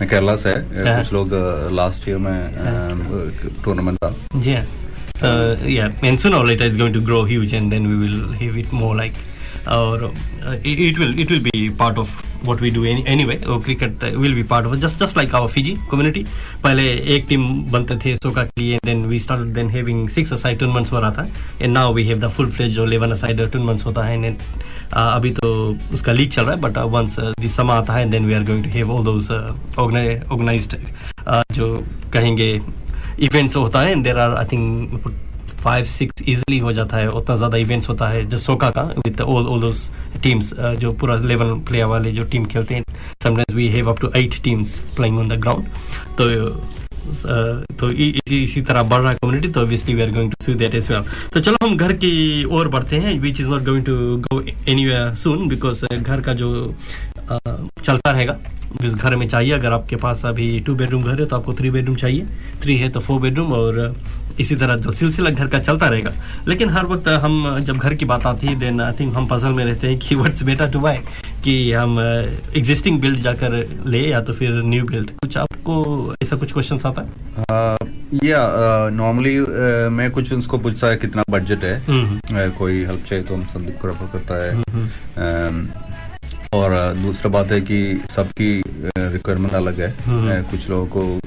मैं 0.00 0.08
केरला 0.08 0.36
से 0.36 0.52
कुछ 0.72 1.12
लोग 1.12 1.30
लास्ट 1.72 2.08
ईयर 2.08 2.18
में 2.18 2.38
टूर्नामेंट 3.64 3.98
था। 3.98 4.14
जी 4.36 4.56
so 5.20 5.28
yeah 5.70 5.88
mention 6.02 6.34
all 6.34 6.50
it 6.50 6.62
is 6.62 6.78
going 6.78 6.94
to 6.94 7.00
grow 7.00 7.22
huge 7.26 7.54
and 7.54 7.70
then 7.70 7.86
we 7.86 7.94
will 8.06 8.34
have 8.40 8.56
it 8.58 8.74
more 8.74 8.96
like 8.96 9.12
और 9.68 10.12
it 10.66 10.98
will 10.98 11.14
it 11.20 11.30
will 11.30 11.40
be 11.42 11.68
part 11.78 11.98
of 11.98 12.22
what 12.44 12.60
we 12.62 12.70
do 12.70 12.84
anyway 13.24 13.34
cricket 13.44 14.04
will 14.16 14.34
be 14.34 14.42
part 14.50 14.66
of 14.66 14.74
just 14.76 15.02
just 15.02 15.16
like 15.16 15.34
our 15.34 15.48
Fiji 15.48 15.76
community 15.90 16.24
पहले 16.62 16.82
एक 17.14 17.26
team 17.28 17.48
बनते 17.72 17.96
थे 18.04 18.16
सोका 18.16 18.42
के 18.42 18.60
लिए 18.60 18.78
then 18.84 19.04
we 19.06 19.20
start 19.20 19.46
then 19.54 19.70
having 19.70 20.08
six 20.08 20.32
aside 20.32 20.58
tournaments 20.58 20.92
हो 20.92 21.00
रहा 21.00 21.10
था. 21.12 21.26
And 21.62 21.72
now 21.72 21.94
we 21.94 22.04
have 22.06 22.18
the 22.18 22.28
full 22.28 22.50
fledge 22.50 22.72
जो 22.74 22.84
इलेवन 22.86 23.10
असाइड 23.12 23.40
टूर्नमेंट्स 23.52 23.86
होता 23.86 24.04
है. 24.04 24.16
एंड 24.16 24.36
अभी 24.94 25.30
तो 25.32 25.48
उसका 25.94 26.12
लीग 26.12 26.30
चल 26.30 26.42
रहा 26.42 26.54
है 26.54 26.60
बट 26.60 26.78
वंस 26.92 27.16
दिस 27.40 27.56
समय 27.56 27.74
आता 27.74 27.92
है 27.92 28.08
then 28.10 28.26
we 28.26 28.34
are 28.34 28.44
going 28.44 28.64
to 28.64 28.70
have 28.70 28.92
all 28.92 29.04
those 29.04 29.30
organised 29.30 30.76
जो 31.54 31.82
कहेंगे 32.12 32.48
इवेंट्स 33.20 33.56
होता 33.56 33.80
है. 33.80 33.92
And 33.92 34.04
there 34.04 34.18
are 34.18 34.34
I 34.36 34.44
think 34.52 35.10
five 35.62 35.84
six 35.84 36.22
easily 36.22 36.58
हो 36.58 36.72
जाता 36.72 36.96
है, 36.96 37.08
उतना 37.10 37.36
ज़्यादा 37.36 37.56
इवेंट्स 37.56 37.88
होता 37.88 38.08
है 38.08 38.24
जो 38.28 38.38
सोका 38.38 38.70
का 38.70 38.82
with 38.96 39.20
all 39.20 39.46
all 39.46 39.60
those 39.60 39.90
teams 40.22 40.52
जो 40.80 40.92
पूरा 41.00 41.16
लेवल 41.26 41.54
प्लेयर 41.68 41.86
वाले 41.86 42.12
जो 42.12 42.24
टीम 42.32 42.44
खेलते 42.46 42.74
हैं 42.74 42.84
sometimes 43.22 43.54
we 43.54 43.68
have 43.68 43.90
up 43.90 44.00
to 44.00 44.10
eight 44.16 44.42
teams 44.44 44.78
playing 44.96 45.18
on 45.18 45.28
the 45.28 45.40
ground 45.40 45.68
तो 46.18 46.28
तो 47.80 47.90
इसी 47.90 48.60
तरह 48.62 48.82
बढ़ 48.82 49.00
रहा 49.00 49.10
है 49.10 49.16
कम्युनिटी 49.22 49.48
तो 49.48 49.60
obviously 49.60 49.94
we 49.94 50.02
are 50.02 50.10
going 50.12 50.30
to 50.30 50.44
see 50.44 50.54
that 50.54 50.74
as 50.74 50.90
well 50.90 51.02
तो 51.34 51.40
चलो 51.40 51.66
हम 51.66 51.76
घर 51.76 51.92
की 52.04 52.44
ओर 52.54 52.68
बढ़ते 52.68 52.96
हैं 53.04 53.18
which 53.20 53.40
is 53.40 53.48
not 53.48 53.64
going 53.64 53.84
to 53.84 53.94
go 54.24 54.40
anywhere 54.40 55.14
soon 55.24 55.46
because 55.48 55.84
घर 55.94 56.20
का 56.20 56.34
जो 56.34 56.50
चलता 57.30 58.10
रहेगा। 58.10 58.36
जिस 58.80 58.94
घर 58.94 59.16
में 59.16 59.28
चाहिए 59.28 59.52
अगर 59.52 59.72
आपके 59.72 59.96
पास 59.96 60.24
अभी 60.26 60.48
टू 60.60 60.74
बेडरूम 60.74 61.02
घर 61.02 61.20
है 61.20 61.26
तो 61.26 61.36
आपको 61.36 61.54
थ्री 61.54 61.70
बेडरूम 61.70 61.96
चाहिए। 61.96 62.26
थ्री 62.62 62.76
है 62.76 62.88
तो 62.88 63.00
फोर 63.00 63.20
बेडरूम 63.20 63.52
और 63.52 63.94
इसी 64.40 64.56
तरह 64.56 64.76
जो 64.76 64.92
सिलसिला 64.92 65.30
घर 65.30 65.46
का 65.46 65.58
चलता 65.58 65.88
रहेगा। 65.88 66.12
लेकिन 66.48 66.70
हर 66.70 66.86
वक्त 66.86 67.08
हम 67.08 67.58
जब 67.58 67.76
घर 67.76 67.94
की 67.94 68.04
बात 68.04 68.26
आती 68.26 68.46
है 68.46 68.58
देन 68.60 68.80
आई 68.80 68.92
थिंक 68.92 69.14
हम 69.16 69.26
पजल 69.26 69.48
में 69.48 69.64
रहते 69.64 69.88
हैं 69.88 69.98
कि 69.98 70.14
व्हाट्स 70.14 70.42
बेटर 70.42 70.70
टू 70.70 70.80
बाय 70.80 71.02
कि 71.44 71.72
हम 71.72 71.98
एग्जिस्टिंग 72.56 73.00
बिल्ड 73.00 73.20
जाकर 73.20 73.52
ले 73.86 74.00
या 74.00 74.20
तो 74.20 74.32
फिर 74.32 74.62
न्यू 74.64 74.84
बिल्ड 74.84 75.10
कुछ 75.10 75.36
आपको 75.36 76.14
ऐसा 76.22 76.36
कुछ 76.36 76.52
क्वेश्चन 76.52 76.78
आता 76.86 77.02
है? 77.02 77.76
या 78.24 78.40
नॉर्मली 78.92 79.38
मैं 79.90 80.10
कुछ 80.10 80.32
उसको 80.32 80.58
पूछता 80.58 80.86
है 80.86 80.96
कितना 80.96 81.22
बजट 81.30 81.64
है। 81.64 81.78
हम्म। 81.80 82.20
Uh, 82.36 82.50
कोई 82.50 82.84
हेल्प 82.84 83.04
चाहिए 83.08 83.24
तो 83.24 83.34
हम 83.34 83.44
संदीप 83.44 83.78
को 83.82 83.88
रेफर 83.88 84.06
करता 84.12 84.34
है। 84.44 84.54
हम्म। 84.54 84.86
Um, 85.26 85.85
और 86.56 86.94
दूसरा 86.94 87.30
बात 87.30 87.52
है 87.52 87.60
कि 87.60 87.78
सबकी 88.10 88.50
रिक्वायरमेंट 88.98 89.54
अलग 89.54 89.80
है। 89.80 89.90
हम्म। 90.06 90.42
कुछ 90.50 90.68
लोगों 90.70 90.86
को 90.86 91.20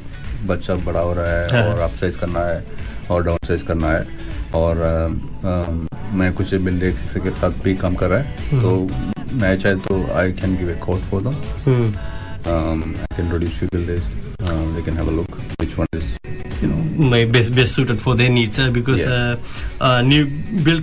बच्चा 0.48 0.76
बड़ा 0.88 1.00
हो 1.00 1.14
रहा 1.14 1.26
है 1.26 1.48
हाँ। 1.52 1.64
और 1.64 1.80
अप 1.80 1.96
साइज़ 1.96 2.18
करना 2.18 2.40
है 2.40 2.64
और 3.12 3.24
डाउन 3.24 3.38
साइज़ 3.48 3.66
करना 3.66 3.92
है। 3.92 4.08
और 4.56 4.82
आ, 4.82 5.06
आ, 5.50 5.64
मैं 6.14 6.34
कुछ 6.34 6.54
बिल्डिंग 6.56 6.94
के 7.24 7.32
साथ 7.32 7.64
भी 7.64 7.76
काम 7.76 7.96
कर 7.96 8.10
रहा 8.10 8.20
है 8.20 8.26
हम्म। 8.52 8.62
तो 8.62 8.90
मैं 9.36 9.58
चाहे 9.60 9.76
तो 9.76 9.98
I 10.18 10.32
can 10.32 10.58
give 10.58 10.70
a 10.70 10.74
quote 10.74 11.02
for 11.02 11.22
them 11.22 11.36
I 11.36 12.94
can 13.18 13.28
produce 13.28 13.64
you 13.64 13.70
buildings 13.74 14.06
they 14.76 14.82
can 14.82 14.98
have 14.98 15.08
a 15.08 15.12
look 15.12 15.38
which 15.38 15.78
one 15.80 15.86
is 15.94 16.04
You 16.60 16.68
know, 16.68 16.80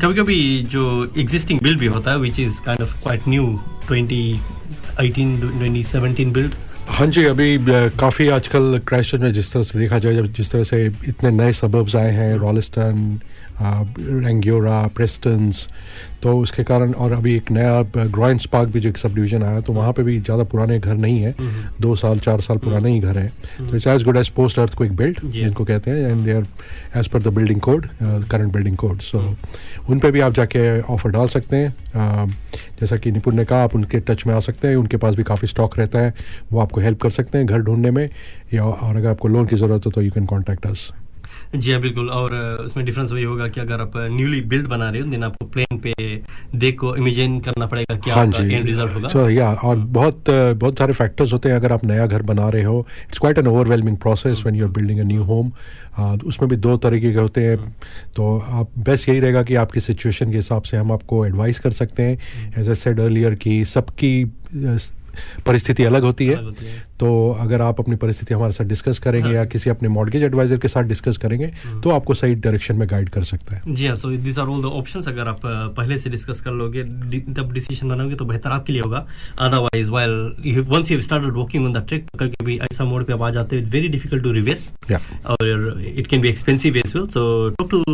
कभी-कभी 0.02 0.62
जो 0.62 0.84
existing 1.18 1.58
build 1.58 1.76
भी 1.76 1.86
होता 1.86 2.10
है, 2.10 2.16
which 2.18 2.38
is 2.44 2.54
kind 2.68 2.80
of 2.84 2.94
quite 3.06 3.26
new, 3.32 3.48
2018 3.90 5.42
2017 5.62 6.32
build 6.32 6.54
हाँ 6.88 7.06
जी, 7.06 7.24
अभी 7.24 7.58
काफ़ी 7.98 8.28
आजकल 8.28 8.78
क्रैश 8.88 9.14
में 9.14 9.32
जिस 9.32 9.52
तरह 9.52 9.62
से 9.62 9.78
देखा 9.78 9.98
जाए, 9.98 10.14
जब 10.14 10.32
जिस 10.32 10.50
तरह 10.50 10.62
से 10.64 10.84
इतने 10.86 11.30
नए 11.30 11.52
सबर्ब्स 11.52 11.96
आए 11.96 12.10
हैं 12.14 12.36
रॉलिस्टन 12.38 13.18
रेंग्योरा 13.60 14.86
प्रेस्टन्स 14.96 15.66
तो 16.22 16.36
उसके 16.38 16.62
कारण 16.64 16.92
और 16.94 17.12
अभी 17.12 17.34
एक 17.36 17.50
नया 17.50 17.82
ग्रॉइंस 17.96 18.46
पार्क 18.52 18.68
भी 18.70 18.80
जो 18.80 18.88
एक 18.88 18.96
सब 18.98 19.14
डिवीज़न 19.14 19.42
आया 19.42 19.60
तो 19.60 19.72
वहाँ 19.72 19.92
पे 19.92 20.02
भी 20.02 20.18
ज़्यादा 20.20 20.44
पुराने 20.44 20.78
घर 20.78 20.94
नहीं 20.96 21.20
है। 21.20 21.34
दो 21.80 21.94
साल 21.96 22.18
चार 22.18 22.40
साल 22.40 22.58
पुराने 22.58 22.92
ही 22.92 22.98
घर 23.00 23.18
हैं। 23.18 23.32
तो 23.58 23.76
it's 23.76 23.86
as 23.86 24.04
good 24.04 24.16
as 24.16 24.28
post 24.30 24.58
earthquake 24.76 24.96
build 24.96 25.20
जिनको 25.32 25.64
कहते 25.64 25.90
हैं 25.90 26.10
and 26.10 26.24
they 26.24 26.32
are 26.32 26.46
as 26.96 27.08
per 27.08 27.22
the 27.22 27.34
building 27.34 27.60
code 27.60 27.86
current 28.02 28.52
building 28.52 28.76
code 28.76 29.00
सो 29.00 29.22
उन 29.88 29.98
पर 29.98 30.10
भी 30.10 30.20
आप 30.20 30.32
जाके 30.34 30.80
ऑफ़र 30.82 31.10
डाल 31.10 31.28
सकते 31.28 31.56
हैं। 31.56 32.26
जैसा 32.80 32.96
कि 32.96 33.10
निपुण 33.12 33.34
ने 33.34 33.44
कहा 33.44 33.62
आप 33.64 33.74
उनके 33.74 34.00
टच 34.00 34.26
में 34.26 34.34
आ 34.34 34.40
सकते 34.40 34.68
हैं 34.68 34.76
उनके 34.76 34.96
पास 34.96 35.14
भी 35.16 35.22
काफ़ी 35.22 35.48
स्टॉक 35.48 35.78
रहता 35.78 35.98
है। 35.98 36.14
वो 36.52 36.60
आपको 36.60 36.80
हेल्प 36.80 37.00
कर 37.02 37.10
सकते 37.10 37.38
हैं 37.38 37.46
घर 37.46 37.58
ढूँढने 37.60 37.90
में 37.90 38.08
या 38.54 38.64
और 38.64 38.96
अगर 38.96 39.08
आपको 39.08 39.28
लोन 39.28 39.46
की 39.46 39.56
ज़रूरत 39.56 39.86
हो 39.86 39.90
तो 39.90 40.02
यू 40.02 40.10
कैन 40.10 40.26
कॉन्टैक्ट 40.26 40.66
अस 40.66 40.90
जी 41.54 41.72
हाँ 41.72 41.80
बिल्कुल। 41.80 42.08
और 42.10 42.34
उसमें 42.64 42.84
डिफरेंस 42.86 43.12
वही 43.12 43.22
होगा 43.24 43.46
कि 43.48 43.60
अगर 43.60 43.80
आप 43.80 43.92
न्यूली 43.96 44.40
बिल्ड 44.42 44.66
बना 44.68 44.88
रहे 44.90 45.00
हो 45.00 45.08
देन 45.10 45.24
आपको 45.24 45.46
प्लेन 45.46 45.78
पे 45.78 45.94
देख 46.56 46.78
को 46.80 46.94
इमेजिन 46.96 47.38
करना 47.40 47.66
पड़ेगा 47.66 47.96
क्या 47.96 48.14
हाँ 48.14 48.26
जी। 48.26 48.54
एंड 48.54 48.66
रिज़ल्ट 48.66 48.94
होगा। 48.94 49.28
या 49.30 49.52
और 49.54 49.76
बहुत 49.76 50.30
बहुत 50.30 50.78
सारे 50.78 50.92
फैक्टर्स 50.92 51.32
होते 51.32 51.48
हैं 51.48 51.56
अगर 51.56 51.72
आप 51.72 51.84
नया 51.84 52.06
घर 52.06 52.22
बना 52.24 52.48
रहे 52.48 52.62
हो। 52.62 52.86
It's 53.08 53.18
quite 53.18 53.38
an 53.38 53.46
overwhelming 53.46 53.96
process 53.96 54.42
when 54.42 54.56
you 54.56 54.66
are 54.66 54.72
building 54.72 55.00
a 55.00 55.04
new 55.04 55.22
home 55.22 55.52
उसमें 56.26 56.48
भी 56.50 56.56
दो 56.56 56.76
तरीके 56.76 57.12
के 57.12 57.18
होते 57.18 57.40
हैं। 57.40 57.56
तो 58.16 58.38
आप 58.38 58.70
बेस्ट 58.78 59.08
यही 59.08 59.20
रहेगा 59.20 59.42
कि 59.42 59.54
आपकी 59.56 59.80
सिचुएशन 59.80 60.30
के 60.30 60.36
हिसाब 60.36 60.62
से 60.62 60.76
हम 60.76 60.92
आपको 60.92 61.24
एडवाइस 61.26 61.58
कर 61.58 61.70
सकते 61.72 62.02
हैं। 62.02 62.52
एज 62.58 62.68
ए 62.68 62.74
सेड 62.74 63.00
अर्लियर 63.00 63.34
कि 63.36 63.64
सबकी 63.64 64.12
परिस्थिति 65.46 65.84
अलग 65.84 66.02
होती 66.04 66.26
है। 66.26 66.84
तो 67.00 67.08
अगर 67.40 67.62
आप 67.62 67.80
अपनी 67.80 67.96
परिस्थिति 67.96 68.34
हमारे 68.34 68.52
साथ 68.52 68.64
डिस्कस 68.66 68.98
करेंगे 68.98 69.30
या 69.30 69.44
किसी 69.46 69.70
अपने 69.70 69.88
मॉडगेज 69.88 70.22
एडवाइजर 70.24 70.58
के 70.58 70.68
साथ 70.68 70.84
डिस्कस 70.84 71.16
करेंगे 71.16 71.46
तो 71.84 71.90
आपको 71.90 72.14
सही 72.14 72.34
डायरेक्शन 72.36 72.76
में 72.76 72.88
गाइड 72.90 73.08
कर 73.08 73.24
सकता 73.24 73.54
है। 73.54 73.74
जी 73.74 73.86
हाँ 73.86 73.94
so 73.96 74.10
this 74.18 74.38
are 74.38 74.46
all 74.46 74.62
the 74.62 74.66
options 74.76 75.08
अगर 75.08 75.28
आप 75.28 75.40
पहले 75.44 75.98
से 75.98 76.10
डिस्कस 76.10 76.40
कर 76.40 76.52
लोगे 76.52 76.82
तब 77.32 77.52
डिसीज़न 77.52 77.88
बनाओगे 77.88 78.14
तो 78.14 78.24
बेहतर 78.24 78.50
आपके 78.50 78.72
लिए 78.72 78.82
होगा। 78.82 79.06
Otherwise 79.38 79.90
while 79.90 80.64
once 80.68 80.90
you 80.90 81.00
started 81.02 81.32
working 81.34 81.66
on 81.66 81.72
the 81.72 81.84
trick 81.88 82.06
कभी 82.18 82.28
कभी 82.30 82.58
ऐसा 82.70 82.84
मोड 82.84 83.04
पे 83.06 83.12
आप 83.12 83.22
आ 83.22 83.30
जाते 83.30 83.56
हो 83.56 83.62
it's 83.62 83.72
very 83.72 83.88
difficult 83.88 84.22
to 84.24 84.32
reverse 84.32 84.72
और 85.26 85.82
it 85.86 86.06
can 86.06 86.20
be 86.20 86.28
expensive 86.28 86.76
as 86.76 86.92
well 86.96 87.06
so 87.08 87.48
talk 87.50 87.70
to 87.70 87.84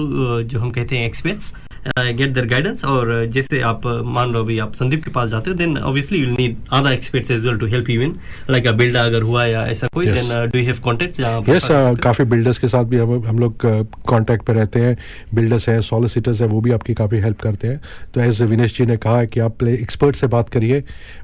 जो 0.44 0.60
हम 0.60 0.70
कहते 0.70 0.96
हैं 0.96 1.06
एक्सपर्ट्स 1.06 1.52
गेट 1.98 2.32
देयर 2.34 2.46
गाइडेंस 2.46 2.84
और 2.84 3.14
जैसे 3.32 3.60
आप 3.68 3.86
मान 4.06 4.32
लो 4.32 4.40
अभी 4.40 4.58
आप 4.58 4.74
संदीप 4.74 5.04
के 5.04 5.10
पास 5.10 5.28
जाते 5.30 5.50
हो 5.50 5.56
then 5.56 5.76
obviously 5.78 6.18
you 6.18 6.30
need 6.30 6.56
other 6.72 6.92
experts 7.16 7.30
as 7.30 7.46
well 7.46 7.58
to 7.58 7.66
help 7.66 7.90
you 7.90 8.02
in 8.02 8.14
like 8.50 8.66
a 8.66 8.72
builder 8.72 9.00
अगर 9.00 9.22
हुआ 9.22 9.44
या 9.46 9.66
ऐसा 9.66 9.86
कोई 9.94 10.06
then 10.06 10.50
do 10.52 10.58
you 10.58 10.64
have 10.64 10.80
contacts 10.84 11.20
yes 11.48 11.68
काफ़ी 12.02 12.24
बिल्डर्स 12.26 12.58
के 12.58 12.68
साथ 12.68 12.84
भी 12.84 12.98
हम 12.98 13.24
हम 13.26 13.38
लोग 13.38 13.66
कांटेक्ट 14.08 14.44
पे 14.46 14.52
रहते 14.52 14.80
हैं। 14.80 14.96
बिल्डर्स 15.34 15.68
हैं 15.68 15.80
सॉलिसिटर्स 15.80 16.40
हैं 16.40 16.48
वो 16.48 16.60
भी 16.60 16.70
आपकी 16.72 16.94
काफ़ी 16.94 17.18
हेल्प 17.20 17.40
करते 17.40 17.68
हैं। 17.68 17.80
तो 18.14 18.20
एज 18.20 18.40
विनेश 18.42 18.76
जी 18.76 18.86
ने 18.86 18.96
कहा 18.96 19.18
है 19.18 19.26
कि 19.26 19.40
आप 19.40 19.62
एक्सपर्ट 19.64 20.16
से 20.16 20.26
बात 20.26 20.48
करिए 20.48 20.82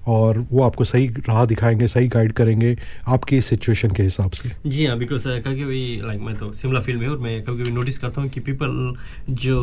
और 0.08 0.38
वो 0.52 0.62
आपको 0.62 0.84
सही 0.84 1.06
राह 1.28 1.44
दिखाएँगे 1.46 1.86
सही 1.86 2.08
गाइड 2.08 2.32
करेंगे 2.32 2.76
आपकी 3.08 3.40
सिचुएशन 3.40 3.90
के 3.90 4.02
हिसाब 4.02 4.30
से। 4.32 4.50
जी 4.66 4.86
हाँ 4.86 4.96
बिकॉज़ 4.98 5.28
कभी 5.28 5.62
कभी 5.62 5.80
लाइक 6.04 6.20
मैं 6.20 6.34
तो 6.36 6.52
शिमला 6.52 6.80
फ़ील्ड 6.80 7.00
में 7.00 7.08
और 7.08 7.18
मैं 7.18 7.40
कभी 7.42 7.62
कभी 7.62 7.70
नोटिस 7.70 7.98
करता 7.98 8.20
हूँ 8.20 8.30
कि 8.30 8.40
पीपल 8.40 8.94
जो 9.42 9.58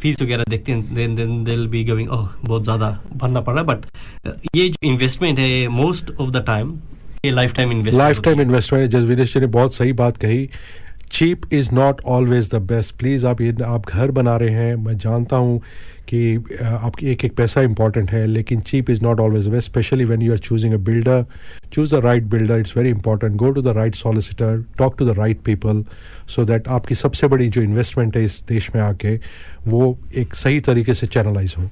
फ़ीस 0.00 0.22
वगैरह 0.22 0.44
देखते 0.48 0.72
हैं 0.72 0.94
then 0.94 1.14
then 1.16 1.44
they 1.44 1.56
be 1.68 1.84
going 1.84 2.10
oh 2.10 2.28
बहुत 2.44 2.62
ज़्यादा 2.64 2.88
भरना 3.16 3.40
पड़ 3.40 3.54
रहा 3.54 3.62
है 3.62 3.66
बट 3.68 4.56
ये 4.56 4.68
जो 4.68 4.88
इन्वेस्टमेंट 4.88 5.38
है 5.38 5.63
मोस्ट 5.68 6.10
ऑफ़ 6.10 6.30
द 6.30 6.44
टाइम 6.46 6.74
ये 7.24 7.30
lifetime 7.54 7.72
investment 7.72 7.98
lifetime 8.24 8.40
investment 8.40 8.90
Jas 8.90 9.32
ji 9.32 9.40
ने 9.40 9.46
बहुत 9.48 9.74
सही 9.74 9.92
बात 9.94 10.16
कही। 10.16 10.48
Cheap 11.12 11.40
is 11.52 11.72
not 11.74 12.00
always 12.06 12.50
the 12.50 12.58
best 12.68 12.94
please 12.98 13.26
आप 13.26 13.40
ये 13.40 13.54
आप 13.64 13.88
घर 13.88 14.10
बना 14.10 14.36
रहे 14.36 14.50
हैं। 14.50 14.74
मैं 14.76 14.96
जानता 14.98 15.36
हूँ 15.36 15.60
कि 16.08 16.36
आपकी 16.62 17.06
एक 17.10 17.24
एक 17.24 17.34
पैसा 17.36 17.60
इंपॉर्टेंट 17.62 18.10
है 18.10 18.26
लेकिन 18.26 18.60
cheap 18.60 18.90
is 18.90 19.02
not 19.02 19.20
always 19.20 19.46
best 19.48 19.70
specially 19.70 20.04
when 20.04 20.22
you 20.22 20.32
are 20.32 20.38
choosing 20.38 20.74
a 20.74 20.76
builder 20.88 21.24
choose 21.72 21.94
the 21.94 22.00
right 22.04 22.24
builder 22.34 22.58
it's 22.60 22.76
very 22.76 22.90
important 22.90 23.36
go 23.36 23.50
to 23.50 23.62
the 23.62 23.76
right 23.76 23.94
solicitor 23.94 24.64
talk 24.78 24.98
to 24.98 25.06
the 25.06 25.16
right 25.18 25.40
people 25.44 25.84
so 26.34 26.44
that 26.44 26.68
आपकी 26.68 26.94
सबसे 26.94 27.28
बड़ी 27.28 27.48
जो 27.48 27.62
investment 27.62 28.16
है 28.16 28.24
इस 28.24 28.42
देश 28.48 28.70
में 28.74 28.82
आके 28.82 29.16
वो 29.66 29.98
एक 30.16 30.34
सही 30.34 30.60
तरीके 30.60 30.94
से 30.94 31.06
चैनलाइज 31.06 31.54
हो। 31.58 31.70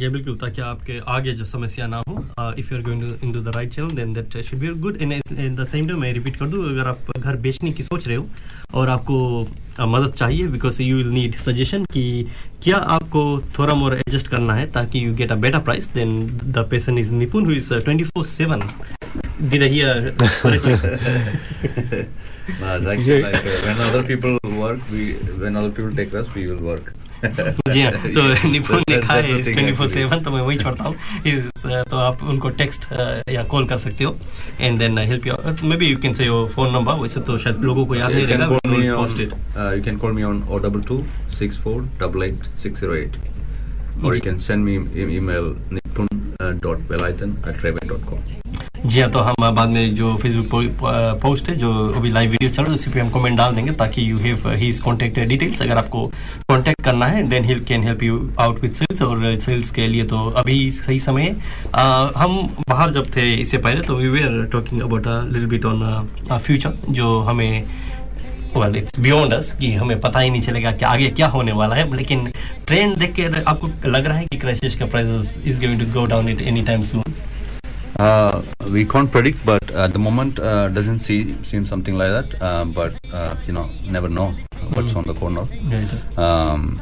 जी 0.00 0.08
बिल्कुल 0.08 0.36
ताकि 0.40 0.60
आपके 0.62 0.98
आगे 1.14 1.32
जो 1.38 1.44
समस्या 1.44 1.86
ना 1.86 1.96
हो 2.08 2.52
if 2.58 2.72
you 2.72 2.76
are 2.78 2.82
going 2.84 3.02
into 3.24 3.40
the 3.40 3.54
right 3.56 3.72
channel 3.74 3.90
then 3.96 4.12
that 4.12 4.36
should 4.44 4.58
be 4.60 4.68
good 4.84 4.96
in 5.06 5.12
in 5.12 5.54
the 5.56 5.64
same 5.72 5.88
time 5.88 6.00
मैं 6.00 6.12
रिपीट 6.14 6.36
कर 6.36 6.46
दूँ 6.54 6.64
अगर 6.68 6.88
आप 6.88 7.10
घर 7.18 7.36
बेचने 7.46 7.72
की 7.72 7.82
सोच 7.82 8.06
रहे 8.08 8.16
हो 8.16 8.26
और 8.80 8.88
आपको 8.88 9.18
अ, 9.78 9.86
मदद 9.86 10.12
चाहिए 10.16 10.46
because 10.54 10.80
you 10.82 10.96
will 10.96 11.08
need 11.18 11.34
suggestion 11.44 11.84
कि 11.92 12.04
क्या 12.62 12.76
आपको 12.96 13.22
थोड़ा 13.58 13.74
मोर 13.82 13.94
एडजस्ट 13.96 14.28
करना 14.28 14.54
है 14.54 14.66
ताकि 14.72 15.04
you 15.06 15.14
get 15.20 15.32
a 15.32 15.34
better 15.44 15.58
price 15.68 15.88
then 15.94 16.18
the 16.52 16.66
person 16.70 16.98
is 16.98 17.12
Nipun 17.14 17.44
who 17.46 17.52
is 17.60 17.72
twenty 17.84 18.04
four 18.14 18.26
seven 18.38 18.68
Did 19.52 19.62
I 19.64 19.68
hear 19.70 19.92
correctly? 20.18 20.74
No, 22.60 22.68
it's 22.76 22.86
actually 22.92 23.22
like 23.22 23.46
uh, 23.46 23.54
when 23.64 23.80
other 23.86 24.02
people 24.02 24.36
work, 24.58 24.84
we 24.92 25.06
when 25.42 25.56
other 25.60 25.70
people 25.70 25.92
take 25.98 26.14
rest, 26.16 26.36
we 26.38 26.44
will 26.46 26.62
work. 26.68 26.92
जी 27.24 27.82
हाँ 27.82 27.92
तो 27.92 28.48
निपुण 28.50 28.82
लिखा 28.90 29.14
that's 29.14 29.26
है 29.30 29.42
twenty 29.42 29.72
four. 29.72 29.88
Seven 29.88 30.20
तो 30.22 30.30
मैं 30.30 30.40
वही 30.40 30.58
छोड़ता 30.58 30.84
हूँ 30.84 30.94
इस 31.26 31.44
तो 31.90 31.96
आप 31.96 32.22
उनको 32.22 32.48
टेक्स्ट 32.60 32.86
या 33.30 33.42
कॉल 33.52 33.66
कर 33.68 33.78
सकते 33.78 34.04
हो 34.04 34.16
and 34.60 34.78
then 34.78 34.98
help 34.98 35.26
you 35.26 35.34
maybe 35.76 35.86
you 35.86 35.98
can 36.02 36.14
say 36.14 36.24
your 36.26 36.48
phone 36.50 36.72
number 36.72 36.94
वैसे 37.02 37.20
तो 37.28 37.38
शायद 37.38 37.60
लोगों 37.64 37.86
को 37.86 37.96
याद 37.96 38.12
नहीं 38.12 38.26
रहेगा 38.26 38.48
me 38.48 38.60
we'll 38.72 38.92
on, 38.92 39.04
post 39.04 39.22
it. 39.26 39.34
uh, 39.56 39.70
you 39.76 39.82
can 39.88 39.98
call 40.04 40.12
me 40.18 40.26
on 40.30 40.42
022 40.50 40.98
64 41.30 41.84
88 42.00 42.50
608 42.64 43.18
or 44.04 44.14
you 44.14 44.22
can 44.28 44.38
send 44.38 44.64
me 44.64 44.76
e- 44.94 45.10
email 45.16 45.50
nipun 45.78 46.08
uh, 46.40 46.52
dot 46.68 46.88
belaitan 46.92 47.36
at 47.46 47.68
dot 47.88 48.08
com. 48.12 48.41
जी 48.84 49.00
हाँ 49.00 49.10
तो 49.10 49.18
हम 49.18 49.34
बाद 49.54 49.68
में 49.68 49.94
जो 49.94 50.14
फेसबुक 50.16 50.78
पोस्ट 51.22 51.48
है 51.48 51.54
जो 51.56 51.72
अभी 51.96 52.10
लाइव 52.10 52.30
वीडियो 52.30 52.50
चल 52.50 52.62
रहा 52.62 52.70
है 52.70 52.74
उसी 52.74 52.90
पे 52.90 53.00
हम 53.00 53.10
कमेंट 53.10 53.36
डाल 53.36 53.54
देंगे 53.54 53.72
ताकि 53.72 54.10
you 54.10 54.18
have 54.18 54.48
his 54.52 54.80
contact 54.80 55.18
details 55.20 55.62
अगर 55.62 55.76
आपको 55.76 56.04
कांटेक्ट 56.48 56.82
करना 56.84 57.06
है 57.06 57.22
then 57.28 57.44
he 57.44 57.54
can 57.68 57.84
help 57.84 58.02
you 58.02 58.18
out 58.40 58.60
with 58.62 58.72
sales 58.72 59.02
और 59.02 59.38
सेल्स 59.40 59.70
के 59.70 59.86
लिए 59.86 60.04
तो 60.04 60.24
अभी 60.36 60.70
सही 60.72 60.98
समय 61.00 61.34
आ, 61.74 62.10
हम 62.16 62.36
बाहर 62.68 62.90
जब 62.90 63.10
थे 63.16 63.32
इससे 63.34 63.58
पहले 63.58 63.80
तो 63.82 63.96
we 63.96 64.08
were 64.10 64.44
talking 64.52 64.82
about 64.82 65.06
a 65.06 65.20
little 65.24 65.46
bit 65.46 65.64
on 65.64 66.08
future 66.32 66.76
जो 66.90 67.18
हमें 67.20 67.64
वेल 68.56 68.76
इट्स 68.76 69.00
बियॉन्ड 69.00 69.34
अस 69.34 69.54
कि 69.60 69.72
हमें 69.74 70.00
पता 70.00 70.20
ही 70.20 70.30
नहीं 70.30 70.42
चलेगा 70.42 70.72
कि 70.72 70.84
आगे 70.84 71.10
क्या 71.10 71.28
होने 71.28 71.52
वाला 71.52 71.76
है 71.76 71.96
लेकिन 71.96 72.30
ट्रेंड 72.66 72.96
देख 72.96 73.14
के 73.14 73.28
आपको 73.40 73.70
लग 73.88 74.06
रहा 74.06 74.18
है 74.18 74.26
कि 74.26 74.38
क्राइसिस 74.38 74.78
का 74.78 74.86
prices 74.86 75.36
is 75.46 75.60
going 75.60 75.80
to 75.80 75.92
go 75.92 76.06
down 76.06 76.28
it 76.28 76.42
any 76.42 76.62
time 76.62 76.82
soon 76.84 77.14
Uh, 77.99 78.41
we 78.71 78.85
can't 78.85 79.11
predict, 79.11 79.43
but 79.45 79.71
at 79.71 79.91
the 79.91 79.99
moment 79.99 80.39
uh, 80.39 80.67
doesn't 80.69 80.99
see 80.99 81.35
seem 81.43 81.65
something 81.65 81.95
like 81.97 82.11
that. 82.11 82.41
Uh, 82.41 82.65
but 82.65 82.93
uh, 83.11 83.35
you 83.47 83.53
know, 83.53 83.69
never 83.95 84.09
know 84.09 84.27
what's 84.73 84.95
on 84.95 85.03
the 85.03 85.15
corner. 85.15 85.45
Um, 86.17 86.79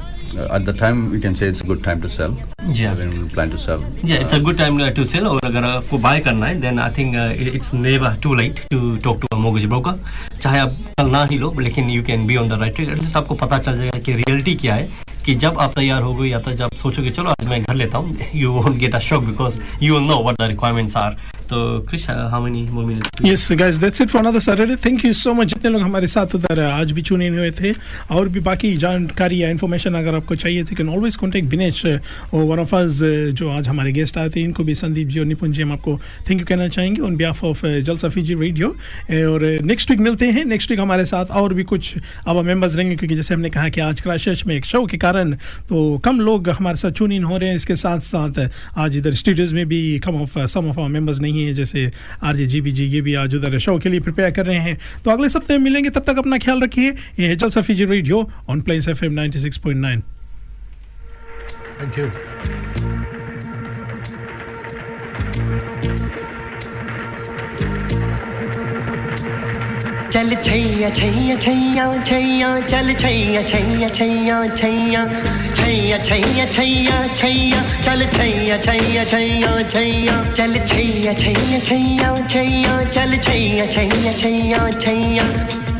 at 0.49 0.65
the 0.65 0.73
time, 0.73 1.11
we 1.11 1.19
can 1.21 1.35
say 1.35 1.47
it's 1.47 1.61
a 1.61 1.63
good 1.63 1.83
time 1.83 2.01
to 2.01 2.09
sell. 2.09 2.35
Yeah. 2.79 2.95
When 2.95 3.09
we 3.21 3.29
plan 3.29 3.49
to 3.51 3.57
sell. 3.57 3.81
Yeah, 4.03 4.17
it's 4.17 4.33
a 4.33 4.39
good 4.39 4.57
time 4.57 4.81
uh, 4.81 4.91
to 4.99 5.05
sell 5.05 5.27
और 5.27 5.45
अगर 5.45 5.63
आपको 5.63 5.97
bye 6.07 6.19
करना 6.27 6.45
है 6.45 6.59
then 6.61 6.79
I 6.79 6.91
think 6.97 7.15
it's 7.55 7.73
never 7.73 8.17
too 8.23 8.33
late 8.35 8.59
to 8.71 8.95
talk 9.03 9.21
to 9.21 9.27
a 9.31 9.39
mortgage 9.39 9.65
broker 9.73 9.99
चाहे 10.41 10.59
आप 10.59 10.77
कल 10.99 11.09
ना 11.11 11.23
ही 11.31 11.37
लो 11.37 11.53
लेकिन 11.59 11.89
you 11.89 12.03
can 12.03 12.27
be 12.27 12.35
on 12.37 12.49
the 12.49 12.59
right 12.61 12.75
track 12.75 12.89
at least 12.89 13.17
आपको 13.17 13.35
पता 13.45 13.57
चल 13.59 13.77
जाएगा 13.77 13.99
कि 13.99 14.13
रियलिटी 14.13 14.55
क्या 14.65 14.75
है 14.75 14.89
कि 15.30 15.34
जब 15.36 15.58
आप 15.60 15.74
तैयार 15.74 16.02
हो 16.02 16.12
गए 16.14 16.28
या 16.28 16.38
तो 16.40 16.52
जब 16.52 16.74
सोचोगे, 16.76 17.10
चलो 17.10 17.30
आज 17.30 17.46
मैं 17.48 17.60
घर 17.62 17.74
लेता 17.74 17.98
हूँ। 17.98 18.16
You 18.34 18.52
won't 18.52 18.76
get 18.76 18.94
a 18.94 18.98
shock 18.98 19.22
because 19.24 19.58
you 19.82 19.94
will 19.94 20.04
know 20.04 20.16
what 20.22 20.38
the 20.38 20.46
requirements 20.48 20.96
are 20.96 21.16
तो 21.50 21.58
Krish 21.88 22.04
how 22.08 22.42
many 22.42 22.62
more 22.62 22.84
minutes 22.84 23.24
yes 23.24 23.48
guys 23.58 23.76
that's 23.76 24.00
it 24.00 24.08
for 24.08 24.26
another 24.26 24.40
Saturday 24.40 24.76
thank 24.84 25.04
you 25.04 25.12
so 25.12 25.32
much 25.34 25.46
जितने 25.48 25.70
लोग 25.70 25.82
हमारे 25.82 26.06
साथ 26.06 26.34
उधर 26.34 26.60
आज 26.62 26.92
भी 26.92 27.02
चुने 27.02 27.28
हुए 27.28 27.50
थे। 27.50 27.72
और 28.10 28.28
भी 28.28 28.40
बाकी 28.40 28.72
जानकारी 28.76 29.42
या 29.42 29.48
इन्फॉर्मेशन 29.50 29.94
अगर 29.94 30.14
आपको 30.14 30.34
चाहिए 30.36 30.64
तो 30.64 30.76
कैन 30.76 30.88
ऑलवेज 30.88 31.16
कॉन्टेक्ट 31.16 31.48
दिनेश 31.48 31.84
और 31.86 32.44
वन 32.44 32.58
ऑफ़ 32.58 32.74
अस 32.76 32.98
जो 33.34 33.48
आज 33.50 33.68
हमारे 33.68 33.92
गेस्ट 33.92 34.18
आए 34.18 34.28
थे, 34.30 34.40
इनको 34.40 34.64
भी 34.64 34.74
संदीप 34.74 35.08
जी 35.08 35.18
और 35.20 35.26
निपुण 35.26 35.52
जी 35.52 35.62
हम 35.62 35.72
आपको 35.72 35.98
थैंक 36.28 36.40
यू 36.40 36.46
कहना 36.46 36.68
चाहेंगे 36.68 37.02
on 37.02 37.16
behalf 37.16 37.44
of 37.44 37.66
Jalsa 37.66 38.08
Fiji 38.08 38.34
radio 38.36 38.68
और 39.32 39.46
नेक्स्ट 39.64 39.90
वीक 39.90 40.00
मिलते 40.00 40.30
हैं। 40.30 40.44
नेक्स्ट 40.44 40.70
वीक 40.70 40.80
हमारे 40.80 41.04
साथ 41.04 41.30
और 41.40 41.54
भी 41.54 41.64
कुछ 41.64 41.94
अब 42.26 42.42
मेंबर्स 42.44 42.76
रहेंगे, 42.76 42.96
क्योंकि 42.96 43.14
जैसे 43.14 43.34
हमने 43.34 43.50
कहा 43.50 43.68
कि 43.68 43.80
आज 43.80 44.00
क्राइस्ट 44.00 44.46
में 44.46 44.54
एक 44.56 44.64
शो 44.64 44.84
के 44.86 44.96
कारण 44.98 45.34
तो 45.68 45.98
कम 46.04 46.20
लोग 46.20 46.48
हमारे 46.50 46.76
साथ 46.76 46.90
चुन 46.92 47.12
इन 47.12 47.24
हो 47.24 47.36
रहे 47.36 47.48
हैं। 47.48 47.56
इसके 47.56 47.76
साथ 47.76 48.00
साथ 48.06 48.48
आज 48.78 48.96
इधर 48.96 49.14
स्टूडियोज 49.14 49.52
में 49.52 49.66
भी 49.68 49.82
come 49.98 50.20
of 50.22 50.38
some 50.46 50.68
of 50.68 50.80
members 50.90 51.20
नहीं 51.20 51.39
है 51.44 51.54
जैसे 51.54 51.90
आर 52.22 52.36
जे 52.36 52.46
जी 52.46 52.60
बी 52.60 52.72
जी 52.72 52.84
ये 52.86 53.00
भी 53.00 53.14
आज 53.14 53.34
उधर 53.34 53.58
शो 53.58 53.78
के 53.78 53.88
लिए 53.88 54.00
प्रिपेयर 54.00 54.30
कर 54.30 54.46
रहे 54.46 54.58
हैं। 54.58 54.78
तो 55.04 55.10
अगले 55.10 55.28
सप्ताह 55.28 55.58
मिलेंगे, 55.58 55.90
तब 55.90 56.04
तक 56.06 56.18
अपना 56.18 56.38
ख्याल 56.38 56.60
रखिए। 56.62 56.90
ये 56.90 57.26
है 57.26 57.36
Jalsa 57.36 57.48
Fiji 57.74 57.84
radio 57.86 58.28
on 58.48 58.60
plains 58.60 58.88
F 58.88 59.04
M 59.04 59.12
ninety 59.12 59.38
six 59.38 59.58
point 59.58 59.80
nine 59.80 60.02
thank 61.80 61.98
you 61.98 62.59
चल 70.12 70.34
छैया 70.44 70.88
छैया 70.90 71.34
छैया 71.44 71.84
छैया 72.04 72.48
चल 72.70 72.92
छैया 73.02 73.42
छैया 73.50 73.88
छैया 73.88 74.38
छैया 74.60 75.04
छैया 75.54 75.98
छैया 76.08 76.46
छैया 76.46 76.96
छैया 77.14 77.60
चल 77.84 78.04
छैया 78.16 78.56
छैया 78.66 79.04
छैया 79.04 79.62
छैया 79.74 80.16
चल 80.34 80.58
छैया 80.66 81.14
छैया 81.22 81.60
छैया 81.68 82.10
छैया 82.28 82.82
चल 82.90 83.16
छैया 83.26 83.66
छैया 83.66 84.12
छैया 84.22 84.68
छैया 84.82 85.28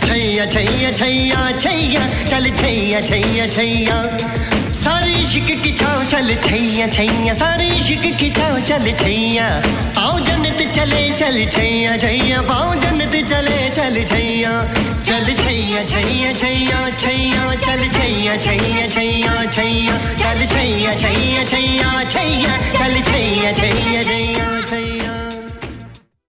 छैया 0.06 0.46
छैया 0.46 0.92
छैया 1.00 1.50
छैया 1.58 2.06
चल 2.30 2.50
छैया 2.62 3.00
छैया 3.10 3.46
छैया 3.56 4.59
सारी 4.84 5.14
इश्क 5.22 5.48
की 5.62 5.70
छाव 5.78 6.04
चल 6.12 6.34
छैया 6.46 6.86
छैया 6.96 7.32
सारी 7.40 7.66
इश्क 7.78 8.04
की 8.20 8.28
छाव 8.36 8.60
चल 8.68 8.90
छैया 9.00 9.46
आओ 10.02 10.18
जन्नत 10.28 10.60
चले 10.76 11.02
चल 11.20 11.36
छैया 11.56 11.96
छैया 12.04 12.40
पाओ 12.50 12.74
जन्नत 12.84 13.14
चले 13.32 13.58
चल 13.78 14.02
छैया 14.12 14.52
चल 15.08 15.26
छैया 15.42 15.84
छैया 15.92 16.32
छैया 16.42 16.80
छैया 17.02 17.42
चल 17.66 17.82
छैया 17.96 18.36
छैया 18.46 18.86
छैया 18.96 19.44
छैया 19.56 19.98
चल 20.22 20.46
छैया 20.54 20.94
छैया 21.02 21.44
छैया 21.52 22.04
छैया 22.14 22.56
चल 22.78 23.00
छैया 23.10 23.52
छैया 23.60 24.02